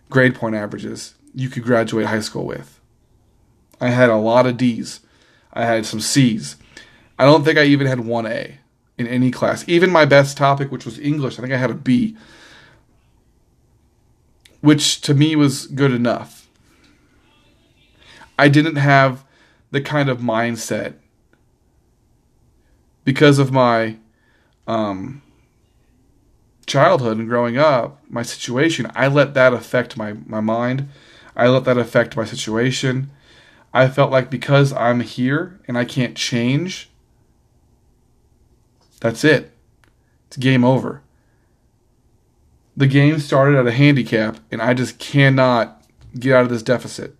grade 0.09 0.35
point 0.35 0.55
averages 0.55 1.15
you 1.33 1.49
could 1.49 1.63
graduate 1.63 2.05
high 2.05 2.19
school 2.19 2.45
with. 2.45 2.76
I 3.79 3.89
had 3.89 4.09
a 4.09 4.15
lot 4.15 4.45
of 4.45 4.57
D's. 4.57 5.01
I 5.53 5.65
had 5.65 5.85
some 5.85 5.99
C's. 5.99 6.55
I 7.19 7.25
don't 7.25 7.43
think 7.43 7.57
I 7.57 7.63
even 7.63 7.87
had 7.87 8.01
one 8.01 8.25
A 8.25 8.59
in 8.97 9.07
any 9.07 9.31
class. 9.31 9.67
Even 9.67 9.91
my 9.91 10.05
best 10.05 10.37
topic, 10.37 10.71
which 10.71 10.85
was 10.85 10.99
English, 10.99 11.37
I 11.37 11.41
think 11.41 11.53
I 11.53 11.57
had 11.57 11.71
a 11.71 11.75
B, 11.75 12.15
which 14.61 15.01
to 15.01 15.13
me 15.13 15.35
was 15.35 15.67
good 15.67 15.91
enough. 15.91 16.47
I 18.39 18.49
didn't 18.49 18.75
have 18.75 19.25
the 19.71 19.81
kind 19.81 20.09
of 20.09 20.19
mindset 20.19 20.93
because 23.03 23.39
of 23.39 23.51
my 23.51 23.97
um, 24.67 25.21
childhood 26.65 27.17
and 27.17 27.27
growing 27.27 27.57
up, 27.57 28.01
my 28.09 28.21
situation. 28.21 28.91
I 28.93 29.07
let 29.07 29.33
that 29.33 29.53
affect 29.53 29.97
my, 29.97 30.13
my 30.25 30.41
mind. 30.41 30.89
I 31.35 31.47
let 31.47 31.63
that 31.65 31.77
affect 31.77 32.15
my 32.15 32.25
situation. 32.25 33.09
I 33.77 33.87
felt 33.87 34.11
like 34.11 34.31
because 34.31 34.73
I'm 34.73 35.01
here 35.01 35.59
and 35.67 35.77
I 35.77 35.85
can't 35.85 36.17
change, 36.17 36.89
that's 38.99 39.23
it. 39.23 39.51
It's 40.25 40.37
game 40.37 40.65
over. 40.65 41.03
The 42.75 42.87
game 42.87 43.19
started 43.19 43.55
at 43.55 43.67
a 43.67 43.71
handicap, 43.71 44.39
and 44.49 44.63
I 44.63 44.73
just 44.73 44.97
cannot 44.97 45.83
get 46.17 46.33
out 46.33 46.41
of 46.41 46.49
this 46.49 46.63
deficit. 46.63 47.15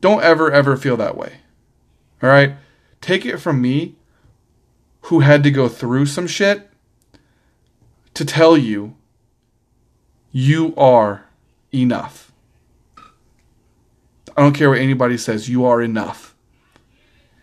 Don't 0.00 0.22
ever, 0.22 0.50
ever 0.50 0.78
feel 0.78 0.96
that 0.96 1.18
way. 1.18 1.40
All 2.22 2.30
right? 2.30 2.54
Take 3.02 3.26
it 3.26 3.36
from 3.36 3.60
me, 3.60 3.96
who 5.02 5.20
had 5.20 5.42
to 5.42 5.50
go 5.50 5.68
through 5.68 6.06
some 6.06 6.26
shit, 6.26 6.70
to 8.14 8.24
tell 8.24 8.56
you 8.56 8.96
you 10.32 10.74
are 10.76 11.26
enough. 11.70 12.25
I 14.36 14.42
don't 14.42 14.54
care 14.54 14.70
what 14.70 14.78
anybody 14.78 15.16
says. 15.16 15.48
You 15.48 15.64
are 15.64 15.80
enough. 15.80 16.34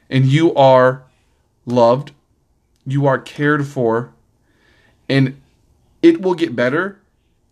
And 0.09 0.25
you 0.25 0.53
are 0.55 1.03
loved. 1.65 2.11
You 2.85 3.07
are 3.07 3.19
cared 3.19 3.65
for. 3.65 4.13
And 5.09 5.41
it 6.01 6.21
will 6.21 6.35
get 6.35 6.55
better 6.55 6.99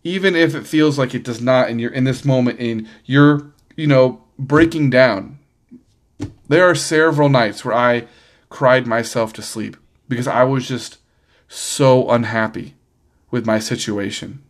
even 0.04 0.34
if 0.34 0.54
it 0.54 0.66
feels 0.66 0.98
like 0.98 1.14
it 1.14 1.22
does 1.22 1.40
not 1.40 1.68
and 1.68 1.80
you're 1.80 1.92
in 1.92 2.04
this 2.04 2.24
moment 2.24 2.58
and 2.58 2.88
you're, 3.04 3.52
you 3.76 3.86
know, 3.86 4.22
breaking 4.38 4.90
down. 4.90 5.38
There 6.48 6.68
are 6.68 6.74
several 6.74 7.28
nights 7.28 7.64
where 7.64 7.74
I 7.74 8.06
cried 8.48 8.86
myself 8.86 9.32
to 9.34 9.42
sleep 9.42 9.76
because 10.08 10.26
I 10.26 10.44
was 10.44 10.68
just 10.68 10.98
so 11.48 12.10
unhappy 12.10 12.74
with 13.30 13.46
my 13.46 13.58
situation. 13.58 14.42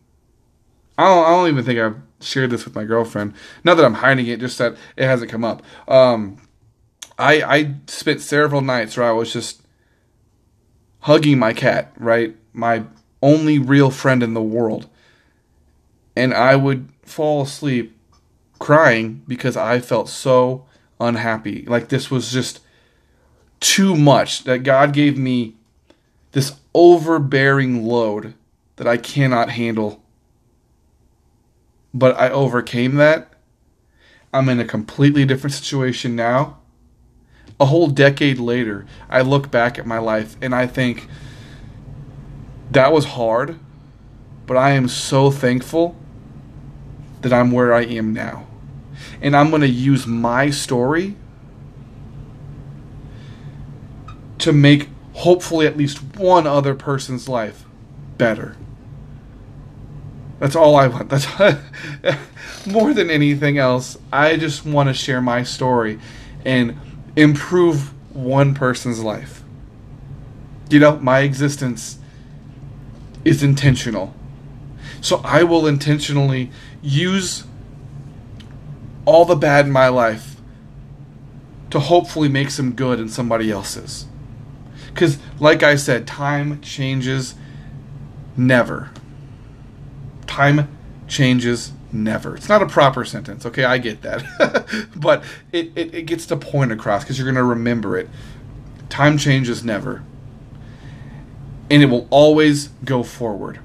I 0.97 1.05
don't, 1.05 1.25
I 1.25 1.29
don't 1.29 1.47
even 1.49 1.63
think 1.63 1.79
I've 1.79 2.12
shared 2.23 2.49
this 2.49 2.65
with 2.65 2.75
my 2.75 2.83
girlfriend. 2.83 3.33
Not 3.63 3.75
that 3.75 3.85
I'm 3.85 3.95
hiding 3.95 4.27
it, 4.27 4.39
just 4.39 4.57
that 4.57 4.75
it 4.95 5.05
hasn't 5.05 5.31
come 5.31 5.43
up. 5.43 5.63
Um, 5.87 6.37
I 7.17 7.41
I 7.41 7.75
spent 7.87 8.21
several 8.21 8.61
nights 8.61 8.97
where 8.97 9.07
I 9.07 9.11
was 9.11 9.31
just 9.31 9.61
hugging 11.01 11.39
my 11.39 11.53
cat, 11.53 11.91
right, 11.97 12.35
my 12.53 12.83
only 13.21 13.59
real 13.59 13.91
friend 13.91 14.23
in 14.23 14.33
the 14.33 14.41
world, 14.41 14.87
and 16.15 16.33
I 16.33 16.55
would 16.55 16.89
fall 17.03 17.41
asleep 17.41 17.97
crying 18.59 19.23
because 19.27 19.57
I 19.57 19.79
felt 19.79 20.09
so 20.09 20.65
unhappy. 20.99 21.65
Like 21.67 21.89
this 21.89 22.09
was 22.09 22.31
just 22.31 22.61
too 23.59 23.95
much. 23.95 24.43
That 24.43 24.59
God 24.59 24.93
gave 24.93 25.17
me 25.17 25.55
this 26.31 26.55
overbearing 26.73 27.85
load 27.85 28.33
that 28.75 28.87
I 28.87 28.97
cannot 28.97 29.49
handle 29.49 30.02
but 31.93 32.17
I 32.17 32.29
overcame 32.29 32.95
that. 32.95 33.33
I'm 34.33 34.49
in 34.49 34.59
a 34.59 34.65
completely 34.65 35.25
different 35.25 35.53
situation 35.53 36.15
now. 36.15 36.57
A 37.59 37.65
whole 37.65 37.87
decade 37.87 38.39
later, 38.39 38.85
I 39.09 39.21
look 39.21 39.51
back 39.51 39.77
at 39.77 39.85
my 39.85 39.99
life 39.99 40.35
and 40.41 40.55
I 40.55 40.65
think 40.65 41.07
that 42.71 42.91
was 42.91 43.05
hard, 43.05 43.59
but 44.47 44.57
I 44.57 44.71
am 44.71 44.87
so 44.87 45.29
thankful 45.29 45.95
that 47.21 47.31
I'm 47.31 47.51
where 47.51 47.73
I 47.73 47.83
am 47.83 48.11
now. 48.11 48.47
And 49.21 49.35
I'm 49.35 49.49
going 49.49 49.61
to 49.61 49.67
use 49.67 50.07
my 50.07 50.49
story 50.49 51.15
to 54.39 54.51
make 54.51 54.89
hopefully 55.13 55.67
at 55.67 55.77
least 55.77 56.03
one 56.17 56.47
other 56.47 56.73
person's 56.73 57.29
life 57.29 57.65
better. 58.17 58.57
That's 60.39 60.55
all 60.55 60.75
I 60.75 60.87
want. 60.87 61.09
That's 61.09 61.27
more 62.65 62.93
than 62.93 63.09
anything 63.09 63.57
else. 63.57 63.97
I 64.11 64.37
just 64.37 64.65
want 64.65 64.89
to 64.89 64.93
share 64.93 65.21
my 65.21 65.43
story 65.43 65.99
and 66.45 66.77
improve 67.15 67.93
one 68.15 68.53
person's 68.53 69.01
life. 69.01 69.43
You 70.69 70.79
know, 70.79 70.97
my 70.97 71.19
existence 71.19 71.99
is 73.23 73.43
intentional. 73.43 74.13
So 75.01 75.21
I 75.23 75.43
will 75.43 75.67
intentionally 75.67 76.51
use 76.81 77.45
all 79.05 79.25
the 79.25 79.35
bad 79.35 79.65
in 79.65 79.71
my 79.71 79.89
life 79.89 80.37
to 81.69 81.79
hopefully 81.79 82.29
make 82.29 82.49
some 82.49 82.73
good 82.73 82.99
in 82.99 83.09
somebody 83.09 83.51
else's. 83.51 84.07
Because, 84.87 85.17
like 85.39 85.63
I 85.63 85.75
said, 85.75 86.05
time 86.05 86.61
changes 86.61 87.35
never 88.37 88.91
time 90.33 90.67
changes 91.07 91.71
never. 91.91 92.35
It's 92.35 92.49
not 92.49 92.63
a 92.63 92.65
proper 92.65 93.05
sentence, 93.05 93.45
okay? 93.45 93.65
I 93.65 93.77
get 93.77 94.01
that. 94.01 94.89
but 94.95 95.23
it, 95.51 95.71
it, 95.75 95.93
it, 95.93 96.01
gets 96.07 96.25
the 96.25 96.35
point 96.35 96.71
across 96.71 97.03
because 97.03 97.19
you're 97.19 97.25
going 97.25 97.35
to 97.35 97.43
remember 97.43 97.95
it. 97.95 98.09
Time 98.89 99.19
changes 99.19 99.63
never. 99.63 100.03
And 101.69 101.83
it 101.83 101.85
will 101.85 102.07
always 102.09 102.69
go 102.83 103.03
forward. 103.03 103.59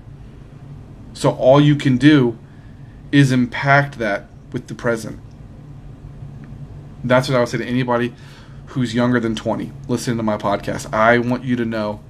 So 1.15 1.31
all 1.31 1.59
you 1.59 1.75
can 1.75 1.97
do 1.97 2.39
is 3.13 3.33
impact 3.33 3.99
that 3.99 4.27
with 4.53 4.67
the 4.67 4.75
present. 4.75 5.21
That's 7.03 7.31
what 7.31 7.37
I 7.37 7.41
would 7.41 7.49
say 7.49 7.59
to 7.59 7.65
anybody 7.65 8.15
who's 8.67 8.95
younger 8.95 9.21
than 9.21 9.35
20 9.35 9.73
listening 9.89 10.19
to 10.19 10.23
my 10.23 10.37
podcast. 10.37 10.93
I 10.93 11.17
want 11.17 11.45
you 11.45 11.57
to 11.57 11.65
know 11.65 12.01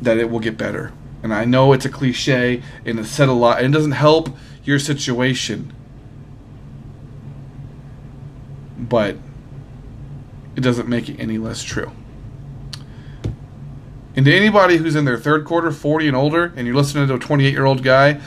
that 0.00 0.16
it 0.16 0.30
will 0.30 0.38
get 0.38 0.56
better. 0.56 0.92
And 1.22 1.34
I 1.34 1.44
know 1.44 1.72
it's 1.72 1.84
a 1.84 1.90
cliche 1.90 2.62
and 2.84 2.98
it's 2.98 3.10
said 3.10 3.28
a 3.28 3.32
lot 3.32 3.58
and 3.58 3.74
it 3.74 3.76
doesn't 3.76 3.92
help 3.92 4.30
your 4.64 4.78
situation. 4.78 5.72
But 8.78 9.16
it 10.56 10.60
doesn't 10.60 10.88
make 10.88 11.08
it 11.08 11.18
any 11.18 11.38
less 11.38 11.62
true. 11.62 11.92
And 14.16 14.26
to 14.26 14.34
anybody 14.34 14.76
who's 14.76 14.96
in 14.96 15.04
their 15.04 15.16
third 15.16 15.44
quarter, 15.44 15.70
40 15.70 16.08
and 16.08 16.16
older, 16.16 16.52
and 16.56 16.66
you're 16.66 16.74
listening 16.74 17.06
to 17.06 17.14
a 17.14 17.18
28 17.18 17.52
year 17.52 17.64
old 17.64 17.84
guy 17.84 18.14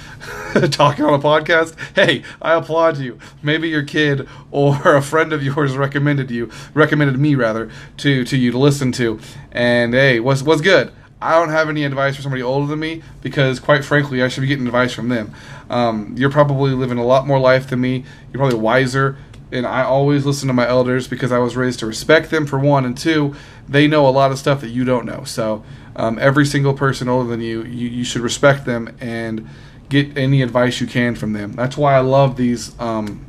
talking 0.72 1.04
on 1.04 1.14
a 1.14 1.20
podcast, 1.20 1.76
hey, 1.96 2.24
I 2.42 2.54
applaud 2.54 2.98
you. 2.98 3.20
Maybe 3.42 3.68
your 3.68 3.84
kid 3.84 4.28
or 4.50 4.78
a 4.96 5.02
friend 5.02 5.34
of 5.34 5.44
yours 5.44 5.76
recommended 5.76 6.32
you, 6.32 6.50
recommended 6.74 7.20
me 7.20 7.36
rather, 7.36 7.70
to, 7.98 8.24
to 8.24 8.38
you 8.38 8.52
to 8.52 8.58
listen 8.58 8.92
to. 8.94 9.20
And 9.52 9.94
hey, 9.94 10.22
what's, 10.22 10.42
what's 10.42 10.62
good? 10.62 10.94
I 11.24 11.40
don't 11.40 11.50
have 11.50 11.70
any 11.70 11.84
advice 11.86 12.16
for 12.16 12.22
somebody 12.22 12.44
older 12.44 12.68
than 12.68 12.80
me 12.80 13.02
because, 13.22 13.60
quite 13.60 13.86
frankly, 13.86 14.22
I 14.22 14.28
should 14.28 14.42
be 14.42 14.48
getting 14.48 14.66
advice 14.66 14.94
from 14.94 15.10
them. 15.10 15.34
Um, 15.70 16.16
you're 16.18 16.30
probably 16.30 16.72
living 16.72 16.98
a 16.98 17.06
lot 17.06 17.26
more 17.26 17.40
life 17.40 17.70
than 17.70 17.82
me. 17.82 18.04
You're 18.32 18.40
probably 18.40 18.60
wiser. 18.60 19.18
And 19.52 19.66
I 19.66 19.84
always 19.84 20.26
listen 20.26 20.48
to 20.48 20.54
my 20.54 20.68
elders 20.68 21.08
because 21.08 21.32
I 21.32 21.38
was 21.38 21.56
raised 21.56 21.80
to 21.80 21.86
respect 21.86 22.30
them, 22.30 22.46
for 22.46 22.60
one. 22.60 22.86
And 22.86 22.98
two, 22.98 23.36
they 23.70 23.88
know 23.88 24.08
a 24.08 24.10
lot 24.10 24.32
of 24.32 24.40
stuff 24.40 24.62
that 24.62 24.70
you 24.70 24.84
don't 24.84 25.06
know. 25.06 25.24
So 25.24 25.64
um, 25.96 26.18
every 26.20 26.46
single 26.46 26.74
person 26.74 27.08
older 27.08 27.30
than 27.30 27.42
you, 27.42 27.64
you, 27.64 27.88
you, 27.88 28.04
should 28.04 28.22
respect 28.22 28.66
them 28.66 28.96
and 29.00 29.48
get 29.90 30.18
any 30.18 30.42
advice 30.42 30.82
you 30.82 30.88
can 30.88 31.16
from 31.16 31.34
them. 31.34 31.54
That's 31.54 31.78
why 31.78 31.94
I 31.94 32.00
love 32.00 32.36
these 32.36 32.78
um, 32.80 33.26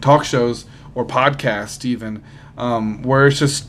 talk 0.00 0.24
shows 0.24 0.66
or 0.94 1.06
podcasts, 1.06 1.84
even 1.84 2.22
um, 2.56 3.02
where 3.02 3.28
it's 3.28 3.38
just 3.38 3.68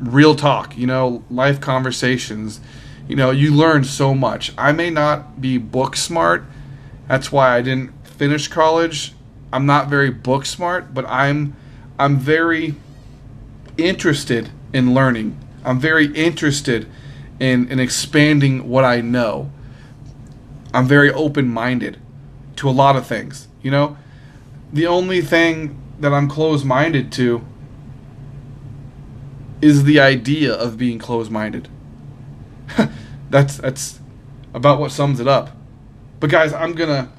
real 0.00 0.34
talk, 0.34 0.76
you 0.76 0.86
know, 0.86 1.22
life 1.30 1.60
conversations. 1.60 2.60
You 3.08 3.16
know, 3.16 3.30
you 3.30 3.52
learn 3.54 3.84
so 3.84 4.14
much. 4.14 4.52
I 4.56 4.72
may 4.72 4.90
not 4.90 5.40
be 5.40 5.58
book 5.58 5.96
smart. 5.96 6.44
That's 7.08 7.32
why 7.32 7.56
I 7.56 7.62
didn't 7.62 8.06
finish 8.06 8.48
college. 8.48 9.14
I'm 9.52 9.66
not 9.66 9.88
very 9.88 10.10
book 10.10 10.46
smart, 10.46 10.94
but 10.94 11.04
I'm 11.06 11.56
I'm 11.98 12.18
very 12.18 12.76
interested 13.76 14.50
in 14.72 14.94
learning. 14.94 15.36
I'm 15.64 15.78
very 15.78 16.06
interested 16.14 16.88
in, 17.38 17.70
in 17.70 17.78
expanding 17.78 18.68
what 18.68 18.84
I 18.84 19.00
know. 19.00 19.50
I'm 20.72 20.86
very 20.86 21.12
open 21.12 21.48
minded 21.48 21.98
to 22.56 22.68
a 22.68 22.70
lot 22.70 22.96
of 22.96 23.06
things. 23.06 23.48
You 23.62 23.70
know, 23.70 23.98
the 24.72 24.86
only 24.86 25.20
thing 25.20 25.80
that 25.98 26.14
I'm 26.14 26.28
closed 26.28 26.64
minded 26.64 27.12
to 27.12 27.44
is 29.60 29.84
the 29.84 30.00
idea 30.00 30.52
of 30.52 30.78
being 30.78 30.98
closed 30.98 31.30
minded. 31.30 31.68
that's 33.30 33.58
that's 33.58 34.00
about 34.54 34.80
what 34.80 34.92
sums 34.92 35.20
it 35.20 35.28
up. 35.28 35.56
But 36.18 36.30
guys, 36.30 36.52
I'm 36.52 36.74
gonna 36.74 37.10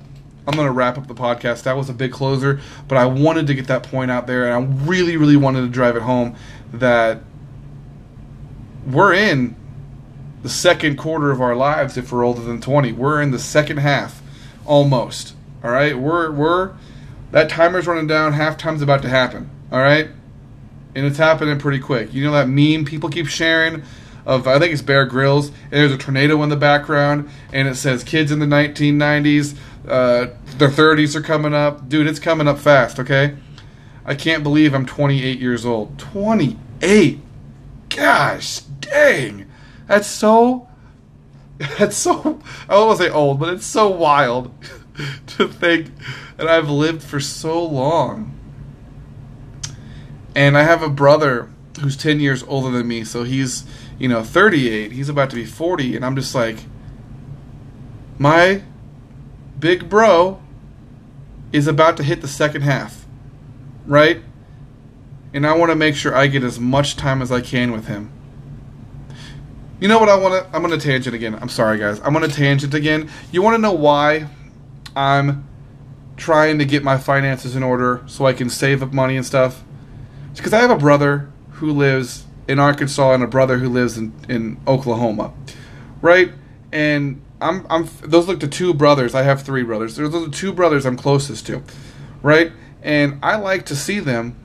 I'm 0.47 0.55
gonna 0.55 0.71
wrap 0.71 0.97
up 0.97 1.07
the 1.07 1.15
podcast. 1.15 1.63
That 1.63 1.77
was 1.77 1.89
a 1.89 1.93
big 1.93 2.11
closer, 2.11 2.59
but 2.87 2.97
I 2.97 3.05
wanted 3.05 3.47
to 3.47 3.53
get 3.53 3.67
that 3.67 3.83
point 3.83 4.11
out 4.11 4.27
there, 4.27 4.49
and 4.49 4.53
I 4.53 4.85
really, 4.85 5.17
really 5.17 5.37
wanted 5.37 5.61
to 5.61 5.67
drive 5.67 5.95
it 5.95 6.03
home 6.03 6.35
that 6.73 7.21
we're 8.85 9.13
in 9.13 9.55
the 10.41 10.49
second 10.49 10.97
quarter 10.97 11.29
of 11.29 11.41
our 11.41 11.55
lives 11.55 11.97
if 11.97 12.11
we're 12.11 12.23
older 12.23 12.41
than 12.41 12.59
20. 12.59 12.93
We're 12.93 13.21
in 13.21 13.31
the 13.31 13.39
second 13.39 13.77
half, 13.77 14.21
almost. 14.65 15.35
All 15.63 15.71
right, 15.71 15.97
we're 15.97 16.31
we're 16.31 16.73
that 17.31 17.49
timer's 17.49 17.87
running 17.87 18.07
down. 18.07 18.33
Halftime's 18.33 18.81
about 18.81 19.03
to 19.03 19.09
happen. 19.09 19.49
All 19.71 19.79
right 19.79 20.09
and 20.95 21.05
it's 21.05 21.17
happening 21.17 21.57
pretty 21.59 21.79
quick. 21.79 22.13
You 22.13 22.23
know 22.23 22.31
that 22.31 22.49
meme 22.49 22.85
people 22.85 23.09
keep 23.09 23.27
sharing 23.27 23.83
of 24.25 24.47
I 24.47 24.59
think 24.59 24.73
it's 24.73 24.81
Bear 24.81 25.05
Grylls, 25.05 25.47
and 25.47 25.71
there's 25.71 25.91
a 25.91 25.97
tornado 25.97 26.41
in 26.43 26.49
the 26.49 26.55
background, 26.55 27.29
and 27.51 27.67
it 27.67 27.75
says 27.75 28.03
kids 28.03 28.31
in 28.31 28.39
the 28.39 28.45
1990s, 28.45 29.57
uh, 29.87 30.27
their 30.57 30.69
30s 30.69 31.15
are 31.15 31.21
coming 31.21 31.53
up. 31.53 31.89
Dude, 31.89 32.07
it's 32.07 32.19
coming 32.19 32.47
up 32.47 32.59
fast. 32.59 32.99
Okay, 32.99 33.35
I 34.05 34.15
can't 34.15 34.43
believe 34.43 34.73
I'm 34.73 34.85
28 34.85 35.39
years 35.39 35.65
old. 35.65 35.97
28. 35.97 37.19
Gosh, 37.89 38.59
dang, 38.59 39.47
that's 39.87 40.07
so. 40.07 40.67
That's 41.77 41.95
so. 41.95 42.41
I 42.67 42.73
don't 42.73 42.87
want 42.87 42.97
to 42.97 43.03
say 43.05 43.11
old, 43.11 43.39
but 43.39 43.53
it's 43.53 43.67
so 43.67 43.87
wild 43.87 44.51
to 45.27 45.47
think 45.47 45.91
that 46.37 46.47
I've 46.47 46.71
lived 46.71 47.03
for 47.03 47.19
so 47.19 47.63
long 47.63 48.40
and 50.35 50.57
I 50.57 50.63
have 50.63 50.81
a 50.81 50.89
brother 50.89 51.49
who's 51.79 51.95
10 51.97 52.19
years 52.19 52.43
older 52.43 52.69
than 52.69 52.87
me, 52.87 53.03
so 53.03 53.23
he's, 53.23 53.65
you 53.97 54.07
know, 54.07 54.23
38. 54.23 54.91
He's 54.91 55.09
about 55.09 55.29
to 55.29 55.35
be 55.35 55.45
40, 55.45 55.95
and 55.95 56.05
I'm 56.05 56.15
just 56.15 56.35
like, 56.35 56.57
my 58.17 58.61
big 59.59 59.89
bro 59.89 60.41
is 61.51 61.67
about 61.67 61.97
to 61.97 62.03
hit 62.03 62.21
the 62.21 62.27
second 62.27 62.61
half, 62.61 63.05
right? 63.85 64.21
And 65.33 65.45
I 65.45 65.55
want 65.55 65.71
to 65.71 65.75
make 65.75 65.95
sure 65.95 66.15
I 66.15 66.27
get 66.27 66.43
as 66.43 66.59
much 66.59 66.95
time 66.95 67.21
as 67.21 67.31
I 67.31 67.41
can 67.41 67.71
with 67.71 67.87
him. 67.87 68.11
You 69.79 69.87
know 69.87 69.97
what 69.97 70.09
I 70.09 70.15
want 70.15 70.33
to? 70.35 70.55
I'm 70.55 70.61
going 70.61 70.77
to 70.77 70.85
tangent 70.85 71.15
again. 71.15 71.35
I'm 71.35 71.49
sorry, 71.49 71.79
guys. 71.79 71.99
I'm 72.01 72.13
going 72.13 72.29
to 72.29 72.35
tangent 72.35 72.73
again. 72.73 73.09
You 73.31 73.41
want 73.41 73.55
to 73.55 73.61
know 73.61 73.73
why 73.73 74.27
I'm 74.95 75.47
trying 76.17 76.59
to 76.59 76.65
get 76.65 76.83
my 76.83 76.97
finances 76.97 77.55
in 77.55 77.63
order 77.63 78.03
so 78.05 78.27
I 78.27 78.33
can 78.33 78.49
save 78.49 78.83
up 78.83 78.93
money 78.93 79.17
and 79.17 79.25
stuff? 79.25 79.63
Because 80.35 80.53
I 80.53 80.59
have 80.59 80.71
a 80.71 80.77
brother 80.77 81.29
who 81.51 81.71
lives 81.71 82.25
in 82.47 82.59
Arkansas 82.59 83.13
and 83.13 83.23
a 83.23 83.27
brother 83.27 83.57
who 83.57 83.69
lives 83.69 83.97
in, 83.97 84.13
in 84.27 84.59
Oklahoma, 84.67 85.33
right? 86.01 86.31
And 86.71 87.21
I'm 87.39 87.65
I'm 87.69 87.89
those 88.01 88.27
look 88.27 88.39
to 88.41 88.47
two 88.47 88.73
brothers. 88.73 89.15
I 89.15 89.23
have 89.23 89.41
three 89.41 89.63
brothers. 89.63 89.95
Those 89.95 90.13
are 90.13 90.19
the 90.19 90.31
two 90.31 90.53
brothers 90.53 90.85
I'm 90.85 90.97
closest 90.97 91.47
to, 91.47 91.63
right? 92.21 92.51
And 92.81 93.19
I 93.23 93.35
like 93.35 93.65
to 93.67 93.75
see 93.75 93.99
them 93.99 94.35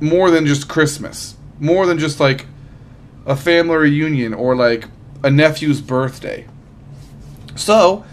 more 0.00 0.30
than 0.30 0.46
just 0.46 0.68
Christmas, 0.68 1.36
more 1.58 1.86
than 1.86 1.98
just 1.98 2.20
like 2.20 2.46
a 3.24 3.36
family 3.36 3.76
reunion 3.76 4.34
or 4.34 4.54
like 4.54 4.86
a 5.22 5.30
nephew's 5.30 5.80
birthday. 5.80 6.46
So, 7.54 8.04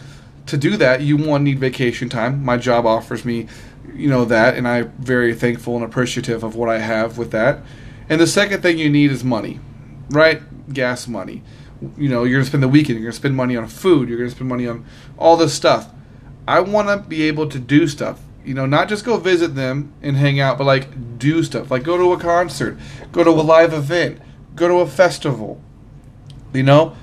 to 0.47 0.57
do 0.57 0.77
that, 0.77 1.01
you 1.01 1.17
one 1.17 1.43
need 1.43 1.59
vacation 1.59 2.09
time. 2.09 2.43
My 2.43 2.57
job 2.57 2.85
offers 2.85 3.25
me 3.25 3.47
you 3.95 4.09
know 4.09 4.25
that, 4.25 4.55
and 4.55 4.67
I'm 4.67 4.91
very 4.99 5.33
thankful 5.33 5.75
and 5.75 5.85
appreciative 5.85 6.43
of 6.43 6.55
what 6.55 6.69
I 6.69 6.79
have 6.79 7.17
with 7.17 7.31
that. 7.31 7.59
And 8.09 8.19
the 8.19 8.27
second 8.27 8.61
thing 8.61 8.77
you 8.77 8.89
need 8.89 9.11
is 9.11 9.23
money, 9.23 9.59
right? 10.09 10.41
Gas 10.73 11.07
money. 11.07 11.43
You 11.97 12.09
know, 12.09 12.23
you're 12.23 12.39
gonna 12.39 12.45
spend 12.45 12.63
the 12.63 12.67
weekend. 12.67 12.99
You're 12.99 13.09
gonna 13.09 13.17
spend 13.17 13.35
money 13.35 13.55
on 13.55 13.67
food. 13.67 14.09
You're 14.09 14.17
gonna 14.17 14.29
spend 14.29 14.49
money 14.49 14.67
on 14.67 14.85
all 15.17 15.37
this 15.37 15.53
stuff. 15.53 15.89
I 16.47 16.59
want 16.59 16.89
to 16.89 16.97
be 17.07 17.23
able 17.23 17.47
to 17.49 17.59
do 17.59 17.87
stuff. 17.87 18.21
You 18.43 18.53
know, 18.53 18.65
not 18.65 18.89
just 18.89 19.05
go 19.05 19.17
visit 19.17 19.55
them 19.55 19.93
and 20.01 20.17
hang 20.17 20.39
out, 20.39 20.57
but 20.57 20.65
like 20.65 21.17
do 21.17 21.43
stuff. 21.43 21.71
Like 21.71 21.83
go 21.83 21.97
to 21.97 22.13
a 22.13 22.19
concert, 22.19 22.77
go 23.11 23.23
to 23.23 23.29
a 23.29 23.41
live 23.41 23.73
event, 23.73 24.19
go 24.55 24.67
to 24.67 24.75
a 24.75 24.87
festival. 24.87 25.61
You 26.53 26.63
know, 26.63 26.95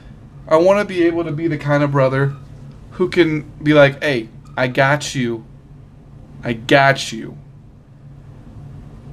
I 0.47 0.57
want 0.57 0.81
to 0.81 0.85
be 0.85 1.05
able 1.05 1.25
to 1.25 1.33
be 1.33 1.49
the 1.49 1.59
kind 1.59 1.83
of 1.83 1.93
brother 1.93 2.35
who 2.93 3.09
can 3.09 3.51
be 3.63 3.73
like, 3.73 4.03
"Hey, 4.03 4.29
I 4.57 4.67
got 4.69 5.15
you 5.15 5.45
I 6.43 6.55
got 6.55 7.13
you. 7.13 7.37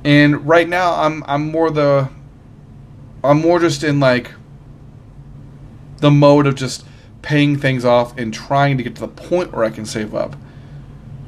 And 0.03 0.47
right 0.47 0.67
now 0.67 1.01
I'm 1.01 1.23
I'm 1.27 1.51
more 1.51 1.69
the 1.69 2.09
I'm 3.23 3.41
more 3.41 3.59
just 3.59 3.83
in 3.83 3.99
like 3.99 4.31
the 5.99 6.11
mode 6.11 6.47
of 6.47 6.55
just 6.55 6.85
paying 7.21 7.57
things 7.57 7.83
off 7.83 8.17
and 8.17 8.33
trying 8.33 8.77
to 8.77 8.83
get 8.83 8.95
to 8.95 9.01
the 9.01 9.07
point 9.07 9.51
where 9.51 9.65
I 9.65 9.69
can 9.69 9.85
save 9.85 10.15
up. 10.15 10.35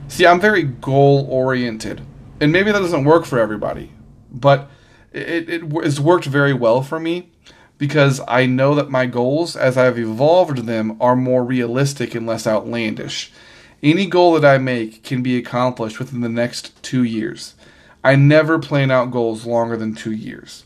See, 0.07 0.25
I'm 0.25 0.39
very 0.39 0.63
goal 0.63 1.25
oriented. 1.29 2.01
And 2.39 2.51
maybe 2.51 2.71
that 2.71 2.79
doesn't 2.79 3.03
work 3.03 3.25
for 3.25 3.37
everybody, 3.37 3.91
but 4.31 4.69
it, 5.11 5.49
it 5.49 5.61
has 5.83 5.99
worked 5.99 6.25
very 6.25 6.53
well 6.53 6.81
for 6.81 6.99
me 6.99 7.29
because 7.77 8.21
I 8.27 8.45
know 8.45 8.75
that 8.75 8.89
my 8.89 9.05
goals, 9.07 9.55
as 9.55 9.77
I've 9.77 9.99
evolved 9.99 10.59
them, 10.59 10.97
are 11.01 11.15
more 11.15 11.43
realistic 11.43 12.15
and 12.15 12.25
less 12.25 12.47
outlandish. 12.47 13.31
Any 13.81 14.07
goal 14.07 14.33
that 14.33 14.45
I 14.45 14.57
make 14.57 15.03
can 15.03 15.21
be 15.21 15.37
accomplished 15.37 15.99
within 15.99 16.21
the 16.21 16.29
next 16.29 16.81
two 16.83 17.03
years. 17.03 17.55
I 18.03 18.15
never 18.15 18.59
plan 18.59 18.91
out 18.91 19.11
goals 19.11 19.45
longer 19.45 19.77
than 19.77 19.95
two 19.95 20.11
years. 20.11 20.65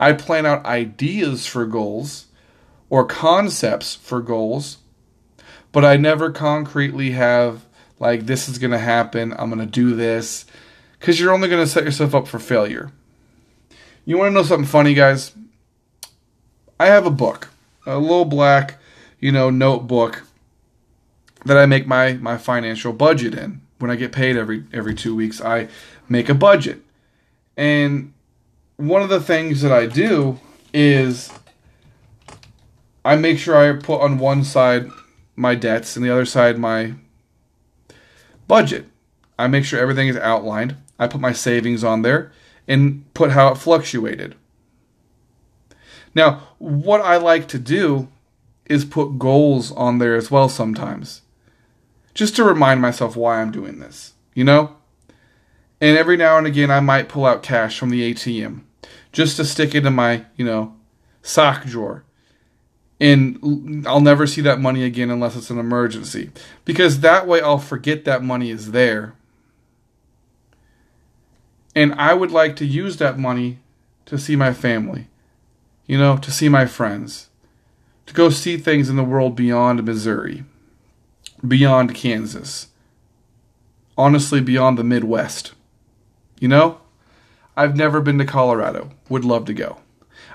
I 0.00 0.12
plan 0.12 0.46
out 0.46 0.64
ideas 0.64 1.46
for 1.46 1.66
goals 1.66 2.26
or 2.90 3.04
concepts 3.04 3.94
for 3.94 4.20
goals, 4.20 4.78
but 5.72 5.84
I 5.84 5.96
never 5.96 6.30
concretely 6.30 7.12
have, 7.12 7.64
like, 7.98 8.26
this 8.26 8.48
is 8.48 8.58
going 8.58 8.70
to 8.70 8.78
happen, 8.78 9.34
I'm 9.38 9.50
going 9.50 9.64
to 9.64 9.66
do 9.66 9.94
this, 9.94 10.46
because 10.98 11.20
you're 11.20 11.32
only 11.32 11.48
going 11.48 11.64
to 11.64 11.70
set 11.70 11.84
yourself 11.84 12.14
up 12.14 12.26
for 12.26 12.38
failure. 12.38 12.92
You 14.04 14.18
want 14.18 14.30
to 14.30 14.34
know 14.34 14.42
something 14.42 14.66
funny, 14.66 14.94
guys? 14.94 15.32
I 16.80 16.86
have 16.86 17.06
a 17.06 17.10
book, 17.10 17.48
a 17.86 17.98
little 17.98 18.24
black, 18.24 18.78
you 19.20 19.32
know, 19.32 19.50
notebook 19.50 20.22
that 21.44 21.56
I 21.56 21.66
make 21.66 21.86
my 21.86 22.14
my 22.14 22.36
financial 22.36 22.92
budget 22.92 23.34
in. 23.34 23.60
When 23.78 23.90
I 23.90 23.96
get 23.96 24.12
paid 24.12 24.36
every 24.36 24.64
every 24.72 24.94
2 24.94 25.14
weeks, 25.14 25.40
I 25.40 25.68
make 26.08 26.28
a 26.28 26.34
budget. 26.34 26.82
And 27.56 28.12
one 28.76 29.02
of 29.02 29.08
the 29.08 29.20
things 29.20 29.62
that 29.62 29.72
I 29.72 29.86
do 29.86 30.38
is 30.72 31.32
I 33.04 33.16
make 33.16 33.38
sure 33.38 33.56
I 33.56 33.76
put 33.78 34.00
on 34.00 34.18
one 34.18 34.44
side 34.44 34.90
my 35.34 35.54
debts 35.54 35.96
and 35.96 36.04
the 36.04 36.10
other 36.10 36.26
side 36.26 36.58
my 36.58 36.94
budget. 38.46 38.86
I 39.38 39.46
make 39.46 39.64
sure 39.64 39.78
everything 39.78 40.08
is 40.08 40.16
outlined. 40.16 40.76
I 40.98 41.06
put 41.06 41.20
my 41.20 41.32
savings 41.32 41.84
on 41.84 42.02
there 42.02 42.32
and 42.66 43.04
put 43.14 43.30
how 43.30 43.52
it 43.52 43.58
fluctuated. 43.58 44.34
Now, 46.14 46.48
what 46.58 47.00
I 47.00 47.16
like 47.16 47.46
to 47.48 47.58
do 47.58 48.08
is 48.66 48.84
put 48.84 49.18
goals 49.18 49.70
on 49.72 49.98
there 49.98 50.16
as 50.16 50.30
well 50.30 50.48
sometimes. 50.48 51.22
Just 52.18 52.34
to 52.34 52.42
remind 52.42 52.82
myself 52.82 53.14
why 53.14 53.40
I'm 53.40 53.52
doing 53.52 53.78
this, 53.78 54.14
you 54.34 54.42
know? 54.42 54.74
And 55.80 55.96
every 55.96 56.16
now 56.16 56.36
and 56.36 56.48
again, 56.48 56.68
I 56.68 56.80
might 56.80 57.08
pull 57.08 57.24
out 57.24 57.44
cash 57.44 57.78
from 57.78 57.90
the 57.90 58.12
ATM 58.12 58.62
just 59.12 59.36
to 59.36 59.44
stick 59.44 59.72
it 59.72 59.86
in 59.86 59.94
my, 59.94 60.24
you 60.34 60.44
know, 60.44 60.74
sock 61.22 61.64
drawer. 61.64 62.02
And 62.98 63.86
I'll 63.86 64.00
never 64.00 64.26
see 64.26 64.40
that 64.40 64.58
money 64.58 64.82
again 64.82 65.10
unless 65.10 65.36
it's 65.36 65.50
an 65.50 65.60
emergency. 65.60 66.32
Because 66.64 66.98
that 67.02 67.28
way 67.28 67.40
I'll 67.40 67.56
forget 67.56 68.04
that 68.04 68.24
money 68.24 68.50
is 68.50 68.72
there. 68.72 69.14
And 71.72 71.94
I 71.94 72.14
would 72.14 72.32
like 72.32 72.56
to 72.56 72.66
use 72.66 72.96
that 72.96 73.16
money 73.16 73.60
to 74.06 74.18
see 74.18 74.34
my 74.34 74.52
family, 74.52 75.06
you 75.86 75.96
know, 75.96 76.16
to 76.16 76.32
see 76.32 76.48
my 76.48 76.66
friends, 76.66 77.28
to 78.06 78.12
go 78.12 78.28
see 78.28 78.56
things 78.56 78.88
in 78.88 78.96
the 78.96 79.04
world 79.04 79.36
beyond 79.36 79.84
Missouri, 79.84 80.42
beyond 81.46 81.94
Kansas, 81.94 82.68
honestly, 83.96 84.40
beyond 84.40 84.78
the 84.78 84.84
Midwest. 84.84 85.52
You 86.40 86.48
know, 86.48 86.80
I've 87.56 87.76
never 87.76 88.00
been 88.00 88.18
to 88.18 88.24
Colorado, 88.24 88.90
would 89.08 89.24
love 89.24 89.44
to 89.46 89.54
go. 89.54 89.78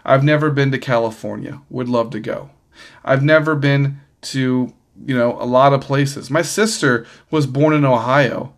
I've 0.05 0.23
never 0.23 0.49
been 0.49 0.71
to 0.71 0.77
California, 0.77 1.61
would 1.69 1.87
love 1.87 2.09
to 2.11 2.19
go. 2.19 2.49
I've 3.05 3.23
never 3.23 3.55
been 3.55 4.01
to, 4.21 4.73
you 5.05 5.17
know, 5.17 5.37
a 5.41 5.45
lot 5.45 5.73
of 5.73 5.81
places. 5.81 6.29
My 6.29 6.41
sister 6.41 7.05
was 7.31 7.47
born 7.47 7.73
in 7.73 7.85
Ohio. 7.85 8.53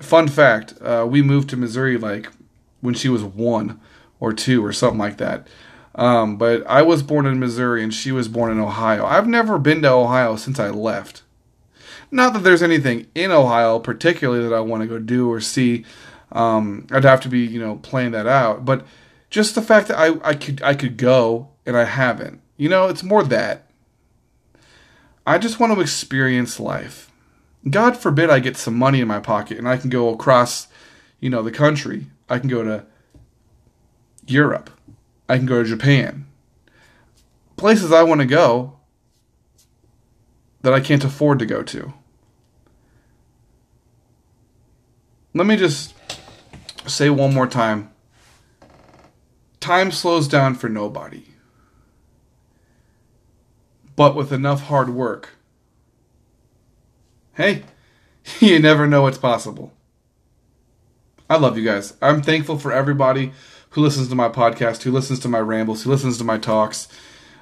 Fun 0.00 0.26
fact, 0.26 0.74
uh, 0.80 1.06
we 1.08 1.22
moved 1.22 1.48
to 1.50 1.56
Missouri 1.56 1.96
like 1.96 2.28
when 2.80 2.94
she 2.94 3.08
was 3.08 3.22
one 3.22 3.80
or 4.18 4.32
two 4.32 4.64
or 4.64 4.72
something 4.72 4.98
like 4.98 5.18
that. 5.18 5.46
Um, 5.94 6.36
but 6.36 6.66
I 6.66 6.82
was 6.82 7.02
born 7.02 7.26
in 7.26 7.38
Missouri 7.38 7.82
and 7.82 7.92
she 7.92 8.12
was 8.12 8.26
born 8.26 8.50
in 8.50 8.58
Ohio. 8.58 9.04
I've 9.04 9.28
never 9.28 9.58
been 9.58 9.82
to 9.82 9.90
Ohio 9.90 10.36
since 10.36 10.58
I 10.58 10.70
left. 10.70 11.21
Not 12.12 12.34
that 12.34 12.40
there's 12.40 12.62
anything 12.62 13.06
in 13.14 13.32
Ohio 13.32 13.78
particularly 13.78 14.46
that 14.46 14.54
I 14.54 14.60
want 14.60 14.82
to 14.82 14.86
go 14.86 14.98
do 14.98 15.32
or 15.32 15.40
see. 15.40 15.84
Um, 16.30 16.86
I'd 16.92 17.04
have 17.04 17.22
to 17.22 17.28
be, 17.28 17.40
you 17.40 17.58
know, 17.58 17.76
playing 17.76 18.12
that 18.12 18.26
out. 18.26 18.66
But 18.66 18.86
just 19.30 19.54
the 19.54 19.62
fact 19.62 19.88
that 19.88 19.98
I, 19.98 20.18
I 20.22 20.34
could 20.34 20.62
I 20.62 20.74
could 20.74 20.98
go 20.98 21.48
and 21.64 21.74
I 21.74 21.84
haven't. 21.84 22.40
You 22.58 22.68
know, 22.68 22.86
it's 22.88 23.02
more 23.02 23.24
that. 23.24 23.66
I 25.26 25.38
just 25.38 25.58
want 25.58 25.72
to 25.72 25.80
experience 25.80 26.60
life. 26.60 27.10
God 27.68 27.96
forbid 27.96 28.28
I 28.28 28.40
get 28.40 28.58
some 28.58 28.76
money 28.76 29.00
in 29.00 29.08
my 29.08 29.20
pocket 29.20 29.56
and 29.56 29.66
I 29.66 29.78
can 29.78 29.88
go 29.88 30.10
across, 30.10 30.68
you 31.18 31.30
know, 31.30 31.42
the 31.42 31.50
country. 31.50 32.06
I 32.28 32.38
can 32.38 32.48
go 32.48 32.62
to 32.62 32.84
Europe. 34.26 34.68
I 35.30 35.38
can 35.38 35.46
go 35.46 35.62
to 35.62 35.68
Japan. 35.68 36.26
Places 37.56 37.90
I 37.90 38.02
want 38.02 38.20
to 38.20 38.26
go 38.26 38.78
that 40.60 40.74
I 40.74 40.80
can't 40.80 41.04
afford 41.04 41.38
to 41.38 41.46
go 41.46 41.62
to. 41.62 41.94
Let 45.34 45.46
me 45.46 45.56
just 45.56 45.94
say 46.86 47.10
one 47.10 47.32
more 47.32 47.46
time 47.46 47.92
time 49.62 49.92
slows 49.92 50.28
down 50.28 50.54
for 50.54 50.68
nobody. 50.68 51.24
But 53.96 54.14
with 54.14 54.32
enough 54.32 54.64
hard 54.64 54.90
work, 54.90 55.30
hey, 57.34 57.62
you 58.40 58.58
never 58.58 58.86
know 58.86 59.02
what's 59.02 59.18
possible. 59.18 59.72
I 61.30 61.36
love 61.36 61.56
you 61.56 61.64
guys. 61.64 61.94
I'm 62.02 62.22
thankful 62.22 62.58
for 62.58 62.72
everybody 62.72 63.32
who 63.70 63.80
listens 63.80 64.08
to 64.08 64.14
my 64.14 64.28
podcast, 64.28 64.82
who 64.82 64.92
listens 64.92 65.20
to 65.20 65.28
my 65.28 65.40
rambles, 65.40 65.84
who 65.84 65.90
listens 65.90 66.18
to 66.18 66.24
my 66.24 66.36
talks. 66.36 66.88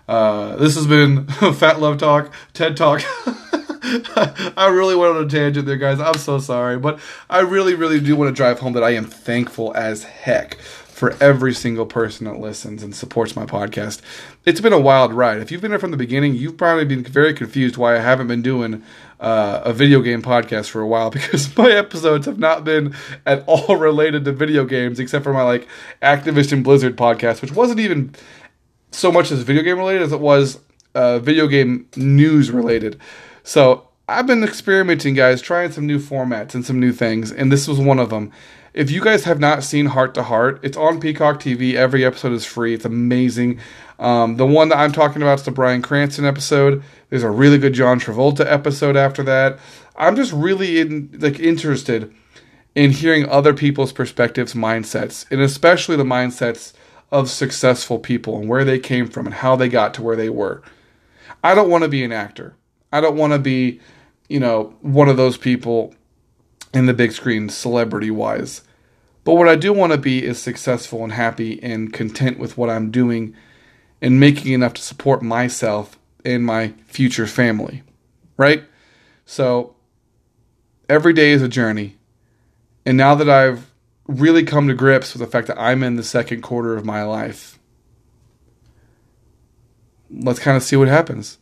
Uh, 0.06 0.56
this 0.56 0.76
has 0.76 0.86
been 0.86 1.26
Phat 1.54 1.80
Love 1.80 1.98
Talk, 1.98 2.32
TED 2.52 2.76
Talk. 2.76 3.02
I 4.56 4.68
really 4.68 4.94
went 4.94 5.16
on 5.16 5.24
a 5.24 5.28
tangent 5.28 5.66
there, 5.66 5.76
guys. 5.76 6.00
I'm 6.00 6.14
so 6.14 6.38
sorry. 6.38 6.78
But 6.78 7.00
I 7.28 7.40
really, 7.40 7.74
really 7.74 8.00
do 8.00 8.14
want 8.16 8.28
to 8.28 8.34
drive 8.34 8.60
home 8.60 8.72
that 8.74 8.84
I 8.84 8.90
am 8.90 9.04
thankful 9.04 9.72
as 9.76 10.04
heck 10.04 10.58
for 11.00 11.16
every 11.18 11.54
single 11.54 11.86
person 11.86 12.26
that 12.26 12.38
listens 12.38 12.82
and 12.82 12.94
supports 12.94 13.34
my 13.34 13.46
podcast. 13.46 14.02
It's 14.44 14.60
been 14.60 14.74
a 14.74 14.78
wild 14.78 15.14
ride. 15.14 15.38
If 15.38 15.50
you've 15.50 15.62
been 15.62 15.70
here 15.70 15.78
from 15.78 15.92
the 15.92 15.96
beginning, 15.96 16.34
you've 16.34 16.58
probably 16.58 16.84
been 16.84 17.02
very 17.02 17.32
confused 17.32 17.78
why 17.78 17.96
I 17.96 18.00
haven't 18.00 18.26
been 18.26 18.42
doing 18.42 18.82
uh, 19.18 19.62
a 19.64 19.72
video 19.72 20.02
game 20.02 20.20
podcast 20.20 20.68
for 20.68 20.82
a 20.82 20.86
while 20.86 21.10
because 21.10 21.56
my 21.56 21.70
episodes 21.70 22.26
have 22.26 22.38
not 22.38 22.64
been 22.64 22.94
at 23.24 23.42
all 23.46 23.76
related 23.76 24.26
to 24.26 24.32
video 24.32 24.64
games 24.66 25.00
except 25.00 25.24
for 25.24 25.32
my 25.32 25.42
like 25.42 25.66
Activision 26.02 26.62
Blizzard 26.62 26.96
podcast, 26.96 27.40
which 27.40 27.52
wasn't 27.52 27.80
even 27.80 28.14
so 28.90 29.10
much 29.10 29.32
as 29.32 29.40
video 29.42 29.62
game 29.62 29.78
related 29.78 30.02
as 30.02 30.12
it 30.12 30.20
was 30.20 30.60
uh, 30.94 31.18
video 31.18 31.46
game 31.46 31.86
news 31.96 32.50
related. 32.50 33.00
So 33.42 33.88
I've 34.08 34.26
been 34.26 34.42
experimenting, 34.42 35.14
guys, 35.14 35.40
trying 35.40 35.72
some 35.72 35.86
new 35.86 35.98
formats 35.98 36.54
and 36.54 36.64
some 36.64 36.80
new 36.80 36.92
things, 36.92 37.30
and 37.30 37.52
this 37.52 37.68
was 37.68 37.78
one 37.78 37.98
of 37.98 38.10
them. 38.10 38.32
If 38.72 38.90
you 38.90 39.02
guys 39.02 39.24
have 39.24 39.40
not 39.40 39.64
seen 39.64 39.86
Hart 39.86 40.14
to 40.14 40.22
Heart, 40.22 40.60
it's 40.62 40.76
on 40.76 41.00
Peacock 41.00 41.40
TV. 41.40 41.74
Every 41.74 42.04
episode 42.04 42.32
is 42.32 42.44
free. 42.44 42.74
It's 42.74 42.84
amazing. 42.84 43.58
Um, 43.98 44.36
the 44.36 44.46
one 44.46 44.68
that 44.68 44.78
I'm 44.78 44.92
talking 44.92 45.22
about 45.22 45.40
is 45.40 45.44
the 45.44 45.50
Bryan 45.50 45.82
Cranston 45.82 46.24
episode. 46.24 46.82
There's 47.08 47.24
a 47.24 47.30
really 47.30 47.58
good 47.58 47.74
John 47.74 47.98
Travolta 47.98 48.46
episode 48.46 48.96
after 48.96 49.22
that. 49.24 49.58
I'm 49.96 50.14
just 50.14 50.32
really 50.32 50.80
in, 50.80 51.10
like 51.18 51.40
interested 51.40 52.14
in 52.74 52.92
hearing 52.92 53.28
other 53.28 53.52
people's 53.52 53.92
perspectives, 53.92 54.54
mindsets, 54.54 55.26
and 55.30 55.40
especially 55.40 55.96
the 55.96 56.04
mindsets 56.04 56.72
of 57.10 57.28
successful 57.28 57.98
people 57.98 58.38
and 58.38 58.48
where 58.48 58.64
they 58.64 58.78
came 58.78 59.08
from 59.08 59.26
and 59.26 59.34
how 59.34 59.56
they 59.56 59.68
got 59.68 59.94
to 59.94 60.02
where 60.02 60.16
they 60.16 60.30
were. 60.30 60.62
I 61.42 61.54
don't 61.54 61.70
want 61.70 61.82
to 61.82 61.88
be 61.88 62.04
an 62.04 62.12
actor. 62.12 62.54
I 62.92 63.00
don't 63.00 63.16
want 63.16 63.32
to 63.32 63.38
be, 63.38 63.80
you 64.28 64.40
know, 64.40 64.74
one 64.80 65.08
of 65.08 65.16
those 65.16 65.36
people 65.36 65.94
in 66.72 66.86
the 66.86 66.94
big 66.94 67.12
screen 67.12 67.48
celebrity 67.48 68.10
wise. 68.10 68.62
But 69.24 69.34
what 69.34 69.48
I 69.48 69.56
do 69.56 69.72
want 69.72 69.92
to 69.92 69.98
be 69.98 70.24
is 70.24 70.40
successful 70.40 71.04
and 71.04 71.12
happy 71.12 71.62
and 71.62 71.92
content 71.92 72.38
with 72.38 72.56
what 72.56 72.70
I'm 72.70 72.90
doing 72.90 73.34
and 74.00 74.18
making 74.18 74.52
enough 74.52 74.74
to 74.74 74.82
support 74.82 75.22
myself 75.22 75.98
and 76.24 76.44
my 76.44 76.74
future 76.86 77.26
family. 77.26 77.82
Right? 78.36 78.64
So 79.26 79.76
every 80.88 81.12
day 81.12 81.30
is 81.30 81.42
a 81.42 81.48
journey. 81.48 81.96
And 82.86 82.96
now 82.96 83.14
that 83.14 83.28
I've 83.28 83.70
really 84.06 84.42
come 84.42 84.66
to 84.68 84.74
grips 84.74 85.12
with 85.12 85.20
the 85.20 85.26
fact 85.30 85.46
that 85.46 85.60
I'm 85.60 85.82
in 85.82 85.96
the 85.96 86.02
second 86.02 86.42
quarter 86.42 86.76
of 86.76 86.84
my 86.84 87.04
life, 87.04 87.58
let's 90.10 90.40
kind 90.40 90.56
of 90.56 90.62
see 90.62 90.76
what 90.76 90.88
happens. 90.88 91.38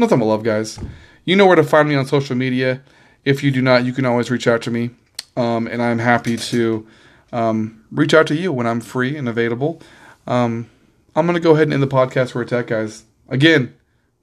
Nothing 0.00 0.18
but 0.18 0.24
love, 0.24 0.42
guys. 0.42 0.78
You 1.26 1.36
know 1.36 1.44
where 1.46 1.56
to 1.56 1.62
find 1.62 1.86
me 1.86 1.94
on 1.94 2.06
social 2.06 2.34
media. 2.34 2.80
If 3.26 3.44
you 3.44 3.50
do 3.50 3.60
not, 3.60 3.84
you 3.84 3.92
can 3.92 4.06
always 4.06 4.30
reach 4.30 4.46
out 4.46 4.62
to 4.62 4.70
me. 4.70 4.92
Um, 5.36 5.66
and 5.66 5.82
I'm 5.82 5.98
happy 5.98 6.38
to 6.38 6.86
um, 7.34 7.84
reach 7.92 8.14
out 8.14 8.26
to 8.28 8.34
you 8.34 8.50
when 8.50 8.66
I'm 8.66 8.80
free 8.80 9.14
and 9.14 9.28
available. 9.28 9.82
Um, 10.26 10.70
I'm 11.14 11.26
going 11.26 11.34
to 11.34 11.40
go 11.40 11.50
ahead 11.50 11.64
and 11.64 11.74
end 11.74 11.82
the 11.82 11.86
podcast 11.86 12.30
for 12.30 12.40
a 12.40 12.46
tech, 12.46 12.68
guys. 12.68 13.04
Again, 13.28 13.74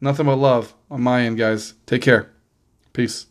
nothing 0.02 0.26
but 0.26 0.38
love 0.38 0.74
on 0.90 1.04
my 1.04 1.22
end, 1.22 1.38
guys. 1.38 1.76
Take 1.86 2.02
care. 2.02 2.32
Peace. 2.94 3.28